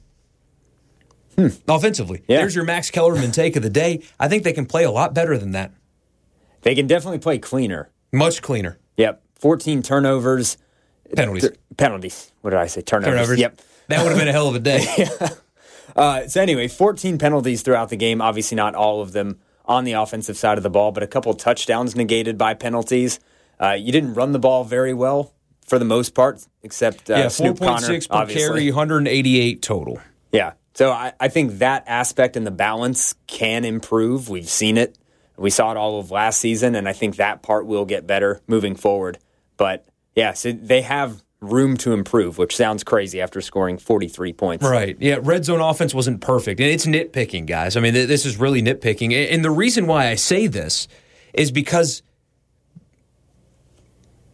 Offensively. 1.69 2.23
Yeah. 2.27 2.39
There's 2.39 2.55
your 2.57 2.65
Max 2.65 2.91
Kellerman 2.91 3.31
take 3.31 3.55
of 3.57 3.63
the 3.63 3.71
day. 3.71 4.03
I 4.19 4.27
think 4.29 4.43
they 4.43 4.53
can 4.53 4.67
play 4.67 4.83
a 4.85 4.91
lot 4.91 5.15
better 5.15 5.39
than 5.39 5.53
that. 5.53 5.73
They 6.63 6.75
can 6.75 6.87
definitely 6.89 7.19
play 7.21 7.39
cleaner. 7.39 7.91
Much 8.13 8.43
cleaner. 8.43 8.79
Yep. 8.97 9.23
14 9.37 9.83
turnovers. 9.83 10.57
Penalties. 11.15 11.43
Th- 11.45 11.55
penalties. 11.77 12.33
What 12.41 12.51
did 12.51 12.59
I 12.59 12.67
say? 12.67 12.83
Turnovers. 12.83 13.15
Turnovers. 13.15 13.39
Yep. 13.39 13.61
That 13.87 14.03
would 14.03 14.09
have 14.11 14.19
been 14.19 14.29
a 14.29 14.33
hell 14.33 14.49
of 14.49 14.55
a 14.57 14.61
day. 14.61 14.87
Uh, 15.97 16.29
so 16.29 16.41
anyway, 16.41 16.69
14 16.69 17.19
penalties 17.19 17.63
throughout 17.63 17.89
the 17.89 17.97
game. 17.97 18.21
Obviously, 18.21 18.55
not 18.55 18.75
all 18.77 19.01
of 19.01 19.13
them 19.13 19.41
on 19.69 19.85
the 19.85 19.93
offensive 19.93 20.37
side 20.37 20.57
of 20.57 20.65
the 20.65 20.71
ball, 20.71 20.91
but 20.91 21.03
a 21.03 21.07
couple 21.07 21.33
touchdowns 21.35 21.95
negated 21.95 22.39
by 22.39 22.55
penalties. 22.55 23.21
Uh, 23.61 23.73
you 23.73 23.93
didn't 23.93 24.15
run 24.15 24.33
the 24.33 24.39
ball 24.39 24.65
very 24.65 24.95
well 24.95 25.35
for 25.67 25.79
the 25.79 25.85
most 25.85 26.15
part, 26.15 26.45
except 26.63 27.11
uh, 27.11 27.17
yeah, 27.17 27.29
Snoop 27.29 27.59
Conner, 27.59 27.87
4.6 27.87 28.09
per 28.09 28.17
obviously. 28.17 28.43
carry, 28.43 28.67
188 28.71 29.63
total. 29.63 30.01
Yeah. 30.33 30.55
So 30.75 30.91
I, 30.91 31.13
I 31.21 31.29
think 31.29 31.59
that 31.59 31.85
aspect 31.87 32.37
and 32.37 32.47
the 32.47 32.51
balance 32.51 33.15
can 33.27 33.65
improve. 33.65 34.29
We've 34.29 34.49
seen 34.49 34.79
it. 34.79 34.97
We 35.37 35.51
saw 35.51 35.71
it 35.71 35.77
all 35.77 36.01
of 36.01 36.11
last 36.11 36.41
season, 36.41 36.75
and 36.75 36.89
I 36.89 36.93
think 36.93 37.17
that 37.17 37.43
part 37.43 37.67
will 37.67 37.85
get 37.85 38.07
better 38.07 38.41
moving 38.47 38.75
forward. 38.75 39.19
But 39.57 39.87
yeah, 40.15 40.33
so 40.33 40.51
they 40.53 40.83
have 40.83 41.23
room 41.41 41.77
to 41.79 41.93
improve, 41.93 42.39
which 42.39 42.57
sounds 42.57 42.83
crazy 42.83 43.21
after 43.21 43.41
scoring 43.41 43.79
43 43.79 44.33
points. 44.33 44.65
Right. 44.65 44.97
Yeah. 45.01 45.19
Red 45.23 45.45
zone 45.45 45.61
offense 45.61 45.95
wasn't 45.95 46.21
perfect. 46.21 46.61
And 46.61 46.69
it's 46.69 46.87
nitpicking, 46.87 47.47
guys. 47.47 47.77
I 47.77 47.81
mean, 47.81 47.95
th- 47.95 48.09
this 48.09 48.27
is 48.27 48.39
really 48.39 48.63
nitpicking. 48.63 49.13
And 49.33 49.45
the 49.45 49.51
reason 49.51 49.87
why 49.87 50.09
I 50.09 50.17
say 50.17 50.47
this 50.47 50.89
is 51.33 51.53
because, 51.53 52.03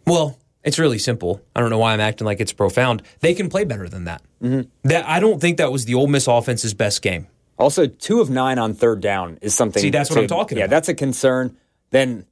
well, 0.06 0.38
it's 0.62 0.78
really 0.78 0.98
simple. 0.98 1.42
I 1.54 1.60
don't 1.60 1.70
know 1.70 1.78
why 1.78 1.92
I'm 1.92 2.00
acting 2.00 2.24
like 2.24 2.40
it's 2.40 2.52
profound. 2.52 3.02
They 3.20 3.34
can 3.34 3.50
play 3.50 3.64
better 3.64 3.88
than 3.88 4.04
that. 4.04 4.22
Mm-hmm. 4.42 4.88
That 4.88 5.06
I 5.06 5.20
don't 5.20 5.40
think 5.40 5.58
that 5.58 5.70
was 5.70 5.84
the 5.84 5.94
Ole 5.94 6.06
Miss 6.06 6.26
offense's 6.26 6.72
best 6.72 7.02
game. 7.02 7.26
Also, 7.58 7.86
two 7.86 8.20
of 8.20 8.30
nine 8.30 8.58
on 8.58 8.74
third 8.74 9.00
down 9.00 9.38
is 9.42 9.54
something. 9.54 9.80
See, 9.80 9.90
that's 9.90 10.10
what 10.10 10.18
I'm 10.18 10.26
talking 10.26 10.58
yeah, 10.58 10.64
about. 10.64 10.72
Yeah, 10.72 10.76
that's 10.76 10.88
a 10.88 10.94
concern. 10.94 11.56
Then 11.90 12.26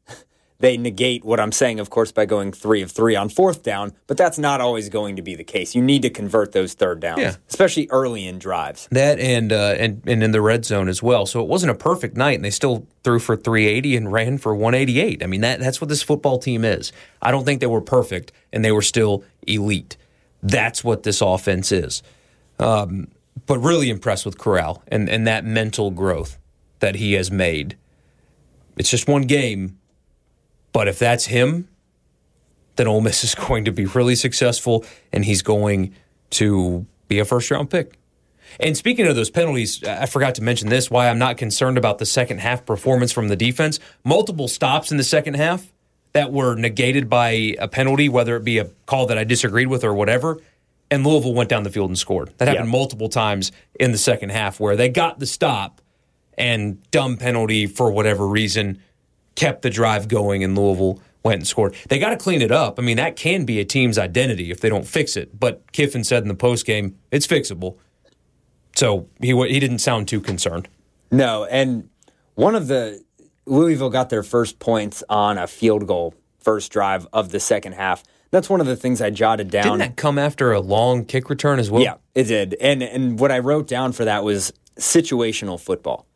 they 0.62 0.76
negate 0.76 1.24
what 1.24 1.40
I'm 1.40 1.50
saying, 1.50 1.80
of 1.80 1.90
course, 1.90 2.12
by 2.12 2.24
going 2.24 2.52
three 2.52 2.82
of 2.82 2.92
three 2.92 3.16
on 3.16 3.28
fourth 3.28 3.64
down. 3.64 3.92
But 4.06 4.16
that's 4.16 4.38
not 4.38 4.60
always 4.60 4.88
going 4.88 5.16
to 5.16 5.22
be 5.22 5.34
the 5.34 5.42
case. 5.42 5.74
You 5.74 5.82
need 5.82 6.02
to 6.02 6.10
convert 6.10 6.52
those 6.52 6.72
third 6.74 7.00
downs, 7.00 7.20
Yeah. 7.20 7.34
especially 7.48 7.88
early 7.90 8.26
in 8.26 8.38
drives. 8.38 8.86
That 8.92 9.18
and 9.18 9.52
uh, 9.52 9.74
and 9.76 10.00
and 10.06 10.22
in 10.22 10.30
the 10.30 10.40
red 10.40 10.64
zone 10.64 10.88
as 10.88 11.02
well. 11.02 11.26
So 11.26 11.42
it 11.42 11.48
wasn't 11.48 11.72
a 11.72 11.74
perfect 11.74 12.16
night, 12.16 12.36
and 12.36 12.44
they 12.44 12.50
still 12.50 12.86
threw 13.02 13.18
for 13.18 13.36
380 13.36 13.96
and 13.96 14.12
ran 14.12 14.38
for 14.38 14.54
188. 14.54 15.22
I 15.22 15.26
mean, 15.26 15.40
that 15.40 15.58
that's 15.58 15.80
what 15.80 15.88
this 15.88 16.02
football 16.02 16.38
team 16.38 16.64
is. 16.64 16.92
I 17.20 17.32
don't 17.32 17.44
think 17.44 17.60
they 17.60 17.66
were 17.66 17.80
perfect, 17.82 18.30
and 18.52 18.64
they 18.64 18.72
were 18.72 18.82
still 18.82 19.24
elite. 19.46 19.96
That's 20.44 20.84
what 20.84 21.02
this 21.02 21.20
offense 21.20 21.72
is. 21.72 22.02
Um, 22.60 23.08
but 23.46 23.58
really 23.58 23.90
impressed 23.90 24.24
with 24.24 24.38
Corral 24.38 24.84
and 24.86 25.08
and 25.08 25.26
that 25.26 25.44
mental 25.44 25.90
growth 25.90 26.38
that 26.78 26.94
he 26.94 27.14
has 27.14 27.32
made. 27.32 27.76
It's 28.76 28.90
just 28.90 29.08
one 29.08 29.22
game, 29.22 29.78
but 30.72 30.88
if 30.88 30.98
that's 30.98 31.26
him, 31.26 31.68
then 32.76 32.86
Ole 32.86 33.00
Miss 33.00 33.24
is 33.24 33.34
going 33.34 33.64
to 33.64 33.72
be 33.72 33.86
really 33.86 34.14
successful, 34.14 34.84
and 35.12 35.24
he's 35.24 35.42
going 35.42 35.94
to 36.30 36.86
be 37.08 37.18
a 37.18 37.24
first 37.24 37.50
round 37.50 37.70
pick. 37.70 37.98
And 38.60 38.76
speaking 38.76 39.06
of 39.06 39.16
those 39.16 39.30
penalties, 39.30 39.82
I 39.84 40.04
forgot 40.06 40.34
to 40.34 40.42
mention 40.42 40.68
this 40.68 40.90
why 40.90 41.08
I'm 41.08 41.18
not 41.18 41.38
concerned 41.38 41.78
about 41.78 41.98
the 41.98 42.04
second 42.06 42.38
half 42.40 42.66
performance 42.66 43.10
from 43.10 43.28
the 43.28 43.36
defense. 43.36 43.80
Multiple 44.04 44.46
stops 44.46 44.90
in 44.90 44.98
the 44.98 45.04
second 45.04 45.34
half 45.34 45.72
that 46.12 46.30
were 46.32 46.54
negated 46.54 47.08
by 47.08 47.54
a 47.58 47.66
penalty, 47.66 48.10
whether 48.10 48.36
it 48.36 48.44
be 48.44 48.58
a 48.58 48.66
call 48.84 49.06
that 49.06 49.16
I 49.16 49.24
disagreed 49.24 49.68
with 49.68 49.84
or 49.84 49.94
whatever. 49.94 50.38
And 50.90 51.06
Louisville 51.06 51.32
went 51.32 51.48
down 51.48 51.62
the 51.62 51.70
field 51.70 51.88
and 51.88 51.98
scored. 51.98 52.34
That 52.36 52.48
happened 52.48 52.66
Yeah. 52.66 52.72
multiple 52.72 53.08
times 53.08 53.52
in 53.80 53.92
the 53.92 53.98
second 53.98 54.32
half 54.32 54.60
where 54.60 54.76
they 54.76 54.90
got 54.90 55.18
the 55.18 55.24
stop 55.26 55.80
and 56.36 56.78
dumb 56.90 57.16
penalty 57.16 57.66
for 57.66 57.90
whatever 57.90 58.26
reason 58.28 58.82
kept 59.34 59.62
the 59.62 59.70
drive 59.70 60.08
going 60.08 60.44
and 60.44 60.56
Louisville 60.56 61.00
went 61.24 61.36
and 61.36 61.46
scored. 61.46 61.74
They 61.88 61.98
got 61.98 62.10
to 62.10 62.16
clean 62.16 62.42
it 62.42 62.50
up. 62.50 62.78
I 62.78 62.82
mean, 62.82 62.96
that 62.96 63.16
can 63.16 63.44
be 63.44 63.60
a 63.60 63.64
team's 63.64 63.98
identity 63.98 64.50
if 64.50 64.60
they 64.60 64.68
don't 64.68 64.86
fix 64.86 65.16
it. 65.16 65.38
But 65.38 65.70
Kiffin 65.72 66.04
said 66.04 66.22
in 66.22 66.28
the 66.28 66.34
post 66.34 66.66
game, 66.66 66.98
it's 67.10 67.26
fixable. 67.26 67.76
So 68.74 69.08
he 69.20 69.28
he 69.28 69.60
didn't 69.60 69.78
sound 69.78 70.08
too 70.08 70.20
concerned. 70.20 70.68
No, 71.10 71.44
and 71.44 71.88
one 72.34 72.54
of 72.54 72.68
the 72.68 73.02
Louisville 73.44 73.90
got 73.90 74.08
their 74.10 74.22
first 74.22 74.58
points 74.58 75.04
on 75.08 75.38
a 75.38 75.46
field 75.46 75.86
goal 75.86 76.14
first 76.40 76.72
drive 76.72 77.06
of 77.12 77.30
the 77.30 77.40
second 77.40 77.74
half. 77.74 78.02
That's 78.30 78.48
one 78.48 78.60
of 78.60 78.66
the 78.66 78.76
things 78.76 79.02
I 79.02 79.10
jotted 79.10 79.50
down. 79.50 79.64
Didn't 79.64 79.78
that 79.78 79.96
come 79.96 80.18
after 80.18 80.52
a 80.52 80.60
long 80.60 81.04
kick 81.04 81.28
return 81.28 81.58
as 81.58 81.70
well? 81.70 81.82
Yeah, 81.82 81.96
it 82.14 82.24
did. 82.24 82.56
And 82.60 82.82
and 82.82 83.18
what 83.18 83.30
I 83.30 83.40
wrote 83.40 83.68
down 83.68 83.92
for 83.92 84.06
that 84.06 84.24
was 84.24 84.52
situational 84.76 85.60
football. 85.60 86.06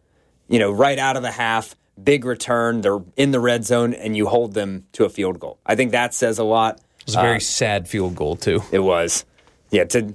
You 0.49 0.59
know, 0.59 0.71
right 0.71 0.99
out 0.99 1.17
of 1.17 1.23
the 1.23 1.31
half, 1.31 1.77
big 2.03 2.25
return, 2.25 2.81
they're 2.81 3.01
in 3.17 3.31
the 3.31 3.41
red 3.41 3.65
zone 3.65 3.95
and 3.95 4.17
you 4.17 4.27
hold 4.27 4.55
them 4.55 4.87
to 4.93 5.05
a 5.05 5.09
field 5.09 5.41
goal. 5.41 5.59
I 5.65 5.75
think 5.75 5.93
that 5.93 6.15
says 6.15 6.39
a 6.39 6.45
lot. 6.45 6.77
It 7.01 7.07
was 7.07 7.15
a 7.17 7.21
very 7.21 7.37
uh, 7.37 7.41
sad 7.41 7.89
field 7.89 8.17
goal 8.17 8.37
too. 8.37 8.63
It 8.73 8.81
was. 8.81 9.25
Yeah, 9.71 9.85
to 9.85 10.15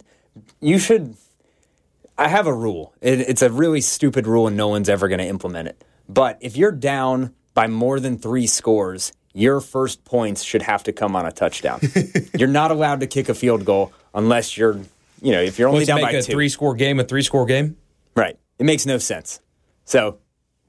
you 0.59 0.79
should 0.79 1.15
I 2.17 2.27
have 2.27 2.47
a 2.47 2.53
rule. 2.53 2.93
It, 3.01 3.21
it's 3.21 3.41
a 3.41 3.49
really 3.49 3.81
stupid 3.81 4.27
rule 4.27 4.47
and 4.47 4.55
no 4.55 4.67
one's 4.67 4.89
ever 4.89 5.07
going 5.07 5.19
to 5.19 5.27
implement 5.27 5.67
it. 5.67 5.83
But 6.07 6.37
if 6.41 6.55
you're 6.55 6.71
down 6.71 7.33
by 7.53 7.67
more 7.67 7.99
than 7.99 8.17
3 8.17 8.47
scores, 8.47 9.11
your 9.33 9.59
first 9.59 10.03
points 10.05 10.43
should 10.43 10.61
have 10.61 10.83
to 10.83 10.91
come 10.91 11.15
on 11.15 11.25
a 11.25 11.31
touchdown. 11.31 11.79
you're 12.37 12.47
not 12.47 12.71
allowed 12.71 12.99
to 12.99 13.07
kick 13.07 13.29
a 13.29 13.33
field 13.33 13.65
goal 13.65 13.91
unless 14.13 14.57
you're, 14.57 14.79
you 15.21 15.31
know, 15.31 15.41
if 15.41 15.57
you're 15.57 15.67
only 15.67 15.79
Let's 15.79 15.87
down 15.87 16.01
make 16.01 16.11
by 16.11 16.17
a 16.17 16.21
2. 16.21 16.31
three 16.31 16.49
score 16.49 16.75
game 16.75 16.99
a 16.99 17.03
three 17.03 17.23
score 17.23 17.45
game. 17.45 17.77
Right. 18.15 18.37
It 18.59 18.65
makes 18.65 18.85
no 18.85 18.97
sense. 18.97 19.39
So 19.85 20.19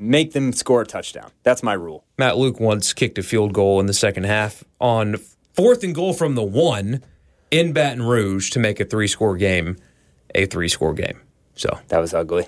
make 0.03 0.33
them 0.33 0.53
score 0.53 0.83
a 0.83 0.87
touchdown. 0.87 1.31
That's 1.43 1.63
my 1.63 1.75
rule. 1.75 2.05
Matt 2.19 2.37
Luke 2.37 2.61
once 2.61 2.93
kicked 2.93 3.19
a 3.19 3.23
field 3.23 3.53
goal 3.53 3.81
in 3.81 3.87
the 3.87 3.95
second 3.95 4.25
half 4.25 4.65
on 4.81 5.17
fourth 5.55 5.85
and 5.85 5.95
goal 5.95 6.13
from 6.13 6.35
the 6.35 6.43
one 6.43 7.03
in 7.51 7.73
Baton 7.73 8.03
Rouge 8.03 8.51
to 8.51 8.59
make 8.59 8.81
a 8.81 8.85
three 8.85 9.07
score 9.09 9.37
game 9.37 9.77
a 10.35 10.47
three 10.47 10.69
score 10.69 10.95
game. 10.95 11.21
So 11.55 11.79
That 11.89 11.99
was 11.99 12.15
ugly. 12.15 12.47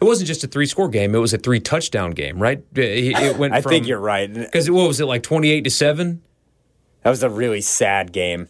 it 0.00 0.04
wasn't 0.04 0.26
just 0.28 0.42
a 0.42 0.46
three 0.46 0.64
score 0.66 0.88
game; 0.88 1.14
it 1.14 1.18
was 1.18 1.34
a 1.34 1.38
three 1.38 1.60
touchdown 1.60 2.12
game, 2.12 2.38
right? 2.38 2.64
It, 2.74 3.14
it 3.16 3.36
went. 3.36 3.52
I 3.54 3.60
from, 3.60 3.70
think 3.70 3.86
you're 3.86 3.98
right. 4.00 4.32
Because 4.32 4.70
what 4.70 4.88
was 4.88 5.00
it 5.00 5.04
like 5.06 5.22
twenty 5.22 5.50
eight 5.50 5.64
to 5.64 5.70
seven? 5.70 6.22
That 7.02 7.10
was 7.10 7.22
a 7.22 7.30
really 7.30 7.60
sad 7.60 8.12
game. 8.12 8.48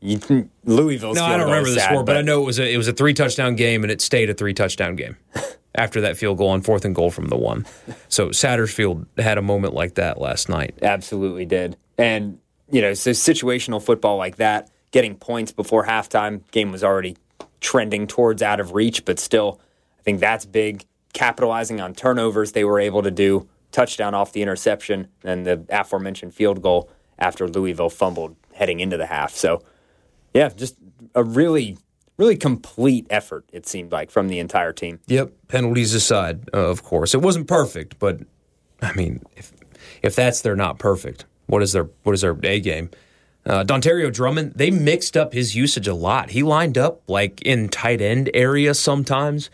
You, 0.00 0.48
Louisville's 0.64 1.16
No, 1.16 1.22
field 1.22 1.32
I 1.32 1.36
don't 1.38 1.46
remember 1.48 1.68
is 1.70 1.74
the 1.74 1.80
sad, 1.80 1.90
score, 1.90 2.04
but 2.04 2.16
I 2.16 2.22
know 2.22 2.40
it 2.42 2.46
was 2.46 2.60
a 2.60 2.72
it 2.72 2.76
was 2.76 2.86
a 2.86 2.92
three 2.92 3.12
touchdown 3.14 3.56
game, 3.56 3.82
and 3.82 3.90
it 3.90 4.00
stayed 4.00 4.30
a 4.30 4.34
three 4.34 4.54
touchdown 4.54 4.94
game 4.94 5.16
after 5.78 6.02
that 6.02 6.16
field 6.16 6.36
goal 6.36 6.50
on 6.50 6.60
fourth 6.60 6.84
and 6.84 6.94
goal 6.94 7.10
from 7.10 7.28
the 7.28 7.36
one. 7.36 7.64
So 8.08 8.28
Satterfield 8.28 9.06
had 9.16 9.38
a 9.38 9.42
moment 9.42 9.72
like 9.72 9.94
that 9.94 10.20
last 10.20 10.48
night. 10.48 10.74
Absolutely 10.82 11.46
did. 11.46 11.76
And, 11.96 12.38
you 12.70 12.82
know, 12.82 12.94
so 12.94 13.12
situational 13.12 13.80
football 13.80 14.16
like 14.16 14.36
that, 14.36 14.70
getting 14.90 15.14
points 15.14 15.52
before 15.52 15.86
halftime, 15.86 16.42
game 16.50 16.72
was 16.72 16.82
already 16.82 17.16
trending 17.60 18.06
towards 18.06 18.42
out 18.42 18.60
of 18.60 18.74
reach, 18.74 19.04
but 19.04 19.18
still, 19.18 19.60
I 19.98 20.02
think 20.02 20.20
that's 20.20 20.44
big. 20.44 20.84
Capitalizing 21.12 21.80
on 21.80 21.94
turnovers, 21.94 22.52
they 22.52 22.64
were 22.64 22.80
able 22.80 23.02
to 23.02 23.10
do 23.10 23.48
touchdown 23.72 24.14
off 24.14 24.32
the 24.32 24.42
interception, 24.42 25.08
and 25.24 25.46
the 25.46 25.64
aforementioned 25.70 26.34
field 26.34 26.62
goal 26.62 26.90
after 27.18 27.48
Louisville 27.48 27.90
fumbled 27.90 28.36
heading 28.52 28.80
into 28.80 28.96
the 28.96 29.06
half. 29.06 29.34
So, 29.34 29.62
yeah, 30.34 30.48
just 30.48 30.76
a 31.14 31.22
really, 31.22 31.78
really 32.18 32.36
complete 32.36 33.06
effort, 33.08 33.44
it 33.52 33.66
seemed 33.66 33.92
like, 33.92 34.10
from 34.10 34.28
the 34.28 34.38
entire 34.38 34.72
team. 34.72 35.00
Yep, 35.06 35.32
penalties 35.48 35.94
aside, 35.94 36.50
uh, 36.52 36.68
of 36.68 36.82
course. 36.82 37.14
It 37.14 37.22
wasn't 37.22 37.46
perfect, 37.46 37.98
but 37.98 38.20
I 38.82 38.92
mean, 38.92 39.22
if 39.36 39.52
if 40.02 40.14
that's 40.14 40.42
their 40.42 40.56
not 40.56 40.78
perfect, 40.78 41.24
what 41.46 41.62
is 41.62 41.72
their 41.72 41.88
what 42.02 42.12
is 42.12 42.20
their 42.20 42.36
A 42.42 42.60
game? 42.60 42.90
Uh, 43.46 43.64
Dontario 43.64 44.12
Drummond, 44.12 44.52
they 44.56 44.70
mixed 44.70 45.16
up 45.16 45.32
his 45.32 45.56
usage 45.56 45.88
a 45.88 45.94
lot. 45.94 46.30
He 46.30 46.42
lined 46.42 46.76
up 46.76 47.02
like 47.08 47.40
in 47.42 47.68
tight 47.68 48.02
end 48.02 48.30
area 48.34 48.74
sometimes. 48.74 49.48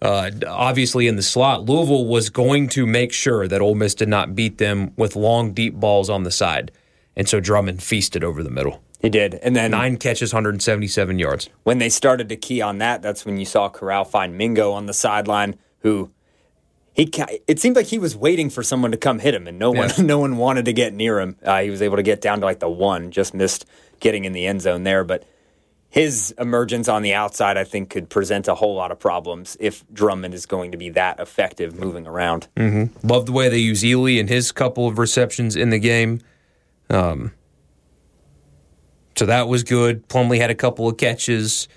Uh, 0.00 0.30
obviously, 0.46 1.06
in 1.06 1.16
the 1.16 1.22
slot, 1.22 1.64
Louisville 1.64 2.06
was 2.06 2.28
going 2.28 2.68
to 2.68 2.86
make 2.86 3.12
sure 3.12 3.46
that 3.48 3.60
Ole 3.60 3.74
Miss 3.76 3.94
did 3.94 4.08
not 4.08 4.34
beat 4.34 4.58
them 4.58 4.92
with 4.96 5.14
long, 5.16 5.52
deep 5.52 5.74
balls 5.74 6.10
on 6.10 6.24
the 6.24 6.30
side, 6.30 6.72
and 7.16 7.28
so 7.28 7.40
Drummond 7.40 7.82
feasted 7.82 8.24
over 8.24 8.42
the 8.42 8.50
middle. 8.50 8.82
He 9.02 9.10
did, 9.10 9.34
and 9.34 9.54
then 9.56 9.72
Nine 9.72 9.96
catches, 9.96 10.32
177 10.32 11.18
yards. 11.18 11.50
when 11.64 11.78
they 11.78 11.88
started 11.88 12.28
to 12.28 12.36
key 12.36 12.60
on 12.62 12.78
that, 12.78 13.02
that's 13.02 13.26
when 13.26 13.36
you 13.36 13.44
saw 13.44 13.68
Corral 13.68 14.04
find 14.04 14.38
Mingo 14.38 14.70
on 14.72 14.86
the 14.86 14.94
sideline, 14.94 15.56
who 15.80 16.10
he 16.94 17.10
it 17.48 17.58
seemed 17.58 17.74
like 17.74 17.86
he 17.86 17.98
was 17.98 18.14
waiting 18.14 18.48
for 18.48 18.62
someone 18.62 18.92
to 18.92 18.96
come 18.96 19.18
hit 19.18 19.34
him, 19.34 19.48
and 19.48 19.58
no 19.58 19.72
one 19.72 19.88
Yeah. 19.88 20.02
no 20.04 20.20
one 20.20 20.36
wanted 20.36 20.66
to 20.66 20.72
get 20.72 20.94
near 20.94 21.18
him. 21.18 21.36
Uh, 21.42 21.62
he 21.62 21.70
was 21.70 21.82
able 21.82 21.96
to 21.96 22.02
get 22.04 22.20
down 22.20 22.38
to 22.40 22.46
like 22.46 22.60
the 22.60 22.68
one, 22.70 23.10
just 23.10 23.34
missed 23.34 23.66
getting 23.98 24.24
in 24.24 24.32
the 24.32 24.46
end 24.46 24.62
zone 24.62 24.84
there, 24.84 25.04
but. 25.04 25.24
His 25.94 26.34
emergence 26.38 26.88
on 26.88 27.02
the 27.02 27.12
outside, 27.12 27.58
I 27.58 27.64
think, 27.64 27.90
could 27.90 28.08
present 28.08 28.48
a 28.48 28.54
whole 28.54 28.74
lot 28.74 28.90
of 28.92 28.98
problems 28.98 29.58
if 29.60 29.84
Drummond 29.92 30.32
is 30.32 30.46
going 30.46 30.72
to 30.72 30.78
be 30.78 30.88
that 30.88 31.20
effective 31.20 31.78
moving 31.78 32.06
around. 32.06 32.48
Love 33.02 33.26
the 33.26 33.32
way 33.32 33.50
they 33.50 33.58
use 33.58 33.82
Ealy 33.82 34.18
and 34.18 34.26
his 34.26 34.52
couple 34.52 34.88
of 34.88 34.98
receptions 34.98 35.54
in 35.54 35.68
the 35.68 35.78
game. 35.78 36.22
Um, 36.88 37.32
so 39.22 39.26
that 39.26 39.46
was 39.46 39.62
good. 39.62 40.08
Plumlee 40.08 40.38
had 40.38 40.50
a 40.50 40.54
couple 40.56 40.88
of 40.88 40.96
catches. 40.96 41.68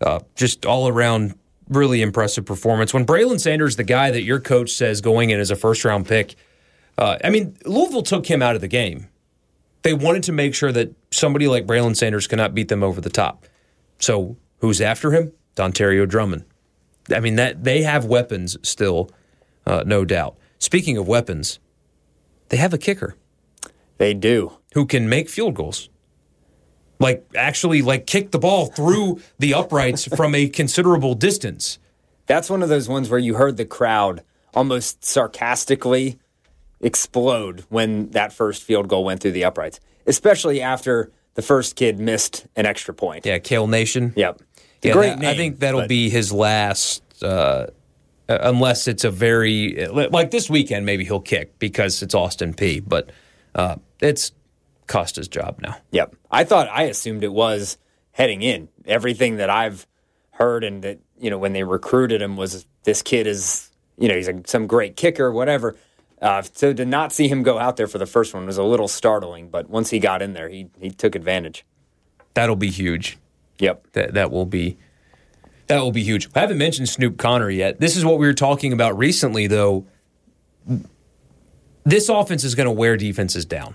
Uh, 0.00 0.20
just 0.36 0.64
all 0.64 0.86
around, 0.86 1.36
really 1.68 2.02
impressive 2.02 2.46
performance. 2.46 2.94
When 2.94 3.04
Braylon 3.04 3.40
Sanders, 3.40 3.74
the 3.74 3.82
guy 3.82 4.12
that 4.12 4.22
your 4.22 4.38
coach 4.38 4.70
says 4.70 5.00
going 5.00 5.30
in 5.30 5.40
as 5.40 5.50
a 5.50 5.56
first 5.56 5.84
round 5.84 6.06
pick, 6.06 6.36
uh, 6.96 7.18
I 7.24 7.30
mean, 7.30 7.56
Louisville 7.64 8.04
took 8.04 8.26
him 8.26 8.42
out 8.42 8.54
of 8.54 8.60
the 8.60 8.68
game. 8.68 9.08
They 9.82 9.92
wanted 9.92 10.22
to 10.24 10.32
make 10.32 10.54
sure 10.54 10.70
that 10.70 10.94
somebody 11.10 11.48
like 11.48 11.66
Braylon 11.66 11.96
Sanders 11.96 12.28
could 12.28 12.38
not 12.38 12.54
beat 12.54 12.68
them 12.68 12.84
over 12.84 13.00
the 13.00 13.10
top. 13.10 13.44
So 13.98 14.36
who's 14.58 14.80
after 14.80 15.10
him? 15.10 15.32
Dontario 15.56 16.08
Drummond. 16.08 16.44
I 17.12 17.18
mean 17.18 17.34
that 17.34 17.64
they 17.64 17.82
have 17.82 18.04
weapons 18.04 18.56
still, 18.62 19.10
uh, 19.66 19.82
no 19.84 20.04
doubt. 20.04 20.36
Speaking 20.60 20.96
of 20.96 21.08
weapons, 21.08 21.58
they 22.50 22.56
have 22.56 22.72
a 22.72 22.78
kicker 22.78 23.16
They 23.96 24.14
do. 24.14 24.52
who 24.74 24.86
can 24.86 25.08
make 25.08 25.28
field 25.28 25.56
goals. 25.56 25.88
Like 26.98 27.28
actually 27.34 27.82
like 27.82 28.06
kick 28.06 28.32
the 28.32 28.38
ball 28.38 28.66
through 28.66 29.20
the 29.38 29.54
uprights 29.54 30.04
from 30.16 30.34
a 30.34 30.48
considerable 30.48 31.14
distance. 31.14 31.78
That's 32.26 32.50
one 32.50 32.62
of 32.62 32.68
those 32.68 32.88
ones 32.88 33.08
where 33.08 33.20
you 33.20 33.34
heard 33.34 33.56
the 33.56 33.64
crowd 33.64 34.22
almost 34.54 35.04
sarcastically 35.04 36.18
explode 36.80 37.64
when 37.68 38.10
that 38.10 38.32
first 38.32 38.62
field 38.62 38.88
goal 38.88 39.04
went 39.04 39.20
through 39.20 39.32
the 39.32 39.44
uprights, 39.44 39.80
especially 40.06 40.60
after 40.60 41.10
the 41.34 41.42
first 41.42 41.76
kid 41.76 41.98
missed 41.98 42.46
an 42.56 42.66
extra 42.66 42.92
point. 42.92 43.24
Yeah, 43.24 43.38
Kale 43.38 43.66
Nation. 43.66 44.12
Yep. 44.16 44.42
Yeah, 44.82 44.92
great 44.92 45.08
that- 45.10 45.18
name. 45.20 45.30
I 45.30 45.36
think 45.36 45.60
that'll 45.60 45.82
but 45.82 45.88
be 45.88 46.10
his 46.10 46.32
last 46.32 47.02
uh, 47.22 47.66
uh, 48.28 48.38
unless 48.42 48.86
it's 48.86 49.04
a 49.04 49.10
very 49.10 49.86
like 49.86 50.30
this 50.30 50.50
weekend 50.50 50.84
maybe 50.84 51.04
he'll 51.04 51.20
kick 51.20 51.58
because 51.58 52.02
it's 52.02 52.14
Austin 52.14 52.52
Peay, 52.52 52.82
but 52.86 53.10
uh, 53.54 53.76
it's 54.00 54.32
cost 54.88 55.16
his 55.16 55.28
job 55.28 55.60
now. 55.62 55.76
Yep. 55.92 56.16
I 56.30 56.44
thought 56.44 56.68
I 56.68 56.84
assumed 56.84 57.22
it 57.22 57.32
was 57.32 57.78
heading 58.12 58.42
in. 58.42 58.68
Everything 58.84 59.36
that 59.36 59.50
I've 59.50 59.86
heard 60.30 60.64
and 60.64 60.82
that, 60.82 60.98
you 61.18 61.30
know, 61.30 61.38
when 61.38 61.52
they 61.52 61.62
recruited 61.62 62.20
him 62.20 62.36
was 62.36 62.66
this 62.82 63.02
kid 63.02 63.26
is, 63.26 63.70
you 63.96 64.08
know, 64.08 64.16
he's 64.16 64.28
a, 64.28 64.40
some 64.46 64.66
great 64.66 64.96
kicker, 64.96 65.30
whatever. 65.30 65.76
Uh, 66.20 66.42
so 66.42 66.72
to 66.72 66.84
not 66.84 67.12
see 67.12 67.28
him 67.28 67.44
go 67.44 67.58
out 67.58 67.76
there 67.76 67.86
for 67.86 67.98
the 67.98 68.06
first 68.06 68.34
one 68.34 68.46
was 68.46 68.58
a 68.58 68.64
little 68.64 68.88
startling, 68.88 69.48
but 69.48 69.70
once 69.70 69.90
he 69.90 70.00
got 70.00 70.20
in 70.20 70.32
there, 70.32 70.48
he, 70.48 70.68
he 70.80 70.90
took 70.90 71.14
advantage. 71.14 71.64
That'll 72.34 72.56
be 72.56 72.70
huge. 72.70 73.18
Yep. 73.58 73.92
That 73.92 74.14
that 74.14 74.30
will 74.30 74.46
be 74.46 74.78
that 75.66 75.80
will 75.80 75.92
be 75.92 76.02
huge. 76.02 76.28
I 76.34 76.40
haven't 76.40 76.58
mentioned 76.58 76.88
Snoop 76.88 77.18
Conner 77.18 77.50
yet. 77.50 77.78
This 77.80 77.96
is 77.96 78.04
what 78.04 78.18
we 78.18 78.26
were 78.26 78.34
talking 78.34 78.72
about 78.72 78.96
recently, 78.96 79.46
though. 79.46 79.86
This 81.84 82.08
offense 82.08 82.44
is 82.44 82.54
going 82.54 82.66
to 82.66 82.72
wear 82.72 82.96
defenses 82.96 83.44
down. 83.44 83.74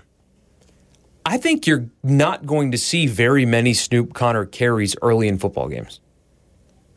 I 1.26 1.38
think 1.38 1.66
you're 1.66 1.86
not 2.02 2.46
going 2.46 2.70
to 2.72 2.78
see 2.78 3.06
very 3.06 3.46
many 3.46 3.72
Snoop 3.74 4.12
Conner 4.14 4.44
carries 4.44 4.94
early 5.02 5.28
in 5.28 5.38
football 5.38 5.68
games. 5.68 6.00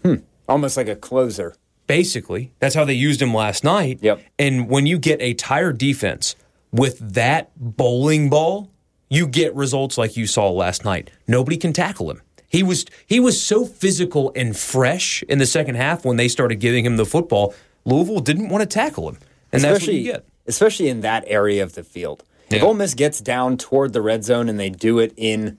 Hmm. 0.04 0.16
Almost 0.48 0.78
like 0.78 0.88
a 0.88 0.96
closer. 0.96 1.56
Basically, 1.88 2.52
that's 2.60 2.76
how 2.76 2.84
they 2.84 2.94
used 2.94 3.22
him 3.22 3.34
last 3.34 3.64
night. 3.64 4.00
Yep. 4.02 4.22
And 4.38 4.70
when 4.70 4.86
you 4.86 5.00
get 5.00 5.22
a 5.22 5.34
tired 5.34 5.78
defense 5.78 6.36
with 6.72 7.00
that 7.00 7.52
bowling 7.56 8.30
ball, 8.30 8.70
you 9.10 9.26
get 9.26 9.56
results 9.56 9.98
like 9.98 10.18
you 10.18 10.28
saw 10.28 10.50
last 10.50 10.84
night. 10.84 11.10
Nobody 11.28 11.56
can 11.56 11.72
tackle 11.72 12.12
him. 12.12 12.22
He 12.50 12.64
was 12.64 12.86
he 13.06 13.20
was 13.22 13.42
so 13.42 13.66
physical 13.66 14.32
and 14.36 14.56
fresh 14.56 15.24
in 15.24 15.38
the 15.40 15.46
second 15.46 15.76
half 15.76 16.04
when 16.04 16.18
they 16.18 16.28
started 16.28 16.56
giving 16.56 16.86
him 16.86 16.98
the 16.98 17.06
football. 17.06 17.54
Louisville 17.86 18.20
didn't 18.20 18.50
want 18.50 18.62
to 18.62 18.66
tackle 18.66 19.08
him, 19.08 19.18
and 19.54 19.64
that's 19.64 19.86
what 19.88 19.94
you 19.94 20.04
get. 20.04 20.26
especially 20.46 20.90
in 20.90 21.02
that 21.02 21.24
area 21.28 21.64
of 21.64 21.76
the 21.76 21.84
field. 21.84 22.24
If 22.50 22.64
Ole 22.64 22.74
Miss 22.74 22.94
gets 22.94 23.20
down 23.20 23.58
toward 23.58 23.94
the 23.94 24.02
red 24.02 24.24
zone 24.24 24.48
and 24.50 24.60
they 24.60 24.70
do 24.70 25.00
it 25.00 25.14
in 25.18 25.58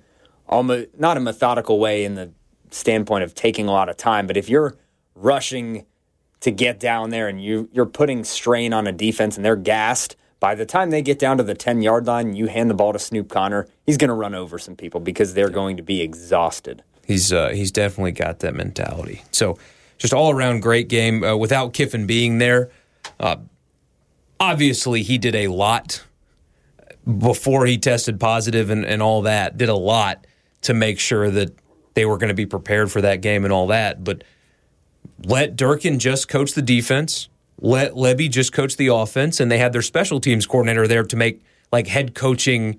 almost 0.49 0.89
not 0.99 1.17
a 1.17 1.21
methodical 1.21 1.79
way 1.79 2.05
in 2.05 2.15
the 2.15 2.31
standpoint 2.71 3.25
of 3.25 3.35
taking 3.35 3.69
a 3.69 3.73
lot 3.73 3.89
of 3.89 3.97
time, 3.97 4.27
but 4.27 4.37
if 4.37 4.49
you're 4.49 4.77
rushing 5.15 5.85
to 6.41 6.51
get 6.51 6.79
down 6.79 7.11
there 7.11 7.29
and 7.29 7.43
you 7.43 7.69
you're 7.73 7.87
putting 7.87 8.25
strain 8.25 8.73
on 8.73 8.87
a 8.87 8.93
defense 8.93 9.37
and 9.37 9.45
they're 9.45 9.57
gassed, 9.57 10.17
by 10.41 10.55
the 10.55 10.65
time 10.65 10.91
they 10.91 11.03
get 11.03 11.19
down 11.19 11.37
to 11.39 11.43
the 11.43 11.55
10 11.55 11.83
yard 11.83 12.07
line, 12.07 12.35
you 12.35 12.47
hand 12.47 12.71
the 12.71 12.75
ball 12.75 12.93
to 12.93 12.99
Snoop 12.99 13.29
Conner, 13.29 13.67
he's 13.85 13.97
going 13.97 14.09
to 14.09 14.15
run 14.15 14.35
over 14.35 14.59
some 14.59 14.77
people 14.77 15.01
because 15.01 15.35
they're 15.35 15.51
going 15.51 15.77
to 15.77 15.83
be 15.83 16.01
exhausted. 16.01 16.83
He's 17.07 17.33
uh, 17.33 17.51
he's 17.51 17.73
definitely 17.73 18.13
got 18.13 18.41
that 18.41 18.55
mentality. 18.55 19.23
So 19.33 19.59
just 19.97 20.13
all 20.13 20.31
around 20.31 20.61
great 20.61 20.89
game 20.89 21.25
uh, 21.25 21.37
without 21.37 21.73
Kiffin 21.73 22.07
being 22.07 22.39
there. 22.39 22.71
Uh, 23.19 23.37
obviously, 24.39 25.03
he 25.03 25.19
did 25.19 25.35
a 25.35 25.49
lot 25.49 26.05
before 27.17 27.65
he 27.67 27.79
tested 27.79 28.21
positive 28.21 28.71
and, 28.71 28.85
and 28.85 29.03
all 29.03 29.23
that. 29.23 29.57
Did 29.57 29.69
a 29.69 29.77
lot 29.77 30.27
to 30.63 30.75
make 30.75 30.99
sure 30.99 31.31
that 31.31 31.55
they 31.95 32.05
were 32.05 32.19
going 32.19 32.29
to 32.29 32.35
be 32.35 32.47
prepared 32.47 32.93
for 32.93 33.01
that 33.01 33.23
game 33.23 33.45
and 33.45 33.53
all 33.53 33.69
that. 33.69 34.05
But 34.05 34.23
let 35.25 35.57
Durkin 35.57 35.99
just 35.99 36.29
coach 36.29 36.53
the 36.53 36.63
defense. 36.63 37.29
Let 37.61 37.95
Lebby 37.95 38.31
just 38.31 38.53
coach 38.53 38.77
the 38.77 38.89
offense, 38.89 39.41
and 39.41 39.51
they 39.51 39.59
had 39.59 39.73
their 39.73 39.83
special 39.83 40.21
teams 40.21 40.47
coordinator 40.47 40.87
there 40.87 41.03
to 41.03 41.17
make 41.17 41.43
like 41.73 41.87
head 41.89 42.15
coaching. 42.15 42.79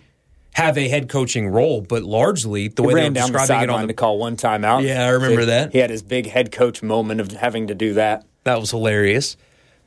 Have 0.54 0.78
a 0.78 0.88
head 0.88 1.10
coaching 1.10 1.48
role, 1.50 1.82
but 1.82 2.04
largely 2.04 2.70
the 2.70 2.82
He 2.82 2.88
way 2.88 2.94
they 2.94 3.00
were 3.02 3.04
ran 3.04 3.14
down 3.14 3.32
the 3.32 3.64
it 3.64 3.70
on 3.70 3.82
to 3.82 3.88
the 3.88 3.94
call 3.94 4.18
one 4.18 4.36
timeout. 4.36 4.84
Yeah, 4.84 5.06
I 5.06 5.10
remember 5.10 5.46
that. 5.46 5.74
He 5.74 5.78
had 5.78 5.90
his 5.90 6.02
big 6.02 6.28
head 6.28 6.52
coach 6.52 6.82
moment 6.82 7.22
of 7.22 7.32
having 7.32 7.68
to 7.68 7.76
do 7.76 7.94
that. 7.94 8.26
That 8.46 8.60
was 8.60 8.72
hilarious. 8.72 9.38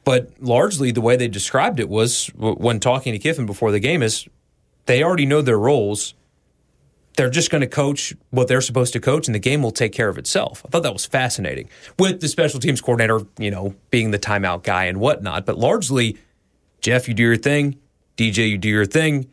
But 0.05 0.31
largely, 0.41 0.91
the 0.91 1.01
way 1.01 1.17
they 1.17 1.29
described 1.29 1.79
it 1.79 1.89
was 1.89 2.27
when 2.37 2.81
talking 2.81 3.13
to 3.13 3.19
Kiffin 3.19 3.47
before 3.47 3.71
the 3.71 3.81
game 3.81 4.03
is 4.03 4.27
they 4.87 5.03
already 5.03 5.27
know 5.27 5.43
their 5.43 5.59
roles. 5.59 6.15
They're 7.17 7.31
just 7.31 7.51
going 7.51 7.61
to 7.61 7.69
coach 7.69 8.15
what 8.31 8.49
they're 8.49 8.63
supposed 8.63 8.95
to 8.95 9.01
coach, 9.01 9.29
and 9.29 9.35
the 9.35 9.39
game 9.39 9.63
will 9.63 9.71
take 9.71 9.93
care 9.93 10.09
of 10.09 10.17
itself. 10.19 10.63
I 10.67 10.71
thought 10.71 10.83
that 10.83 10.93
was 10.93 11.05
fascinating. 11.05 11.69
With 11.99 12.21
the 12.21 12.29
special 12.29 12.59
teams 12.59 12.81
coordinator, 12.81 13.21
you 13.39 13.51
know, 13.51 13.75
being 13.91 14.11
the 14.11 14.19
timeout 14.19 14.63
guy 14.63 14.87
and 14.87 14.99
whatnot. 14.99 15.45
But 15.45 15.59
largely, 15.59 16.17
Jeff, 16.81 17.07
you 17.07 17.15
do 17.15 17.23
your 17.23 17.37
thing. 17.37 17.79
DJ, 18.17 18.49
you 18.49 18.59
do 18.59 18.69
your 18.69 18.87
thing. 18.87 19.29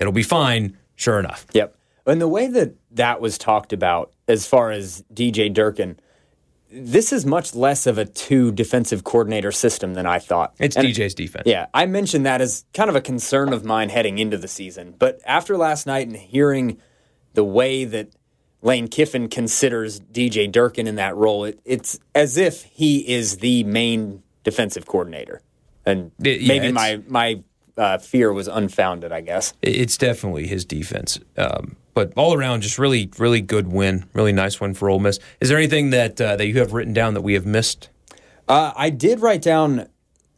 It'll 0.00 0.12
be 0.12 0.22
fine. 0.22 0.76
Sure 0.96 1.18
enough. 1.18 1.46
Yep. 1.52 1.76
And 2.06 2.20
the 2.20 2.28
way 2.28 2.48
that 2.48 2.74
that 2.90 3.20
was 3.20 3.38
talked 3.38 3.72
about, 3.72 4.12
as 4.26 4.46
far 4.46 4.70
as 4.70 5.04
DJ 5.14 5.52
Durkin, 5.52 5.98
this 6.72 7.12
is 7.12 7.26
much 7.26 7.54
less 7.54 7.86
of 7.86 7.98
a 7.98 8.04
two 8.04 8.52
defensive 8.52 9.02
coordinator 9.04 9.52
system 9.52 9.94
than 9.94 10.06
I 10.06 10.18
thought. 10.18 10.54
It's 10.58 10.76
And- 10.76 10.86
DJ's 10.86 11.14
defense. 11.14 11.44
Yeah, 11.46 11.66
I 11.74 11.86
mentioned 11.86 12.24
that 12.26 12.40
as 12.40 12.64
kind 12.74 12.88
of 12.88 12.96
a 12.96 13.00
concern 13.00 13.52
of 13.52 13.64
mine 13.64 13.88
heading 13.88 14.18
into 14.18 14.36
the 14.36 14.48
season. 14.48 14.94
But 14.98 15.20
after 15.24 15.56
last 15.56 15.86
night 15.86 16.06
and 16.06 16.16
hearing 16.16 16.78
the 17.34 17.44
way 17.44 17.84
that 17.84 18.10
Lane 18.62 18.88
Kiffin 18.88 19.28
considers 19.28 20.00
DJ 20.00 20.46
Durkin 20.50 20.86
in 20.86 20.96
that 20.96 21.16
role, 21.16 21.44
it, 21.44 21.58
it's 21.64 21.98
as 22.14 22.36
if 22.36 22.62
he 22.64 22.98
is 23.08 23.38
the 23.38 23.64
main 23.64 24.22
defensive 24.44 24.86
coordinator. 24.86 25.40
And 25.86 26.12
It- 26.22 26.42
yeah, 26.42 26.48
maybe 26.48 26.72
my 26.72 27.00
my 27.08 27.42
uh, 27.76 27.96
fear 27.98 28.30
was 28.32 28.46
unfounded, 28.46 29.10
I 29.10 29.22
guess. 29.22 29.54
It's 29.62 29.96
definitely 29.96 30.46
his 30.46 30.64
defense. 30.66 31.18
Um, 31.38 31.76
but 32.00 32.12
all 32.16 32.32
around, 32.34 32.62
just 32.62 32.78
really, 32.78 33.10
really 33.18 33.40
good 33.42 33.68
win. 33.68 34.04
Really 34.14 34.32
nice 34.32 34.58
win 34.60 34.72
for 34.74 34.88
Ole 34.88 34.98
Miss. 34.98 35.18
Is 35.40 35.48
there 35.50 35.58
anything 35.58 35.90
that 35.90 36.18
uh, 36.20 36.36
that 36.36 36.46
you 36.46 36.58
have 36.58 36.72
written 36.72 36.94
down 36.94 37.12
that 37.14 37.20
we 37.20 37.34
have 37.34 37.44
missed? 37.44 37.90
Uh, 38.48 38.72
I 38.74 38.88
did 38.90 39.20
write 39.20 39.42
down, 39.42 39.86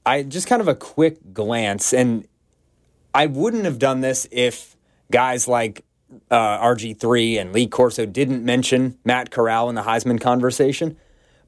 I 0.05 0.23
just 0.25 0.47
kind 0.47 0.61
of 0.61 0.69
a 0.69 0.75
quick 0.75 1.33
glance, 1.33 1.95
and 1.95 2.27
I 3.15 3.27
wouldn't 3.27 3.65
have 3.65 3.79
done 3.79 4.01
this 4.01 4.27
if 4.33 4.77
guys 5.11 5.47
like 5.47 5.85
uh, 6.31 6.59
RG3 6.59 7.41
and 7.41 7.53
Lee 7.53 7.67
Corso 7.69 8.05
didn't 8.07 8.45
mention 8.45 8.99
Matt 9.05 9.31
Corral 9.31 9.69
in 9.69 9.77
the 9.77 9.83
Heisman 9.83 10.21
conversation, 10.21 10.97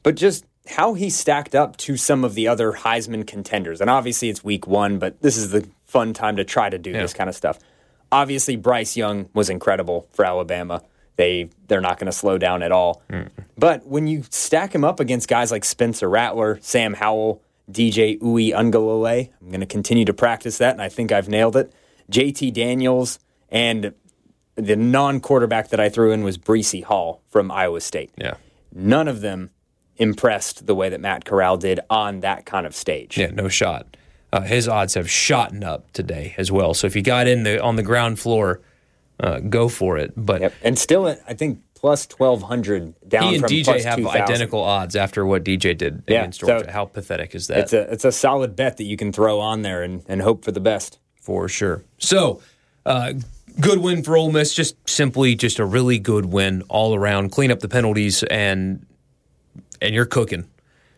but 0.03 0.15
just 0.15 0.47
how 0.69 0.95
he 0.95 1.11
stacked 1.11 1.55
up 1.55 1.77
to 1.77 1.97
some 1.99 2.25
of 2.25 2.35
the 2.35 2.49
other 2.49 2.73
Heisman 2.73 3.27
contenders. 3.27 3.81
And 3.83 3.91
obviously 3.91 4.31
it's 4.31 4.43
week 4.43 4.67
one, 4.67 4.99
but 4.99 5.21
this 5.21 5.37
is 5.37 5.51
the 5.51 5.69
fun 5.85 6.15
time 6.15 6.37
to 6.37 6.45
try 6.45 6.71
to 6.71 6.79
do 6.79 6.91
Yeah. 6.93 7.03
this 7.03 7.13
kind 7.13 7.29
of 7.29 7.37
stuff. 7.37 7.59
Obviously, 8.15 8.55
Bryce 8.55 8.97
Young 8.97 9.29
was 9.35 9.51
incredible 9.51 10.07
for 10.13 10.25
Alabama. 10.25 10.83
They 11.17 11.51
they're 11.67 11.81
not 11.81 11.99
going 11.99 12.07
to 12.07 12.13
slow 12.13 12.39
down 12.39 12.63
at 12.63 12.71
all. 12.71 13.03
But 13.59 13.87
when 13.87 14.07
you 14.07 14.23
stack 14.31 14.73
him 14.73 14.85
up 14.85 15.01
against 15.01 15.29
guys 15.29 15.51
like 15.51 15.65
Spencer 15.65 16.09
Rattler, 16.09 16.61
Sam 16.63 16.95
Howell, 16.95 17.43
DJ 17.71 18.21
Uwe 18.21 18.53
Ungalale, 18.53 19.31
I'm 19.41 19.49
going 19.49 19.59
to 19.61 19.67
continue 19.67 20.05
to 20.05 20.15
practice 20.15 20.59
that, 20.59 20.73
and 20.73 20.81
I 20.81 20.89
think 20.89 21.11
I've 21.11 21.29
nailed 21.29 21.57
it. 21.57 21.73
JT 22.11 22.53
Daniels 22.53 23.19
and 23.49 23.93
the 24.55 24.77
non-quarterback 24.77 25.71
that 25.71 25.81
I 25.81 25.89
threw 25.89 26.13
in 26.13 26.23
was 26.23 26.39
Breece 26.39 26.85
Hall 26.85 27.21
from 27.29 27.51
Iowa 27.51 27.81
State. 27.81 28.13
Yeah. 28.17 28.35
None 28.73 29.09
of 29.09 29.23
them 29.23 29.51
impressed 29.97 30.67
the 30.67 30.75
way 30.75 30.89
that 30.89 31.01
Matt 31.01 31.25
Corral 31.25 31.57
did 31.57 31.81
on 31.91 32.21
that 32.21 32.47
kind 32.47 32.65
of 32.65 32.77
stage. 32.77 33.19
Yeah, 33.19 33.31
no 33.33 33.49
shot. 33.49 33.97
Uh, 34.35 34.41
his 34.41 34.67
odds 34.67 34.95
have 34.95 35.09
shot 35.09 35.63
up 35.63 35.93
today 35.93 36.35
as 36.39 36.51
well. 36.51 36.75
So 36.75 36.89
if 36.89 36.97
you 36.97 37.03
got 37.03 37.29
in 37.29 37.45
the 37.45 37.63
on 37.63 37.77
the 37.77 37.85
ground 37.85 38.19
floor, 38.19 38.61
uh, 39.21 39.39
go 39.39 39.69
for 39.69 39.97
it. 39.97 40.13
But 40.17 40.41
Yep. 40.41 40.55
And 40.63 40.77
still, 40.77 41.07
I 41.07 41.35
think 41.35 41.61
plus 41.75 42.09
1,200 42.17 42.95
down 43.09 43.29
he 43.29 43.35
and 43.37 43.45
DJ 43.45 43.85
have 43.85 43.99
2,000. 43.99 44.07
identical 44.23 44.61
odds 44.61 44.97
after 44.97 45.25
what 45.25 45.45
DJ 45.45 45.77
did 45.79 46.03
Yeah, 46.09 46.21
against 46.23 46.41
Georgia. 46.41 46.65
so 46.65 46.71
How 46.73 46.85
pathetic 46.85 47.35
is 47.35 47.47
that? 47.47 47.59
It's 47.59 47.73
a 47.73 47.93
it's 47.93 48.05
a 48.05 48.11
solid 48.11 48.57
bet 48.57 48.77
that 48.79 48.85
you 48.85 48.97
can 48.97 49.13
throw 49.13 49.39
on 49.39 49.63
there 49.63 49.85
and, 49.85 50.03
and 50.09 50.21
hope 50.21 50.45
for 50.45 50.51
the 50.51 50.61
best. 50.61 50.99
for 51.21 51.49
sure. 51.49 51.85
So, 51.99 52.41
uh, 52.85 53.13
good 53.61 53.79
win 53.79 54.03
for 54.03 54.17
Ole 54.17 54.33
Miss. 54.33 54.53
Just 54.53 54.77
simply, 54.89 55.37
just 55.37 55.61
a 55.61 55.65
really 55.65 55.99
good 56.01 56.27
win 56.27 56.63
all 56.69 56.95
around. 56.97 57.31
Clean 57.31 57.53
up 57.53 57.61
the 57.61 57.69
penalties, 57.69 58.25
and 58.25 58.85
and 59.81 59.95
you're 59.95 60.07
cooking. 60.07 60.45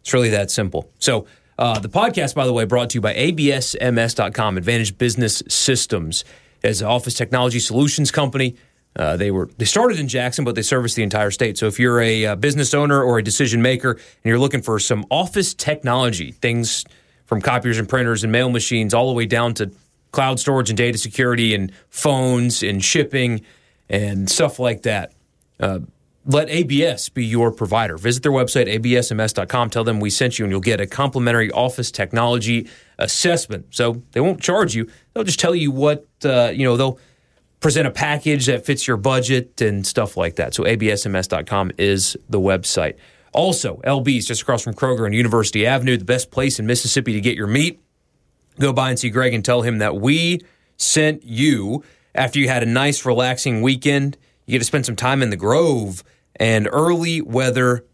It's 0.00 0.14
really 0.14 0.30
that 0.30 0.50
simple. 0.50 0.90
So, 1.00 1.26
uh, 1.58 1.78
the 1.78 1.88
podcast, 1.88 2.34
by 2.34 2.46
the 2.46 2.52
way, 2.52 2.64
brought 2.64 2.90
to 2.90 2.94
you 2.96 3.00
by 3.00 3.14
ABSMS.com, 3.14 4.58
Advantage 4.58 4.98
Business 4.98 5.42
Systems, 5.48 6.24
as 6.62 6.82
an 6.82 6.88
office 6.88 7.14
technology 7.14 7.60
solutions 7.60 8.10
company. 8.10 8.56
Uh, 8.94 9.16
they 9.16 9.30
were 9.30 9.50
they 9.58 9.64
started 9.64 10.00
in 10.00 10.08
Jackson, 10.08 10.44
but 10.44 10.54
they 10.54 10.62
service 10.62 10.94
the 10.94 11.02
entire 11.02 11.30
state. 11.30 11.58
So 11.58 11.66
if 11.66 11.78
you're 11.78 12.00
a 12.00 12.26
uh, 12.26 12.36
business 12.36 12.72
owner 12.72 13.02
or 13.02 13.18
a 13.18 13.22
decision 13.22 13.60
maker 13.60 13.90
and 13.90 14.00
you're 14.24 14.38
looking 14.38 14.62
for 14.62 14.78
some 14.78 15.04
office 15.10 15.52
technology, 15.54 16.32
things 16.32 16.84
from 17.26 17.42
copiers 17.42 17.78
and 17.78 17.88
printers 17.88 18.22
and 18.22 18.32
mail 18.32 18.48
machines, 18.48 18.94
all 18.94 19.08
the 19.08 19.12
way 19.14 19.26
down 19.26 19.52
to 19.54 19.70
cloud 20.12 20.40
storage 20.40 20.70
and 20.70 20.78
data 20.78 20.96
security 20.96 21.54
and 21.54 21.72
phones 21.90 22.62
and 22.62 22.82
shipping 22.82 23.42
and 23.90 24.30
stuff 24.30 24.58
like 24.58 24.82
that. 24.82 25.12
Uh, 25.60 25.80
let 26.26 26.50
ABS 26.50 27.08
be 27.08 27.24
your 27.24 27.50
provider. 27.52 27.96
Visit 27.96 28.22
their 28.22 28.32
website, 28.32 28.68
absms.com. 28.68 29.70
Tell 29.70 29.84
them 29.84 30.00
we 30.00 30.10
sent 30.10 30.38
you, 30.38 30.44
and 30.44 30.52
you'll 30.52 30.60
get 30.60 30.80
a 30.80 30.86
complimentary 30.86 31.50
office 31.52 31.90
technology 31.90 32.68
assessment. 32.98 33.66
So 33.70 34.02
they 34.12 34.20
won't 34.20 34.40
charge 34.40 34.74
you. 34.74 34.90
They'll 35.14 35.24
just 35.24 35.40
tell 35.40 35.54
you 35.54 35.70
what, 35.70 36.06
uh, 36.24 36.52
you 36.52 36.64
know, 36.64 36.76
they'll 36.76 36.98
present 37.60 37.86
a 37.86 37.90
package 37.90 38.46
that 38.46 38.66
fits 38.66 38.86
your 38.86 38.96
budget 38.96 39.60
and 39.60 39.86
stuff 39.86 40.16
like 40.16 40.36
that. 40.36 40.52
So 40.52 40.64
absms.com 40.64 41.72
is 41.78 42.16
the 42.28 42.40
website. 42.40 42.96
Also, 43.32 43.80
LB's 43.84 44.26
just 44.26 44.42
across 44.42 44.62
from 44.62 44.74
Kroger 44.74 45.06
and 45.06 45.14
University 45.14 45.66
Avenue, 45.66 45.96
the 45.96 46.04
best 46.04 46.30
place 46.30 46.58
in 46.58 46.66
Mississippi 46.66 47.12
to 47.12 47.20
get 47.20 47.36
your 47.36 47.46
meat 47.46 47.80
go 48.58 48.72
by 48.72 48.90
and 48.90 48.98
see 48.98 49.10
Greg 49.10 49.34
and 49.34 49.44
tell 49.44 49.62
him 49.62 49.78
that 49.78 49.96
we 49.96 50.40
sent 50.76 51.24
you 51.24 51.84
after 52.14 52.38
you 52.38 52.48
had 52.48 52.62
a 52.62 52.66
nice, 52.66 53.04
relaxing 53.04 53.62
weekend. 53.62 54.16
You 54.46 54.52
get 54.52 54.58
to 54.58 54.64
spend 54.64 54.86
some 54.86 54.96
time 54.96 55.22
in 55.22 55.30
the 55.30 55.36
Grove 55.36 56.02
and 56.38 56.68
early 56.70 57.20
weather, 57.20 57.84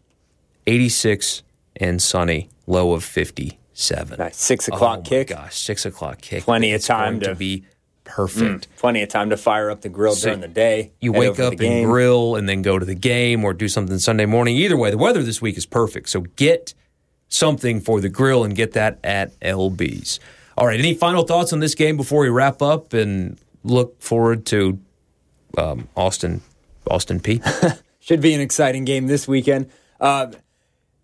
86 0.67 1.43
and 1.77 2.01
sunny, 2.01 2.49
low 2.67 2.93
of 2.93 3.03
57. 3.03 4.17
Nice. 4.19 4.37
Six 4.37 4.67
o'clock 4.67 4.99
oh 4.99 5.09
kick. 5.09 5.27
gosh, 5.29 5.57
six 5.59 5.85
o'clock 5.85 6.21
kick. 6.21 6.43
Plenty 6.43 6.73
of 6.73 6.81
time 6.83 7.19
to, 7.21 7.27
to- 7.27 7.35
be 7.35 7.65
perfect. 8.03 8.67
Plenty 8.77 9.01
of 9.01 9.09
time 9.09 9.29
to 9.29 9.37
fire 9.37 9.69
up 9.71 9.81
the 9.81 9.89
grill 9.89 10.13
So 10.13 10.27
during 10.27 10.41
the 10.41 10.47
day. 10.47 10.91
You 10.99 11.11
wake 11.13 11.39
up 11.39 11.51
and 11.53 11.59
game. 11.59 11.87
grill 11.89 12.35
and 12.35 12.47
then 12.47 12.61
go 12.61 12.77
to 12.77 12.85
the 12.85 12.95
game 12.95 13.43
or 13.43 13.53
do 13.53 13.67
something 13.67 13.97
Sunday 13.97 14.25
morning. 14.25 14.55
Either 14.57 14.77
way, 14.77 14.91
the 14.91 14.97
weather 14.97 15.23
this 15.23 15.41
week 15.41 15.57
is 15.57 15.65
perfect. 15.65 16.09
So 16.09 16.21
get 16.35 16.73
something 17.29 17.79
for 17.81 17.99
the 18.01 18.09
grill 18.09 18.43
and 18.43 18.55
get 18.55 18.73
that 18.73 18.99
at 19.03 19.37
LB's. 19.39 20.19
All 20.57 20.67
right, 20.67 20.77
any 20.79 20.93
final 20.93 21.23
thoughts 21.23 21.51
on 21.53 21.59
this 21.61 21.73
game 21.73 21.97
before 21.97 22.21
we 22.21 22.29
wrap 22.29 22.61
up 22.61 22.93
and 22.93 23.39
look 23.63 23.99
forward 24.01 24.45
to 24.47 24.77
um, 25.57 25.87
Austin 25.95 26.41
Austin 26.91 27.19
Peay? 27.19 27.41
Should 28.03 28.19
be 28.19 28.33
an 28.33 28.41
exciting 28.41 28.83
game 28.83 29.07
this 29.07 29.29
weekend. 29.29 29.69
Uh, 29.97 30.27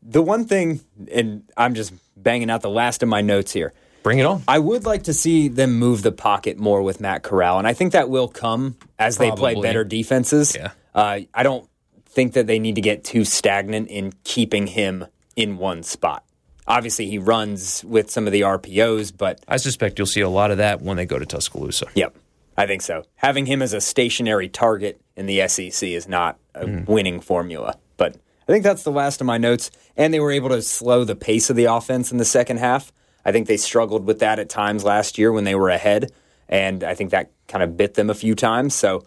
the 0.03 0.21
one 0.21 0.43
thing, 0.43 0.81
and 1.09 1.49
I'm 1.55 1.73
just 1.73 1.93
banging 2.17 2.49
out 2.49 2.61
the 2.61 2.69
last 2.69 3.01
of 3.01 3.07
my 3.07 3.21
notes 3.21 3.53
here. 3.53 3.71
Bring 4.03 4.19
it 4.19 4.25
on. 4.25 4.43
I 4.49 4.59
would 4.59 4.83
like 4.85 5.03
to 5.03 5.13
see 5.13 5.47
them 5.47 5.79
move 5.79 6.01
the 6.01 6.11
pocket 6.11 6.57
more 6.57 6.81
with 6.81 6.99
Matt 6.99 7.23
Corral, 7.23 7.57
and 7.57 7.65
I 7.65 7.73
think 7.73 7.93
that 7.93 8.09
will 8.09 8.27
come 8.27 8.75
as 8.97 9.17
they 9.17 9.31
play 9.31 9.55
better 9.55 9.85
defenses. 9.85 10.53
Yeah. 10.53 10.71
Uh, 10.93 11.21
I 11.33 11.43
don't 11.43 11.69
think 12.05 12.33
that 12.33 12.47
they 12.47 12.59
need 12.59 12.75
to 12.75 12.81
get 12.81 13.05
too 13.05 13.23
stagnant 13.23 13.87
in 13.87 14.11
keeping 14.25 14.67
him 14.67 15.05
in 15.37 15.57
one 15.57 15.83
spot. 15.83 16.25
Obviously, 16.67 17.09
he 17.09 17.17
runs 17.17 17.81
with 17.85 18.11
some 18.11 18.27
of 18.27 18.33
the 18.33 18.41
RPOs, 18.41 19.15
but 19.15 19.39
I 19.47 19.55
suspect 19.55 19.97
you'll 19.97 20.05
see 20.05 20.19
a 20.19 20.27
lot 20.27 20.51
of 20.51 20.57
that 20.57 20.81
when 20.81 20.97
they 20.97 21.05
go 21.05 21.17
to 21.17 21.25
Tuscaloosa. 21.25 21.87
yep, 21.95 22.13
I 22.57 22.67
think 22.67 22.81
so. 22.81 23.03
Having 23.15 23.45
him 23.45 23.61
as 23.61 23.71
a 23.71 23.79
stationary 23.79 24.49
target 24.49 24.99
in 25.19 25.25
the 25.27 25.47
SEC 25.47 25.87
is 25.89 26.07
not 26.07 26.37
a 26.55 26.65
Mm-hmm. 26.65 26.91
winning 26.91 27.19
formula. 27.19 27.75
But 27.97 28.15
I 28.47 28.51
think 28.51 28.63
that's 28.63 28.83
the 28.83 28.91
last 28.91 29.21
of 29.21 29.27
my 29.27 29.37
notes. 29.37 29.69
And 29.95 30.13
they 30.13 30.19
were 30.19 30.31
able 30.31 30.49
to 30.49 30.61
slow 30.61 31.03
the 31.03 31.15
pace 31.15 31.49
of 31.49 31.55
the 31.55 31.65
offense 31.65 32.11
in 32.11 32.17
the 32.17 32.25
second 32.25 32.57
half. 32.57 32.91
I 33.23 33.31
think 33.31 33.47
they 33.47 33.57
struggled 33.57 34.05
with 34.05 34.19
that 34.19 34.39
at 34.39 34.49
times 34.49 34.83
last 34.83 35.17
year 35.17 35.31
when 35.31 35.43
they 35.43 35.55
were 35.55 35.69
ahead. 35.69 36.11
And 36.47 36.83
I 36.83 36.95
think 36.95 37.11
that 37.11 37.29
kind 37.47 37.63
of 37.63 37.77
bit 37.77 37.93
them 37.93 38.09
a 38.09 38.13
few 38.15 38.33
times. 38.33 38.73
So 38.73 39.05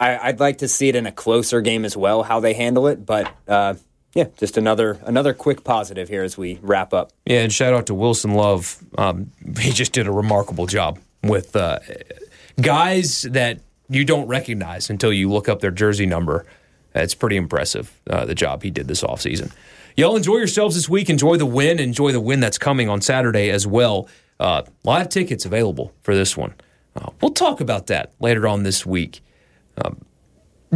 I, 0.00 0.16
I'd 0.28 0.40
like 0.40 0.58
to 0.58 0.68
see 0.68 0.88
it 0.88 0.96
in 0.96 1.06
a 1.06 1.12
closer 1.12 1.60
game 1.60 1.84
as 1.84 1.96
well, 1.96 2.22
how 2.22 2.40
they 2.40 2.54
handle 2.54 2.86
it. 2.86 3.04
But 3.04 3.30
uh, 3.46 3.74
yeah, 4.14 4.26
just 4.38 4.56
another 4.56 4.98
another 5.04 5.34
quick 5.34 5.62
positive 5.64 6.08
here 6.08 6.22
as 6.22 6.38
we 6.38 6.58
wrap 6.62 6.92
up. 6.94 7.12
Yeah, 7.26 7.40
and 7.42 7.52
shout 7.52 7.74
out 7.74 7.86
to 7.86 7.94
Wilson 7.94 8.34
Love. 8.34 8.82
Um, 8.96 9.30
he 9.60 9.70
just 9.72 9.92
did 9.92 10.06
a 10.06 10.12
remarkable 10.12 10.66
job 10.66 10.98
with 11.22 11.54
uh, 11.54 11.78
guys 12.60 13.22
that 13.22 13.60
you 13.88 14.04
don't 14.04 14.26
recognize 14.26 14.90
until 14.90 15.12
you 15.12 15.30
look 15.30 15.48
up 15.48 15.60
their 15.60 15.70
jersey 15.70 16.06
number. 16.06 16.46
It's 16.94 17.14
pretty 17.14 17.36
impressive, 17.36 17.92
uh, 18.08 18.24
the 18.24 18.34
job 18.34 18.62
he 18.62 18.70
did 18.70 18.88
this 18.88 19.02
offseason. 19.02 19.52
Y'all 19.96 20.16
enjoy 20.16 20.36
yourselves 20.36 20.74
this 20.74 20.88
week. 20.88 21.10
Enjoy 21.10 21.36
the 21.36 21.46
win. 21.46 21.78
Enjoy 21.78 22.12
the 22.12 22.20
win 22.20 22.40
that's 22.40 22.58
coming 22.58 22.88
on 22.88 23.00
Saturday 23.00 23.50
as 23.50 23.66
well. 23.66 24.08
Uh, 24.40 24.62
live 24.84 25.08
tickets 25.08 25.44
available 25.44 25.92
for 26.02 26.14
this 26.14 26.36
one. 26.36 26.54
Uh, 26.96 27.10
we'll 27.20 27.32
talk 27.32 27.60
about 27.60 27.88
that 27.88 28.12
later 28.20 28.46
on 28.46 28.62
this 28.62 28.86
week 28.86 29.20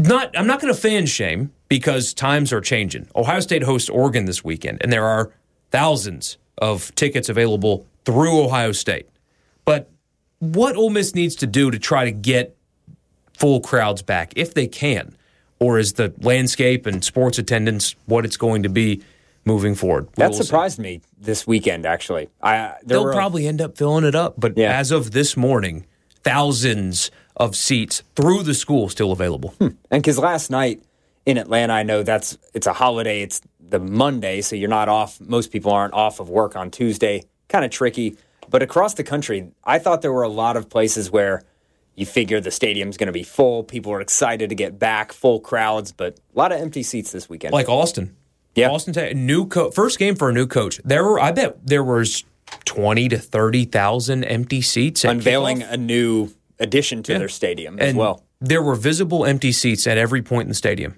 not 0.07 0.37
I'm 0.37 0.47
not 0.47 0.61
going 0.61 0.73
to 0.73 0.81
fan 0.81 1.07
shame 1.07 1.53
because 1.69 2.15
times 2.15 2.53
are 2.53 2.61
changing. 2.61 3.09
Ohio 3.15 3.41
State 3.41 3.63
hosts 3.63 3.89
Oregon 3.89 4.25
this 4.25 4.45
weekend, 4.45 4.79
and 4.81 4.93
there 4.93 5.05
are 5.05 5.33
thousands 5.71 6.39
of 6.59 6.95
tickets 6.95 7.29
available 7.29 7.87
through 8.05 8.43
Ohio 8.43 8.73
State. 8.73 9.09
But 9.65 9.91
what 10.39 10.77
Ole 10.77 10.91
Miss 10.91 11.15
needs 11.15 11.37
to 11.37 11.47
do 11.47 11.71
to 11.71 11.79
try 11.79 12.05
to 12.05 12.13
get 12.13 12.57
full 13.39 13.61
crowds 13.61 14.03
back, 14.03 14.33
if 14.37 14.55
they 14.55 14.67
can, 14.67 15.15
or 15.59 15.79
is 15.79 15.95
the 15.95 16.13
landscape 16.21 16.87
and 16.87 17.05
sports 17.05 17.39
attendance 17.39 17.95
what 18.07 18.25
it's 18.25 18.37
going 18.37 18.63
to 18.65 18.69
be 18.69 19.03
moving 19.45 19.75
forward? 19.75 20.07
We 20.07 20.13
That 20.17 20.31
will 20.31 20.39
see. 20.39 20.45
surprised 20.45 20.79
me 20.79 21.01
this 21.21 21.47
weekend, 21.47 21.87
actually. 21.87 22.29
I 22.43 22.75
They'll 22.85 23.05
were 23.05 23.13
a- 23.13 23.15
probably 23.15 23.47
end 23.47 23.61
up 23.61 23.77
filling 23.77 24.05
it 24.05 24.15
up, 24.15 24.35
but 24.39 24.57
Yeah. 24.57 24.77
as 24.79 24.91
of 24.91 25.13
this 25.13 25.37
morning, 25.37 25.87
thousands 26.33 27.11
of 27.37 27.57
seats 27.57 28.03
through 28.17 28.43
the 28.43 28.55
school 28.55 28.89
still 28.89 29.13
available. 29.13 29.55
Hmm. 29.59 29.69
And 29.91 30.03
because 30.03 30.19
last 30.19 30.51
night 30.51 30.83
in 31.27 31.39
Atlanta, 31.39 31.73
I 31.73 31.83
know 31.83 32.03
that's 32.03 32.37
it's 32.55 32.67
a 32.67 32.73
holiday. 32.73 33.23
It's 33.23 33.41
the 33.61 33.79
Monday, 33.79 34.41
so 34.41 34.57
you're 34.57 34.69
not 34.69 34.89
off. 34.89 35.21
Most 35.21 35.51
people 35.53 35.71
aren't 35.73 35.95
off 35.95 36.21
of 36.21 36.29
work 36.29 36.57
on 36.57 36.71
Tuesday. 36.71 37.25
Kind 37.49 37.65
of 37.65 37.71
tricky. 37.71 38.17
But 38.51 38.63
across 38.63 38.95
the 38.95 39.05
country, 39.05 39.49
I 39.65 39.79
thought 39.79 40.03
there 40.03 40.13
were 40.13 40.23
a 40.23 40.29
lot 40.29 40.57
of 40.57 40.69
places 40.71 41.11
where 41.11 41.43
you 41.99 42.07
figure 42.07 42.41
the 42.41 42.51
stadium's 42.51 42.97
going 42.97 43.09
to 43.09 43.13
be 43.13 43.23
full. 43.23 43.65
People 43.65 43.93
are 43.93 44.01
excited 44.01 44.49
to 44.51 44.55
get 44.55 44.79
back, 44.79 45.13
full 45.13 45.41
crowds, 45.41 45.93
but 45.93 46.19
a 46.35 46.39
lot 46.39 46.53
of 46.53 46.61
empty 46.61 46.83
seats 46.83 47.11
this 47.13 47.29
weekend. 47.29 47.53
like 47.53 47.69
Austin. 47.69 48.15
Yeah. 48.55 48.71
Austin, 48.71 49.27
new 49.27 49.47
co- 49.47 49.71
first 49.71 49.99
game 49.99 50.15
for 50.17 50.29
a 50.29 50.33
new 50.33 50.47
coach. 50.47 50.81
There 50.85 51.05
were, 51.05 51.21
I 51.21 51.33
bet, 51.33 51.67
there 51.67 51.85
was 51.85 52.25
twenty 52.65 53.09
to 53.09 53.19
thirty 53.19 53.65
thousand 53.65 54.25
empty 54.25 54.63
seats. 54.63 55.05
at 55.05 55.11
unveiling 55.13 55.61
kickoff. 55.61 55.73
a 55.73 55.77
new 55.77 56.31
addition 56.59 57.03
to 57.05 57.19
their 57.19 57.29
stadium 57.29 57.79
as 57.79 57.91
and 57.91 57.99
well. 57.99 58.25
there 58.41 58.63
were 58.63 58.75
visible 58.75 59.25
empty 59.25 59.53
seats 59.53 59.87
at 59.87 59.97
every 59.99 60.23
point 60.23 60.43
in 60.43 60.49
the 60.49 60.55
stadium. 60.55 60.97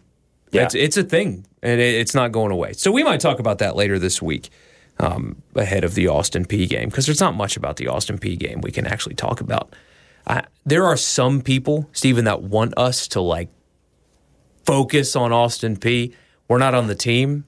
Yeah. 0.53 0.65
It's, 0.65 0.75
it's 0.75 0.97
a 0.97 1.05
thing, 1.05 1.47
and 1.63 1.81
it, 1.81 1.95
it's 1.95 2.15
not 2.15 2.33
going 2.33 2.51
away. 2.51 2.73
So 2.73 2.91
we 2.91 3.03
might 3.05 3.21
talk 3.21 3.39
about 3.39 3.59
that 3.59 3.77
later 3.77 3.99
this 3.99 4.21
week. 4.23 4.51
um, 4.99 5.43
ahead 5.55 5.83
of 5.85 5.95
the 5.95 6.09
Austin 6.09 6.45
Peay 6.45 6.69
game 6.69 6.89
because 6.91 7.07
there's 7.07 7.21
not 7.21 7.35
much 7.35 7.57
about 7.57 7.77
the 7.77 7.89
Austin 7.89 8.19
Peay 8.19 8.39
game 8.39 8.61
we 8.61 8.71
can 8.71 8.87
actually 8.87 9.15
talk 9.15 9.41
about. 9.41 9.75
I, 10.27 10.45
there 10.65 10.85
are 10.85 10.97
some 10.97 11.41
people, 11.43 11.89
Stephen, 11.93 12.25
that 12.27 12.43
want 12.43 12.75
us 12.77 13.09
to 13.09 13.21
like 13.21 13.49
focus 14.65 15.17
on 15.17 15.33
Austin 15.33 15.77
Peay. 15.77 16.15
We're 16.49 16.59
not 16.59 16.75
on 16.75 16.87
the 16.87 16.95
team. 16.95 17.45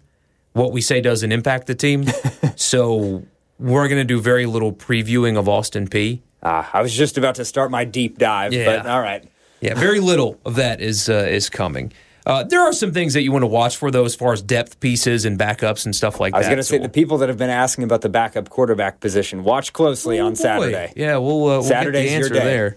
What 0.52 0.72
we 0.72 0.80
say 0.80 1.00
doesn't 1.00 1.32
impact 1.32 1.66
the 1.66 1.74
team. 1.74 2.04
so 2.56 3.22
we're 3.58 3.88
going 3.88 4.00
to 4.00 4.04
do 4.04 4.20
very 4.20 4.46
little 4.46 4.72
previewing 4.72 5.38
of 5.38 5.48
Austin 5.48 5.88
Peay. 5.88 6.20
Ah, 6.42 6.68
I 6.72 6.82
was 6.82 6.92
just 6.94 7.16
about 7.18 7.36
to 7.36 7.44
start 7.44 7.70
my 7.70 7.84
deep 7.84 8.18
dive, 8.18 8.52
Yeah. 8.52 8.64
but 8.82 8.86
all 8.86 9.00
right. 9.00 9.24
Yeah, 9.60 9.74
very 9.74 10.00
little 10.00 10.40
of 10.44 10.56
that 10.56 10.80
is 10.80 11.08
uh, 11.08 11.26
is 11.30 11.48
coming. 11.48 11.92
Uh, 12.24 12.44
there 12.44 12.60
are 12.60 12.72
some 12.72 12.92
things 12.92 13.14
that 13.14 13.22
you 13.22 13.32
want 13.32 13.42
to 13.42 13.48
watch 13.48 13.76
for, 13.76 13.90
though, 13.90 14.04
as 14.04 14.14
far 14.14 14.32
as 14.32 14.40
depth 14.42 14.78
pieces 14.80 15.24
and 15.24 15.38
backups 15.38 15.84
and 15.84 15.94
stuff 15.96 16.20
like 16.20 16.32
that. 16.32 16.36
I 16.36 16.40
was 16.40 16.46
going 16.46 16.56
to 16.58 16.62
say 16.64 16.78
the 16.78 16.88
people 16.88 17.18
that 17.18 17.28
have 17.28 17.38
been 17.38 17.50
asking 17.50 17.84
about 17.84 18.00
the 18.02 18.08
backup 18.08 18.48
quarterback 18.48 19.00
position, 19.00 19.42
watch 19.42 19.72
closely 19.72 20.20
Oh, 20.20 20.26
on 20.26 20.32
boy. 20.32 20.36
Saturday. 20.36 20.92
Yeah, 20.94 21.16
we'll, 21.18 21.42
uh, 21.44 21.46
we'll 21.58 21.62
Saturday's 21.64 22.04
get 22.04 22.08
the 22.10 22.14
answer 22.24 22.34
day. 22.34 22.44
there. 22.44 22.76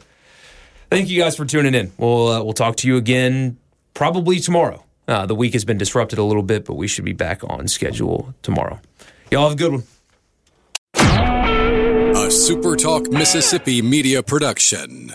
Thank 0.89 1.09
you 1.09 1.19
guys 1.19 1.35
for 1.35 1.45
tuning 1.45 1.73
in. 1.75 1.91
We'll 1.97 2.27
uh, 2.27 2.43
we'll 2.43 2.53
talk 2.53 2.75
to 2.77 2.87
you 2.87 2.97
again 2.97 3.57
probably 3.93 4.39
tomorrow. 4.39 4.83
Uh, 5.07 5.25
the 5.25 5.35
week 5.35 5.53
has 5.53 5.65
been 5.65 5.77
disrupted 5.77 6.17
a 6.19 6.23
little 6.23 6.43
bit, 6.43 6.63
but 6.65 6.75
we 6.75 6.87
should 6.87 7.05
be 7.05 7.13
back 7.13 7.41
on 7.43 7.67
schedule 7.67 8.33
tomorrow. 8.43 8.79
Y'all 9.31 9.43
have 9.49 9.53
a 9.53 9.55
good 9.55 9.71
one. 9.73 9.83
A 10.95 12.27
SuperTalk 12.29 13.11
Mississippi 13.11 13.81
media 13.81 14.23
production. 14.23 15.11